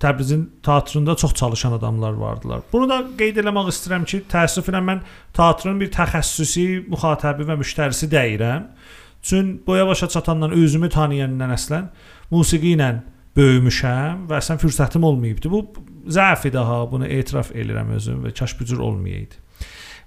[0.00, 2.60] Təbrizin teatrında çox çalışan adamlar vardılar.
[2.72, 5.00] Bunu da qeyd eləmək istəyirəm ki, təəssüflə mən
[5.34, 8.68] teatrın bir təxəssüsü müxatəbi və müştərisi deyirəm.
[9.22, 11.88] Çün boya başa çatandan özümü tanıyandan əslən
[12.30, 12.92] musiqi ilə
[13.36, 15.50] böyümüşəm və əslən fürsətim olmayıbdı.
[15.50, 15.66] Bu
[16.06, 19.34] zəfi daha bunu etiraf edirəm özüm və kaş bu cür olmayaydı.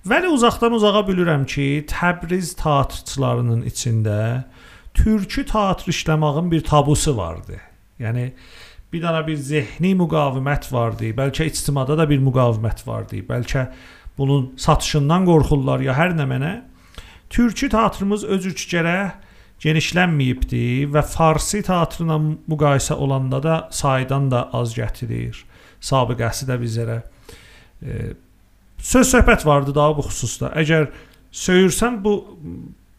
[0.07, 4.45] Vəli uzaqdan uzağa bilirəm ki, Təbriz teatrçılarının içində
[4.97, 7.59] türkü teatr işləməyin bir tabusu vardı.
[7.99, 8.31] Yəni
[8.91, 11.11] bir dənə bir zehni müqavimət vardı.
[11.17, 13.21] Bəlkə ictimada da bir müqavimət vardı.
[13.27, 13.67] Bəlkə
[14.17, 16.53] bunun satışından qorxurlar ya hər nə mənə.
[17.31, 18.97] Türkü teatrımız öz üçgərə
[19.61, 25.39] genişlənməyibdi və farsi teatrla müqayisə olanda da saydan da az gətirir.
[25.81, 26.99] Sabiqəsi də bizlərə
[27.81, 28.11] e,
[28.81, 30.51] söz söhbət vardı daha bu xüsusda.
[30.59, 30.89] Əgər
[31.31, 32.15] söyürsən bu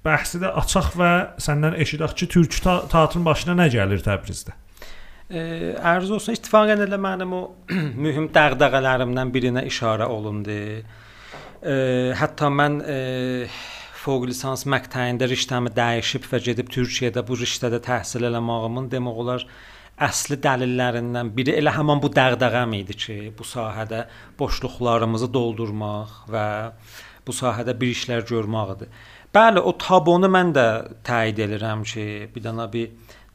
[0.07, 1.13] bəhsi də açaq və
[1.43, 4.57] səndən eşidək ki, türkü teatrın başına nə gəlir Təbrizdə?
[5.31, 7.43] Ərz olsun, ittifaqən elə mənim o
[8.05, 10.57] mühüm dəğdəğələrimdən birinə işarə olundu.
[11.63, 11.77] E,
[12.19, 12.97] hətta mən e,
[14.03, 19.47] fوق lisans məqtəyində riştəmi dəyişib və gedib Türkiyədə bu riştədə təhsil eləmağımın demək olar
[20.03, 24.07] əsli dəlillərindən biri elə həmin bu dəğdəğəm idi ki, bu sahədə
[24.41, 26.47] boşluqlarımızı doldurmaq və
[27.27, 28.91] bu sahədə bir işlər görməkdir.
[29.33, 30.67] Bəli, o tabonu mən də
[31.07, 32.91] təyid edirəm ki, bir dənə bir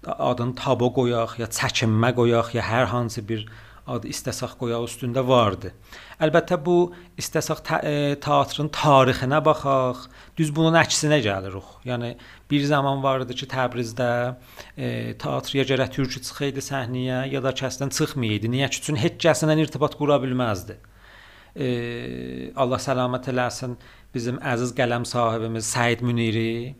[0.07, 3.47] adını tabo qoyaq ya çəkinmə qoyaq ya hər hansı bir
[3.87, 5.71] ad istəsək qoyaq üstündə vardı.
[6.23, 6.75] Əlbəttə bu
[7.19, 7.93] istəsək e,
[8.23, 10.01] teatrın tarixinə baxaq,
[10.39, 11.69] düz bunun əksinə gəlirik.
[11.87, 12.11] Yəni
[12.51, 14.09] bir zaman var idi ki, Təbrizdə
[14.75, 14.89] e,
[15.21, 18.51] teatrya gərək türkü çıxıydı səhnəyə ya da kəsdən çıxmayıydı.
[18.51, 20.75] Niyə ki, üçün heç kəslə irtibat qura bilməzdi.
[21.55, 21.69] E,
[22.59, 23.79] Allah səlamət eləsin
[24.13, 26.75] bizim əziz qələm sahibimiz Səid Müniri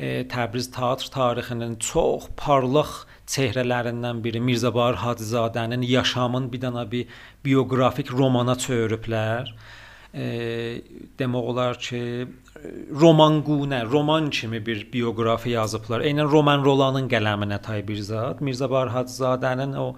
[0.00, 2.92] Təbriz teatr tarixinin çox parlaq
[3.28, 9.52] çehrələrindən biri Mirzə Bahar Hacızadənin yaşamın bir dənə bir bioqrafik romana çeviriblər.
[10.10, 10.28] E,
[11.20, 12.00] demək olar ki,
[13.02, 16.02] roman qunə, roman kimi bir bioqrafi yazıblar.
[16.08, 18.40] Eynən Roman Rolanın qələminə tay bir zat.
[18.40, 19.92] Mirzə Bahar Hacızadənin o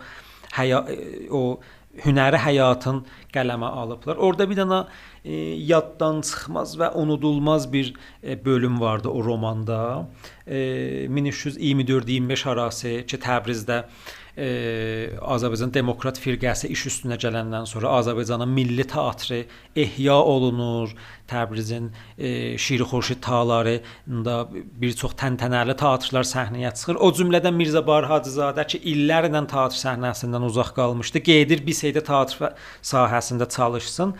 [0.58, 0.82] həya
[1.30, 1.60] o
[2.00, 3.02] hünəri həyatın
[3.34, 4.16] qələmə alıblar.
[4.16, 4.80] Orada bir dənə
[5.24, 5.36] e,
[5.68, 7.92] yaddan çıxmaz və unudulmaz bir
[8.22, 10.08] e, bölüm vardı o romanda.
[10.46, 18.86] E, 1324-25 arası ki, Təbrizdə e, Azərbaycan Demokrat firqəsi iş üstünə gələndən sonra Azərbaycanın milli
[18.88, 19.42] teatrı
[19.76, 20.94] ehya olunur.
[21.28, 27.00] Təbrizin e, Şiri Xurşid tağlarında bir çox təntənəli teatrlar səhnəyə çıxır.
[27.00, 32.52] O cümlədən Mirzə Bahir Hacızadə ki, illərlə teatr səhnəsindən uzaq qalmışdı, gedir bir şeydə teatr
[32.80, 34.16] sahəsində çalışsın.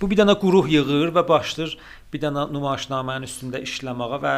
[0.00, 1.78] Bu bir dənə quruh yığır və başlayır
[2.12, 4.34] bir dənə nümayişnamənin üstündə işləməyə və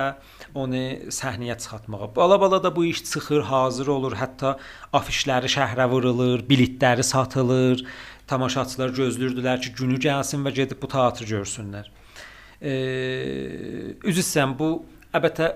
[0.55, 0.83] onu
[1.15, 2.11] səhnəyə çıxartmağa.
[2.17, 4.17] Bala-bala da bu iş çıxır, hazır olur.
[4.19, 4.57] Hətta
[4.93, 7.85] afişləri şəhərə vurulur, biletləri satılır.
[8.29, 11.89] Tamaşaçılar gözləyirdilər ki, günü gəlsin və gedib bu teatrı görsünlər.
[12.61, 12.75] E,
[14.05, 14.71] üzr istəyirəm, bu
[15.15, 15.53] əlbəttə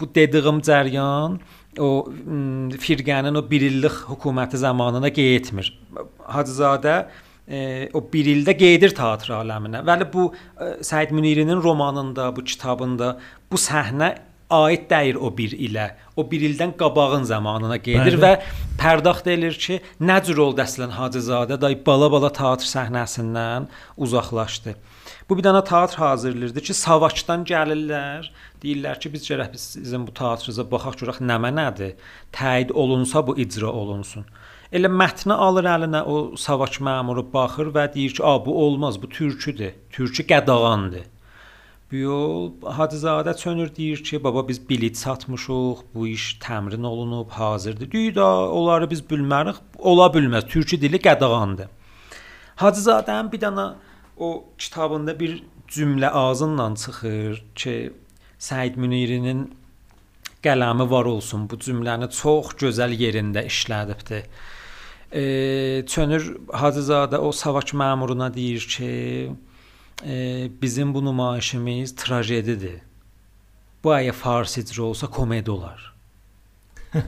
[0.00, 1.38] bu dediyim cəryan
[1.78, 1.90] o
[2.86, 5.70] firqənin o 1 illik hökuməti zamanına getmir.
[6.24, 7.08] Hacızadə
[7.48, 9.84] e, o bir ildə gedir teatr aləminə.
[9.86, 13.16] Bəli bu e, Səid Münirinin romanında, bu kitabında
[13.52, 14.14] bu səhnə
[14.54, 15.90] aid deyil o bir ilə.
[16.16, 18.22] O bir ildən qabağın zamanına gedir Bəli.
[18.22, 18.32] və
[18.80, 24.76] pərdaxt edir ki, nə cür oldu əslən Hacızadə day bala-bala teatr səhnəsindən uzaqlaşdı.
[25.28, 28.28] Bu bir dənə teatr hazırlayırdı ki, Savaçdan gəlirlər,
[28.62, 31.94] deyirlər ki, biz gərək biz sizin bu teatrınıza baxaq görək nə mənədir.
[32.36, 34.28] Təyin olunsa bu icra olunsun.
[34.72, 39.08] Elə mətni alır əlinə o savaş məmuru baxır və deyir ki, "A, bu olmaz, bu
[39.08, 39.72] türküdür.
[39.90, 41.04] Türkü qədağandır."
[41.92, 47.92] Bu yol Hacızadə çönür deyir ki, "Baba biz bilet satmışıq, bu iş təmrin olunub, hazırdır."
[47.92, 50.48] Deyir da, onları biz bilmərik, ola bilməz.
[50.48, 51.68] Türkü dili qədağandır.
[52.56, 53.72] Hacızadənin bir dənə
[54.16, 57.92] o kitabında bir cümlə ağzından çıxır ki,
[58.38, 59.54] Səid Münirinin
[60.44, 61.48] qələmi var olsun.
[61.50, 64.24] Bu cümləni çox gözəl yerində işlədibdi
[65.14, 69.32] e, çönür Hacızadə o savaş məmuruna deyir ki,
[70.06, 72.80] e, bizim bu nümayişimiz trajedidir.
[73.84, 75.94] Bu əgər farsicə olsa komedi olar.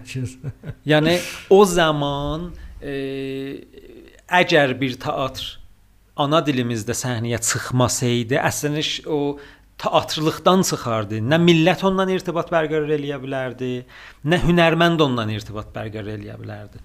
[0.92, 1.18] yəni
[1.50, 2.50] o zaman
[2.82, 2.92] e,
[4.28, 5.56] əgər bir teatr
[6.16, 9.38] ana dilimizdə səhnəyə çıxmasaydı, əslində o
[9.80, 11.20] teatrlıqdan çıxardı.
[11.24, 13.70] Nə millət ondan irtibat bərqərar eləyə bilərdi,
[14.28, 16.82] nə hünərmənd ondan irtibat bərqərar eləyə bilərdi.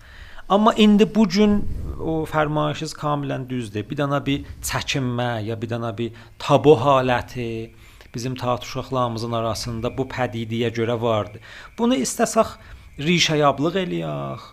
[0.50, 1.58] Amma indi bu gün
[2.00, 3.88] o fərmayışınız kamilən düzdür.
[3.90, 7.74] Bir dana bir çəkinmə ya bir dana bir tabu haləti
[8.16, 11.42] bizim teatr uşaqlarımızın arasında bu pədidiyə görə vardı.
[11.78, 12.54] Bunu istəsək
[13.02, 14.46] rişəyablıq eləyək,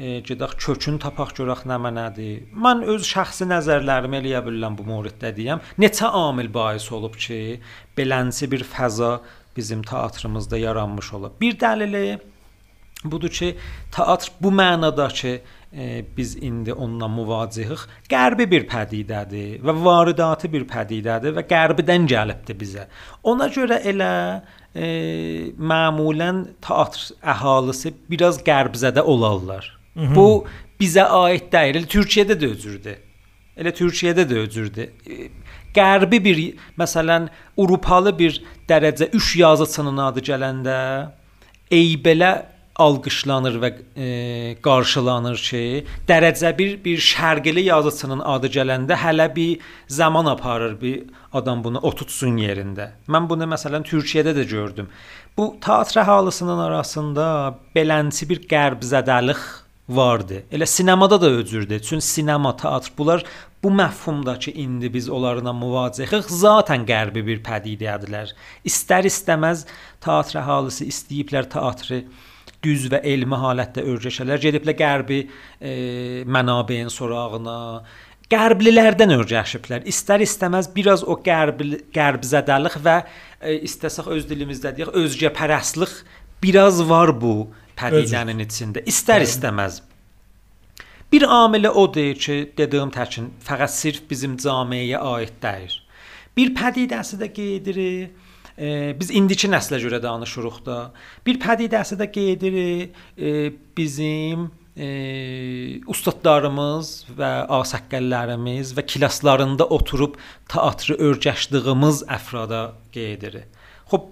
[0.00, 2.48] gedək kökün tapaq görək nə mənədir.
[2.56, 5.62] Mən öz şəxsi nəzərlərimi eləyə bilirəm bu mövriddə deyəm.
[5.82, 7.60] Neçə amil bais olub ki,
[7.98, 9.18] belənsi bir fəza
[9.56, 11.40] bizim teatrımızda yaranmış olub.
[11.40, 12.20] Bir dəlili
[13.04, 13.54] budur ki,
[13.92, 15.40] teatr bu mənada ki,
[15.72, 22.56] e, biz indi onunla müvacihik, qərbi bir pədidədir və varidatı bir pədidədir və qərbdən gəlibdi
[22.60, 22.86] bizə.
[23.24, 24.12] Ona görə elə
[24.74, 24.86] e,
[25.56, 29.79] məmulən teatr əhalisi biraz qərbzədə olarlar.
[29.94, 30.14] Hı -hı.
[30.14, 30.46] Bu
[30.80, 31.76] bizə aid deyil.
[31.82, 32.98] Elə Türkiyədə də özürdür.
[33.60, 34.88] Elə Türkiyədə də özürdür.
[35.06, 35.30] E,
[35.74, 36.38] qərbi bir,
[36.78, 40.78] məsələn, Avropalı bir dərəcə 3 yazıçının adı gələndə
[41.70, 42.32] eybələ
[42.80, 44.08] alqışlanır və e,
[44.64, 45.62] qarşılanır ki,
[46.08, 51.02] dərəcə bir bir şərqli yazıçının adı gələndə hələ bir zaman aparır bir
[51.32, 52.90] adam bunu otutsun yerində.
[53.08, 54.88] Mən bunu məsələn Türkiyədə də gördüm.
[55.36, 57.26] Bu teatr əhalısının arasında
[57.76, 59.44] belənçi bir qərbzədəlik
[59.96, 60.42] vardı.
[60.52, 61.82] Elə sinemada da özürdü.
[61.82, 63.24] Çünki sinema, teatr bunlar
[63.62, 68.32] bu məfhumdakı indi biz onlarla müvaciəxik zaten qərbi bir pədidədirlər.
[68.64, 69.66] İstər-istəməz
[70.00, 72.04] teatr əhalisi istəyiblər teatrı
[72.64, 75.72] düz və elmi halətdə öyrəşələr, gediblər qərbi e,
[76.28, 77.56] mənabeyin sorağına,
[78.30, 79.84] qərblilərdən öyrəşiblər.
[79.90, 81.64] İstər-istəməz biraz o qərb
[81.96, 85.96] qərbzədəlik və e, istəsək öz dilimizdə deyək, özgəpərəstlik
[86.42, 87.50] biraz var bu
[87.80, 88.84] pədidənin içində.
[88.86, 89.82] İstər-istəməz.
[91.12, 95.78] Bir amili odur ki, dediyim təkin fəqət sirf bizim cəmiyyəyə aid deyil.
[96.36, 98.28] Bir pədidəsi də qeydirik
[98.60, 100.78] e, biz indiki nəslə görə danışırıq da.
[101.26, 104.90] Bir pədidəsi də qeyd edirik, e, bizim e,
[105.90, 110.18] ustadlarımız və asəqqəllərimiz və klaslarında oturub
[110.52, 112.62] teatrı öyrəşdiyimiz əfrada
[112.94, 113.58] qeyd edirik.
[113.90, 114.08] Xoş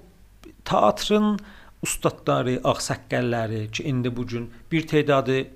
[0.68, 1.38] teatrın
[1.82, 5.46] ustadları, ağsaqqəlləri ki, indi bu gün bir tədadı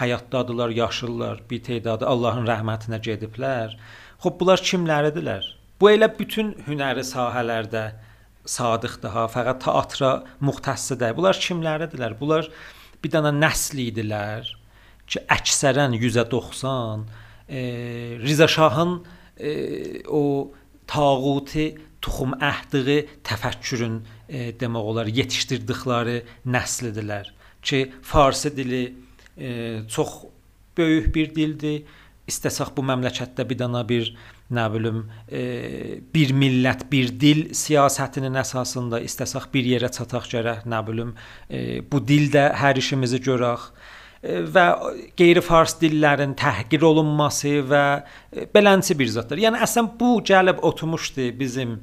[0.00, 3.78] həyatdadılar, yaşıllar, bir tədadı Allahın rəhmətinə gediblər.
[4.22, 5.46] Xoş bunlar kimləridirlər?
[5.80, 7.84] Bu elə bütün hünəri sahələrdə
[8.48, 11.16] sadiqdir ha, fəqət teatra müxtəssi deyil.
[11.18, 12.16] Bunlar kimləridirlər?
[12.20, 12.48] Bunlar
[13.02, 14.48] bir dənə nəsl idilər
[15.08, 17.04] ki, əksərən 190
[17.48, 17.60] e,
[18.22, 18.98] Riza Şahın
[19.38, 19.52] e,
[20.08, 20.52] o
[20.86, 21.68] tağuti
[22.04, 28.82] tuxum əhdiği təfəkkürün e, demək olar yetişdirdikləri nəslidirlər ki, farsi dili
[29.36, 30.22] e, çox
[30.78, 31.82] böyük bir dildir.
[32.28, 34.10] İstəsək bu məmləkətdə bir dana bir
[34.52, 34.98] nə bilim
[35.32, 41.14] e, bir millət, bir dil siyasətinin əsasında istəsək bir yerə çataq gərək, nə bilim
[41.48, 43.87] e, bu dildə hər işimizi görək e,
[44.22, 44.64] və
[45.18, 47.84] qeyri-fars dillərin təhqir olunması və
[48.54, 49.44] belənçi bir zətdir.
[49.46, 51.78] Yəni əslən bu gəlib oturmuşdu bizim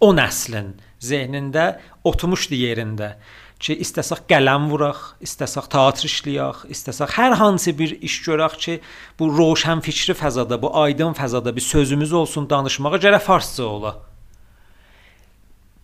[0.00, 0.72] o nəslin
[1.02, 3.16] zehnində, oturmuşdu yerində
[3.62, 8.78] ki, istəsək qələm vuraq, istəsək teatr işləyək, istəsək hər hansı bir iş görək ki,
[9.18, 13.94] bu roşan fikri fəzada, bu aydın fəzada bir sözümüz olsun danışmağa gərək farsça ola.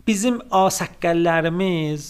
[0.09, 2.09] Bizim asəqqəllərimiz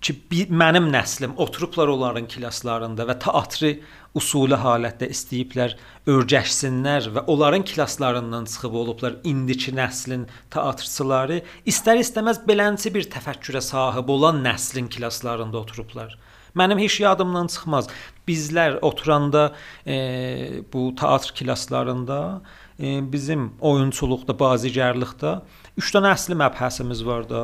[0.00, 0.14] ki,
[0.50, 3.72] mənim nəslim oturublar onların klasslarında və teatrı
[4.18, 5.74] usulü halətdə istəyiblər
[6.08, 14.40] örgəşsinlər və onların klasslarından çıxıb olublar indiki nəslin teatrçıları istər-istəməz belənçi bir təfəkkürə sahib olan
[14.46, 16.16] nəslin klasslarında oturublar.
[16.56, 17.90] Mənim heç yadımdan çıxmaz.
[18.28, 19.52] Bizlər oturanda
[19.86, 22.40] e, bu teatr klasslarında
[22.80, 25.38] e, bizim oyunçuluqda, bazigərlikdə
[25.78, 27.42] 3 dənə əsli məbhəsimiz var da.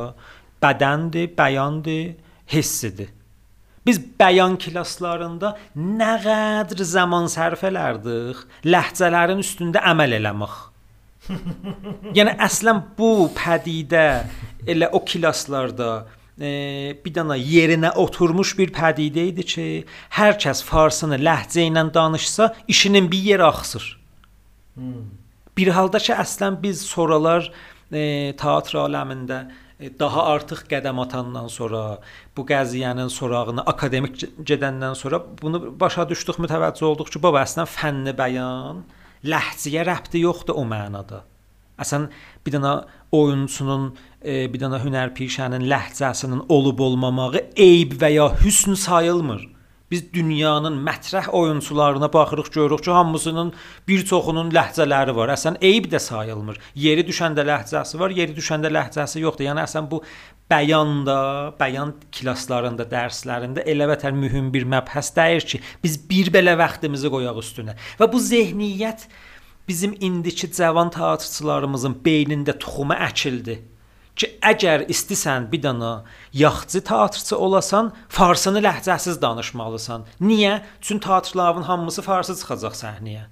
[0.63, 2.15] Bədəndir, bəyandır,
[2.51, 3.09] hissidir.
[3.85, 10.55] Biz bəyan klasslarında nə qədər zaman sərf elərdik ləhcələrin üstündə əməl eləmək.
[12.17, 14.05] yəni əslən bu pədidə
[14.69, 15.89] elə o klasslarda
[16.37, 16.49] e,
[17.05, 19.67] bir dana yerinə oturmuş bir pədidə idi ki,
[20.17, 23.85] hər kəs farsını ləhcə ilə danışsa, işinin bir yer axsır.
[24.75, 25.05] Hmm.
[25.57, 27.51] Bir halda ki, əslən biz soralar
[27.93, 31.99] e, teatr aləmində E, daha artıq qədəm atandan sonra,
[32.37, 38.15] bu qəziyyənin sorağını akademik gedəndən sonra bunu başa düşdük, mütəvəccüh olduq ki, baba əslən fənni
[38.15, 38.83] bəyan
[39.27, 41.23] ləhcəyə rəbti yoxdur o mənada.
[41.81, 42.07] Əsən
[42.45, 42.75] bir dənə
[43.15, 43.89] oyunçunun,
[44.23, 49.43] e, bir dənə hünərpişənin ləhcəsinin olub olmamağı eyb və ya hüsn sayılmır.
[49.91, 53.53] Biz dünyanın mətrəh oyunçularına baxırıq, görürük ki, hamısının
[53.87, 55.29] bir çoxunun ləhcələri var.
[55.35, 56.57] Əsən eyib də sayılmır.
[56.75, 59.45] Yeri düşəndə ləhcəsi var, yeri düşəndə ləhcəsi yoxdur.
[59.45, 60.01] Yəni əsən bu
[60.49, 61.19] bəyanda,
[61.59, 67.39] bəyan klasslarında, dərslərində elə vətər mühüm bir məbhəs dəyir ki, biz bir belə vaxtımızı qoyaq
[67.43, 67.77] üstünə.
[68.01, 69.05] Və bu zehniyyət
[69.67, 73.61] bizim indiki cavan teatrçılarımızın beynində toxumu əkildi
[74.15, 75.93] ki, əgər istisən bir dana
[76.33, 80.05] yaxçı teatrçı olasan, farsını ləhcəsiz danışmalısan.
[80.21, 80.61] Niyə?
[80.81, 83.25] Çünki teatrların hamısı farsı çıxacaq səhnəyə.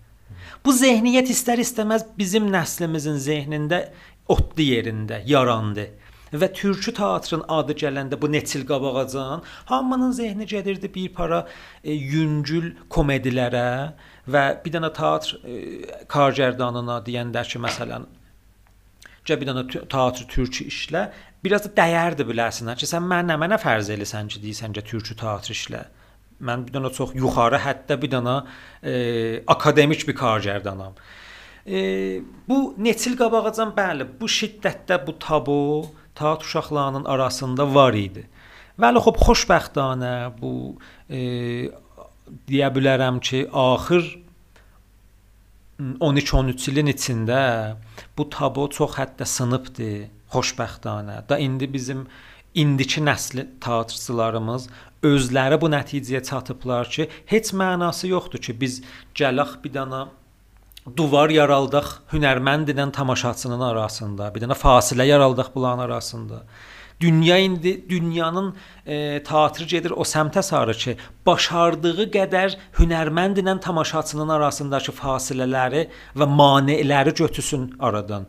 [0.66, 3.86] Bu zehniyyət istər-istəməz bizim nəslimizin zehnində
[4.32, 5.90] otlu yerində yarandı.
[6.34, 11.44] Və türkü teatrın adı gələndə bu Neçil Qabağacan hamının zehni gedirdi bir para
[11.84, 13.94] e, yüngül komedilərə
[14.26, 15.60] və bir dənə teatr e,
[16.10, 18.08] kargərdanına deyəndə ki, məsələn
[19.24, 21.08] Gəl bir dənə teatr türkü işlə.
[21.44, 25.16] Biraz da dəyərdi biləsən ki, sən mən nə mənə fərz eləsən ki, deyirsən ki, türkü
[25.20, 25.84] teatr işlə.
[26.44, 28.38] Mən bir dənə çox yuxarı hətta bir dənə
[28.84, 28.96] e,
[29.48, 30.98] akademik bir kargərdanam.
[31.64, 32.20] E,
[32.50, 35.60] bu Neçil Qabağacan bəli, bu şiddətdə bu tabu
[36.20, 38.26] teatr uşaqlarının arasında var idi.
[38.80, 40.52] Vəli xop xoşbəxtanə bu
[41.08, 41.22] e,
[42.50, 44.04] deyə bilərəm ki, axır
[45.80, 47.40] 12-13 ilin içində
[48.18, 49.92] bu tabu çox hətta sınıbdı,
[50.34, 51.22] xoşbəxtanə.
[51.30, 52.08] Da indi bizim
[52.54, 54.68] indiki nəsil teatrçılarımız
[55.04, 58.82] özləri bu nəticəyə çatıblar ki, heç mənası yoxdur ki, biz
[59.16, 60.04] gələk bir dana
[60.98, 66.44] duvar yaraldıq hünərməndlə tamaşaçının arasında, bir dənə fasilə yaraldıq bunların arasında.
[67.00, 68.56] Dünya indi dünyanın
[68.86, 70.96] e, teatrı gedir o səmtə sarı ki,
[71.26, 78.28] başardığı qədər hünərməndlə tamaşaçının arasındakı fasilələri və maneələri götürsün aradan.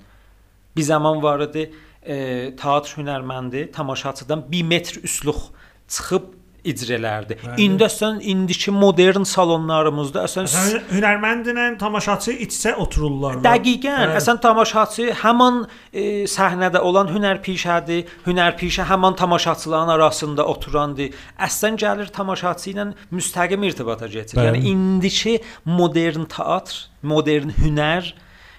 [0.77, 1.71] Bir zaman var idi,
[2.03, 2.17] e,
[2.57, 5.41] teatr hünərməndi tamaşaçıdan 1 metr üsluq
[5.89, 6.23] çıxıb
[6.65, 7.37] icra elərdi.
[7.61, 10.49] İndi əslən indiki modern salonlarımızda əslən
[10.93, 13.39] hünərməndlə tamaşaçı iç-içə otururlar.
[13.45, 14.01] Dəqiqən.
[14.01, 14.17] Bəli.
[14.21, 15.63] Əslən tamaşaçı həmin
[15.93, 18.11] e, səhnədə olan hünərpişədir.
[18.27, 21.15] Hünərpişə həmin tamaşaçıların arasında oturandır.
[21.49, 24.39] Əslən gəlir tamaşaçı ilə müstəqim irtibata keçir.
[24.41, 24.51] Bəli.
[24.51, 28.15] Yəni indiki modern teatr, modern hünər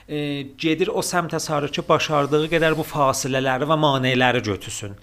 [0.07, 0.17] e,
[0.61, 4.93] gedir o səmtə sarı ki, başardığı qədər bu fasilələri və maneələri götürsün.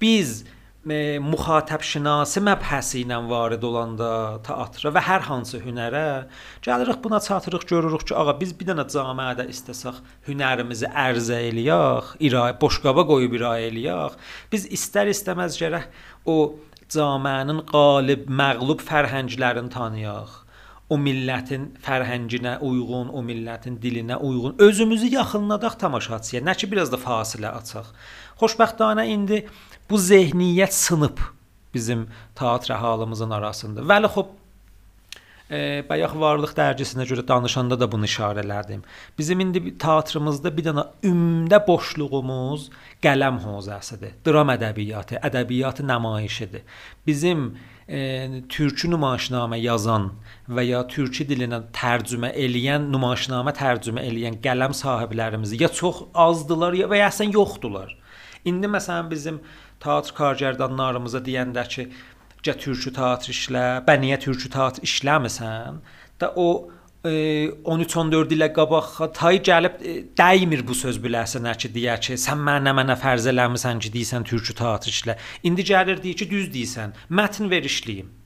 [0.00, 0.40] Biz
[0.80, 6.24] müxatəbşinasi məbhəsi ilə varid olanda teatra və hər hansı hünərə
[6.64, 12.56] gəlirik buna çatırıq görürük ki, ağa biz bir dənə cəmiədə istəsək hünərimizi ərzə eləyək, irayə
[12.62, 14.16] boşqaba qoyub irayə eləyək.
[14.52, 15.90] Biz istər istəməz gərək
[16.24, 16.56] o
[16.88, 20.46] cəmiənin qalib, məğlub fərhənglərini tanıyaq
[20.90, 26.42] o millətin fərhənginə uyğun, o millətin dilinə uyğun özümüzü yaxınladaq tamaşaçıya.
[26.42, 27.92] Nə ki biraz da fasilə açaq.
[28.40, 29.44] Xoşbəxtanə indi
[29.90, 31.18] bu zehniyyət sınıb
[31.74, 33.80] bizim teatr əhalımızın arasında.
[33.80, 34.36] Vəli xop
[35.50, 38.84] e, bayaq Varlıq dərgisinə görə danışanda da bunu işarə elədim.
[39.18, 42.70] Bizim indi teatrımızda bir dənə ümdə boşluğumuz
[43.02, 44.16] qələm hozasıdır.
[44.26, 46.62] Dram ədəbiyyatı, ədəbiyyat nümayişidir.
[47.06, 47.46] Bizim
[47.88, 50.10] e, türkü nümayişnamə yazan
[50.48, 56.90] və ya türkü dilinə tərcümə eləyən, nümayişnamə tərcümə eləyən qələm sahiblərimiz ya çox azdılar ya
[56.90, 57.96] və ya əslən yoxdular.
[58.44, 59.40] İndi məsələn bizim
[59.82, 61.86] teatr kargərdanlarımıza deyəndə ki,
[62.44, 65.80] gə türkü teatr işlə, bə niyə türkü teatr işləmirsən?
[66.20, 66.48] Da o
[67.04, 67.12] e,
[67.64, 72.74] 13-14 ilə qabaq tay gəlib e, dəymir bu söz biləsən ki, deyə ki, sən mənə
[72.76, 75.18] mənə fərz eləmisən ki, deyirsən türkü teatr işlə.
[75.48, 76.96] İndi gəlir deyir ki, düz deyirsən.
[77.10, 78.16] Mətn ver işləyim.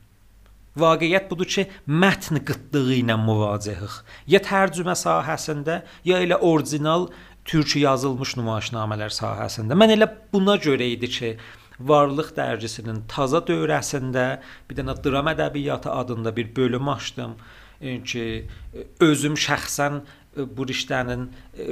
[0.75, 4.01] Vaqiət budur ki, mətn qıtlığı ilə müvacihik.
[4.27, 7.07] Ya tərcümə sahəsində, ya elə orijinal
[7.45, 9.77] türkü yazılmış nümayişnamələr sahəsində.
[9.77, 11.35] Mən elə buna görə idi ki,
[11.79, 14.25] Varlıq dərgisinin taza dövrəsində
[14.69, 17.33] bir dənə dram ədəbiyyatı adında bir bölüm açdım
[17.81, 18.23] ki,
[19.03, 19.99] özüm şəxsən
[20.35, 21.27] bu riştənin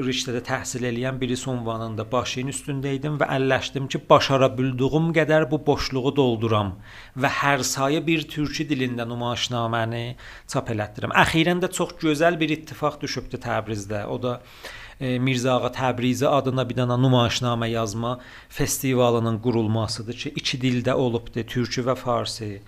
[0.05, 5.59] riştədə təhsil eləyən birisi ünvanında başın üstündə idim və əlləşdim ki, başara bildiyim qədər bu
[5.67, 6.75] boşluğu dolduram
[7.15, 10.05] və hər sayı bir türkü dilində nümayişnaməni
[10.51, 11.15] çap elətdirim.
[11.25, 14.05] Əxirən də çox gözəl bir ittifaq düşübdü Təbrizdə.
[14.07, 18.17] O da e, Mirzə Ağa Təbrizi adına bir dənə nümayişnamə yazma
[18.49, 22.61] festivalının qurulmasıdır ki, iki dildə olubdu, türkü və farsi.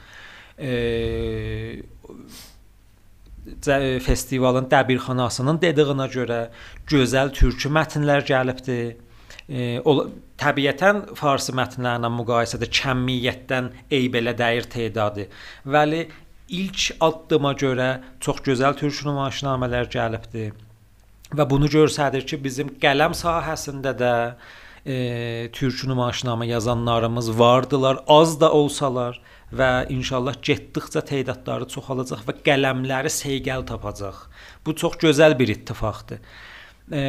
[0.59, 0.71] E,
[4.03, 6.41] festivalın dəbirxanasının dediyinə görə
[6.91, 8.79] gözəl türkü mətnlər gəlibdi.
[9.47, 10.09] E, o
[10.41, 15.29] təbiətən farsi mətnlərlə müqayisədə kəmiyyətdən eyb elə dəyir tedadı.
[15.65, 16.03] Vəli
[16.49, 17.89] ilk addıma görə
[18.19, 20.51] çox gözəl türkü nümayişnamələr gəlibdi
[21.37, 24.13] və bunu göstərir ki, bizim qələm sahəsində də
[24.85, 24.95] e,
[25.53, 29.19] türkü nümayişnamə yazanlarımız vardılar, az da olsalar
[29.53, 34.25] və inşallah getdikcə tədadları çoxalacaq və qələmləri seyqəl tapacaq.
[34.65, 36.19] Bu çox gözəl bir ittifaqdır.
[36.91, 37.03] E,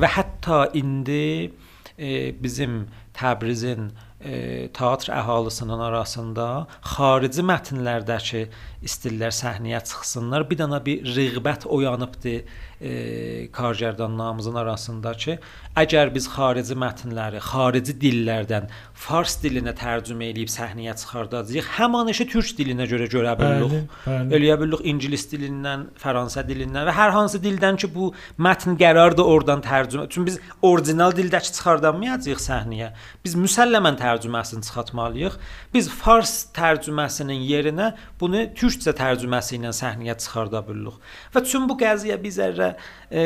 [0.00, 1.52] və hətta indi
[1.98, 3.90] e, bizim Təbrizin
[4.24, 6.46] e, teatr əhalisinin arasında
[6.94, 8.46] xarici mətnlərdəki
[8.86, 10.46] istillər səhnəyə çıxsınlar.
[10.50, 12.36] Bir dənə bir rəğbət oyanıbdı
[12.82, 15.36] e, kargərdanlarımızın arasında ki,
[15.78, 18.66] əgər biz xarici mətnləri xarici dillərdən
[19.02, 23.94] fars dilinə tərcümə edib səhnəyə çıxardacağıq, həmin işi türk dilinə görə görə bilirik.
[24.06, 28.10] Eləyə bilirik ingilis dilindən, fransa dilindən və hər hansı dildən ki, bu
[28.42, 30.08] mətn qərardır oradan tərcümə.
[30.10, 32.92] Çünki biz orijinal dildəki çıxardamayacağıq səhnəyə.
[33.24, 35.38] Biz müsəlləmən tərcüməsini çıxartmalıyıq.
[35.74, 40.98] Biz fars tərcüməsinin yerinə bunu türkcə tərcüməsi ilə səhnəyə çıxarda bilirik.
[41.34, 42.71] Və çün bu qəziyyə bizərə
[43.10, 43.22] e,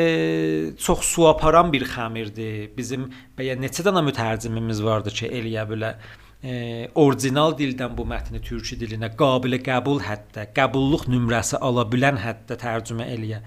[0.77, 2.71] çox su aparan bir xəmirdir.
[2.77, 5.93] Bizim bəyə neçə dənə mütərcimimiz vardı ki, eləyə bilə
[6.43, 12.59] e, orijinal dildən bu mətni türkü dilinə qabil qəbul hətta, qəbulluq nömrəsi ala bilən hətta
[12.61, 13.41] tərcümə eləyə.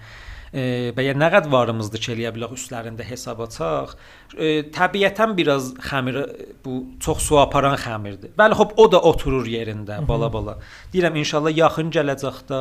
[0.51, 3.93] E, bəyə nə qədər varımızdır ki, eləyə bilərik üstlərində hesab açaq.
[4.35, 6.17] E, təbiətən biraz xəmir
[6.65, 8.33] bu çox su aparan xəmirdir.
[8.39, 10.57] Bəli, xop o da oturur yerində bala-bala.
[10.91, 12.59] Deyirəm inşallah yaxın gələcəkdə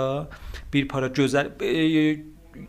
[0.72, 1.74] bir para gözəl e,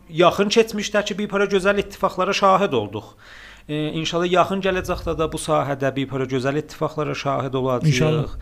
[0.08, 3.14] yaxın keçmişdəki bir-para gözəl ittifaqlara şahid olduq.
[3.68, 7.88] E, inşallah yaxın gələcəkdə də bu sahədə bir-para gözəl ittifaqlara şahid olacağıq.
[7.92, 8.36] İnşallah.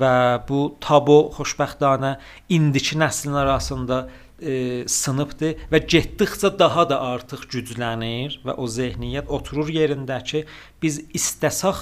[0.00, 0.14] Və
[0.48, 2.18] bu tabu xoşbəxtanə
[2.52, 4.08] indiki nəslin arasında
[4.42, 10.44] e, sınıbdır və getdikcə daha da artıq güclənir və o zehniyyət oturur yerindəki
[10.82, 11.80] biz istəsək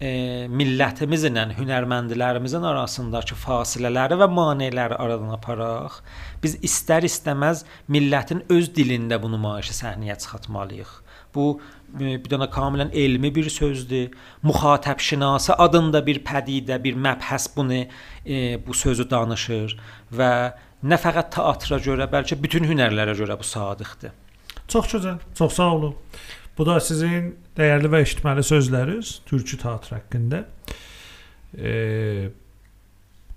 [0.00, 6.00] e, millətimizlə, hünərməndilərimizin arasındakı fasilələri və maneələri aradan aparaq.
[6.42, 10.94] Biz istər-istəməz millətin öz dilində bu nümayişi səhnəyə çıxartmalıyıq.
[11.34, 11.44] Bu
[12.00, 14.16] e, bir dənə kamilən elmi bir sözdür.
[14.46, 19.76] Müxatəbşinası adında bir pədidə, bir məbhəs bunu e, bu sözü danışır
[20.16, 20.32] və
[20.80, 24.16] nə fəqət teatra görə, bəlkə bütün hünərlərə görə bu sadiqdir.
[24.70, 25.18] Çox gözəl.
[25.34, 25.96] Çox sağ olun.
[26.58, 30.44] Bu da sizin dəyərli və eşitməli sözləriniz türkü teatr haqqında.
[31.56, 32.30] E,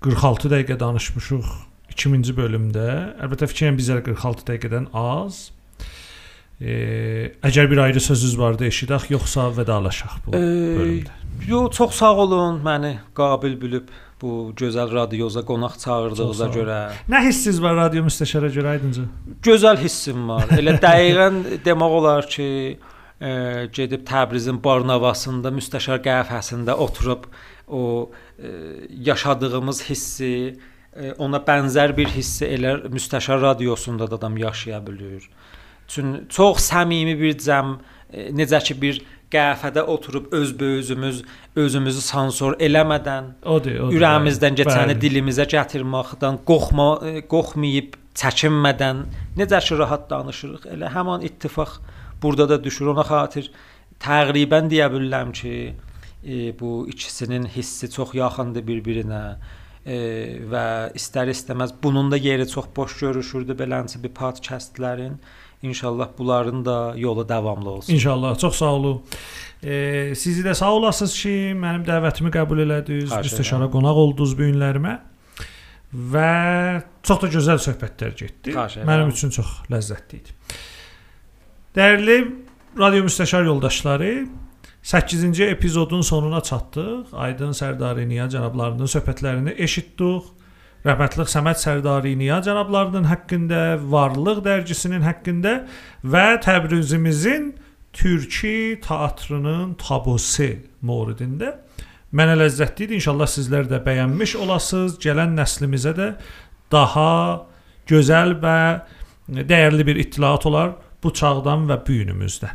[0.04, 1.50] 46 dəqiqə danışmışıq
[1.94, 2.88] 2000-ci bölümdə.
[3.24, 5.46] Əlbəttə fikirlərim bizə 46 dəqiqədən az.
[6.60, 6.74] E,
[7.42, 11.20] əgər bir ayrı sözünüz vardı eşidək, yoxsa vedalaşaq bu e, bölümdə.
[11.48, 13.88] Yox, çox sağ olun məni qabil bilib
[14.22, 16.78] bu gözəl radioza qonaq çağırdığınıza görə.
[17.10, 19.04] Nə hissiniz var radio müstəşara görə aydıncı?
[19.44, 20.46] Gözəl hissim var.
[20.54, 22.46] Elə dəqiqən demək olar ki,
[23.24, 27.26] e, gedib Təbrizin Barnavasında müstəşar qəhvəsində oturub
[27.68, 28.50] o e,
[29.10, 30.32] yaşadığımız hissi
[30.96, 35.28] e, ona bənzər bir hissi elə müstəşar radiosunda da adam yaşaya bilir.
[35.88, 37.76] Çünki çox səmimi bir cəm
[38.12, 39.02] e, necə ki bir
[39.34, 41.24] qəhvədə oturub öz böyüzümüz
[41.56, 45.00] özümüzü sansor eləmədən odur, odur, ürəyimizdən keçəni bəli.
[45.02, 46.88] dilimizə gətirməkdən qorxma
[47.32, 49.02] qorxmayıb çəkinmədən
[49.40, 51.80] necə ki rahat danışırıq, elə həmin ittifaq
[52.24, 52.90] burada da düşür.
[52.94, 53.52] Ona xatir
[54.02, 55.54] təqribən deyə bilərəm ki,
[56.24, 59.22] e, bu ikisinin hissi çox yaxındır bir-birinə
[59.84, 59.96] e,
[60.50, 60.66] və
[60.98, 65.18] istər-istəməz bunun da yeri çox boş görüşürdü belənçə bir podkastlərin.
[65.64, 67.92] İnşallah bunların da yolu davamlı olsun.
[67.92, 68.38] İnşallah.
[68.38, 69.02] Çox sağ olun.
[69.62, 74.98] E, sizi də sağ olasınız ki, mənim dəvətimi qəbul elədiniz, müstəşara qonaq oldunuz bu günlərimə.
[75.94, 78.52] Və çox da gözəl söhbətlər getdi.
[78.84, 80.36] Mənim üçün çox ləzzətli idi.
[81.74, 82.20] Dəyərli
[82.78, 84.26] radio müstəşar yoldaşları,
[84.82, 87.10] 8-ci epizodun sonuna çatdıq.
[87.18, 90.28] Aydın Sərdariniya cənablarının söhbətlərini eşitdik.
[90.86, 95.56] Rəhmətli Səməd Sərdariniya cənablarının haqqında, Varlıq dərgisinin haqqında
[96.06, 97.50] və Təbrizimizin
[97.90, 101.56] türki teatrının tabusu mövridində
[102.14, 103.00] mənə ləzzətli idi.
[103.02, 105.00] İnşallah sizlər də bəyənmiş olasınız.
[105.02, 106.10] Gələn nəslimizə də
[106.70, 107.10] daha
[107.90, 108.58] gözəl və
[109.42, 112.50] dəyərli bir ittilaat olar bu çağdan və bu günümüzdə.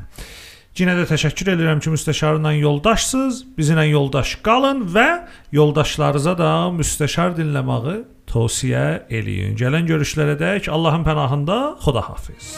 [0.80, 3.42] Yenə də təşəkkür edirəm ki, müstəşarla yoldaşsınız.
[3.58, 5.08] Bizimlə yoldaş qalın və
[5.52, 7.98] yoldaşlarınıza da müstəşar dinləməyi
[8.30, 9.58] tövsiyə eləyin.
[9.60, 12.56] Gələn görüşlərədək Allahın pənahında Xudahafiz.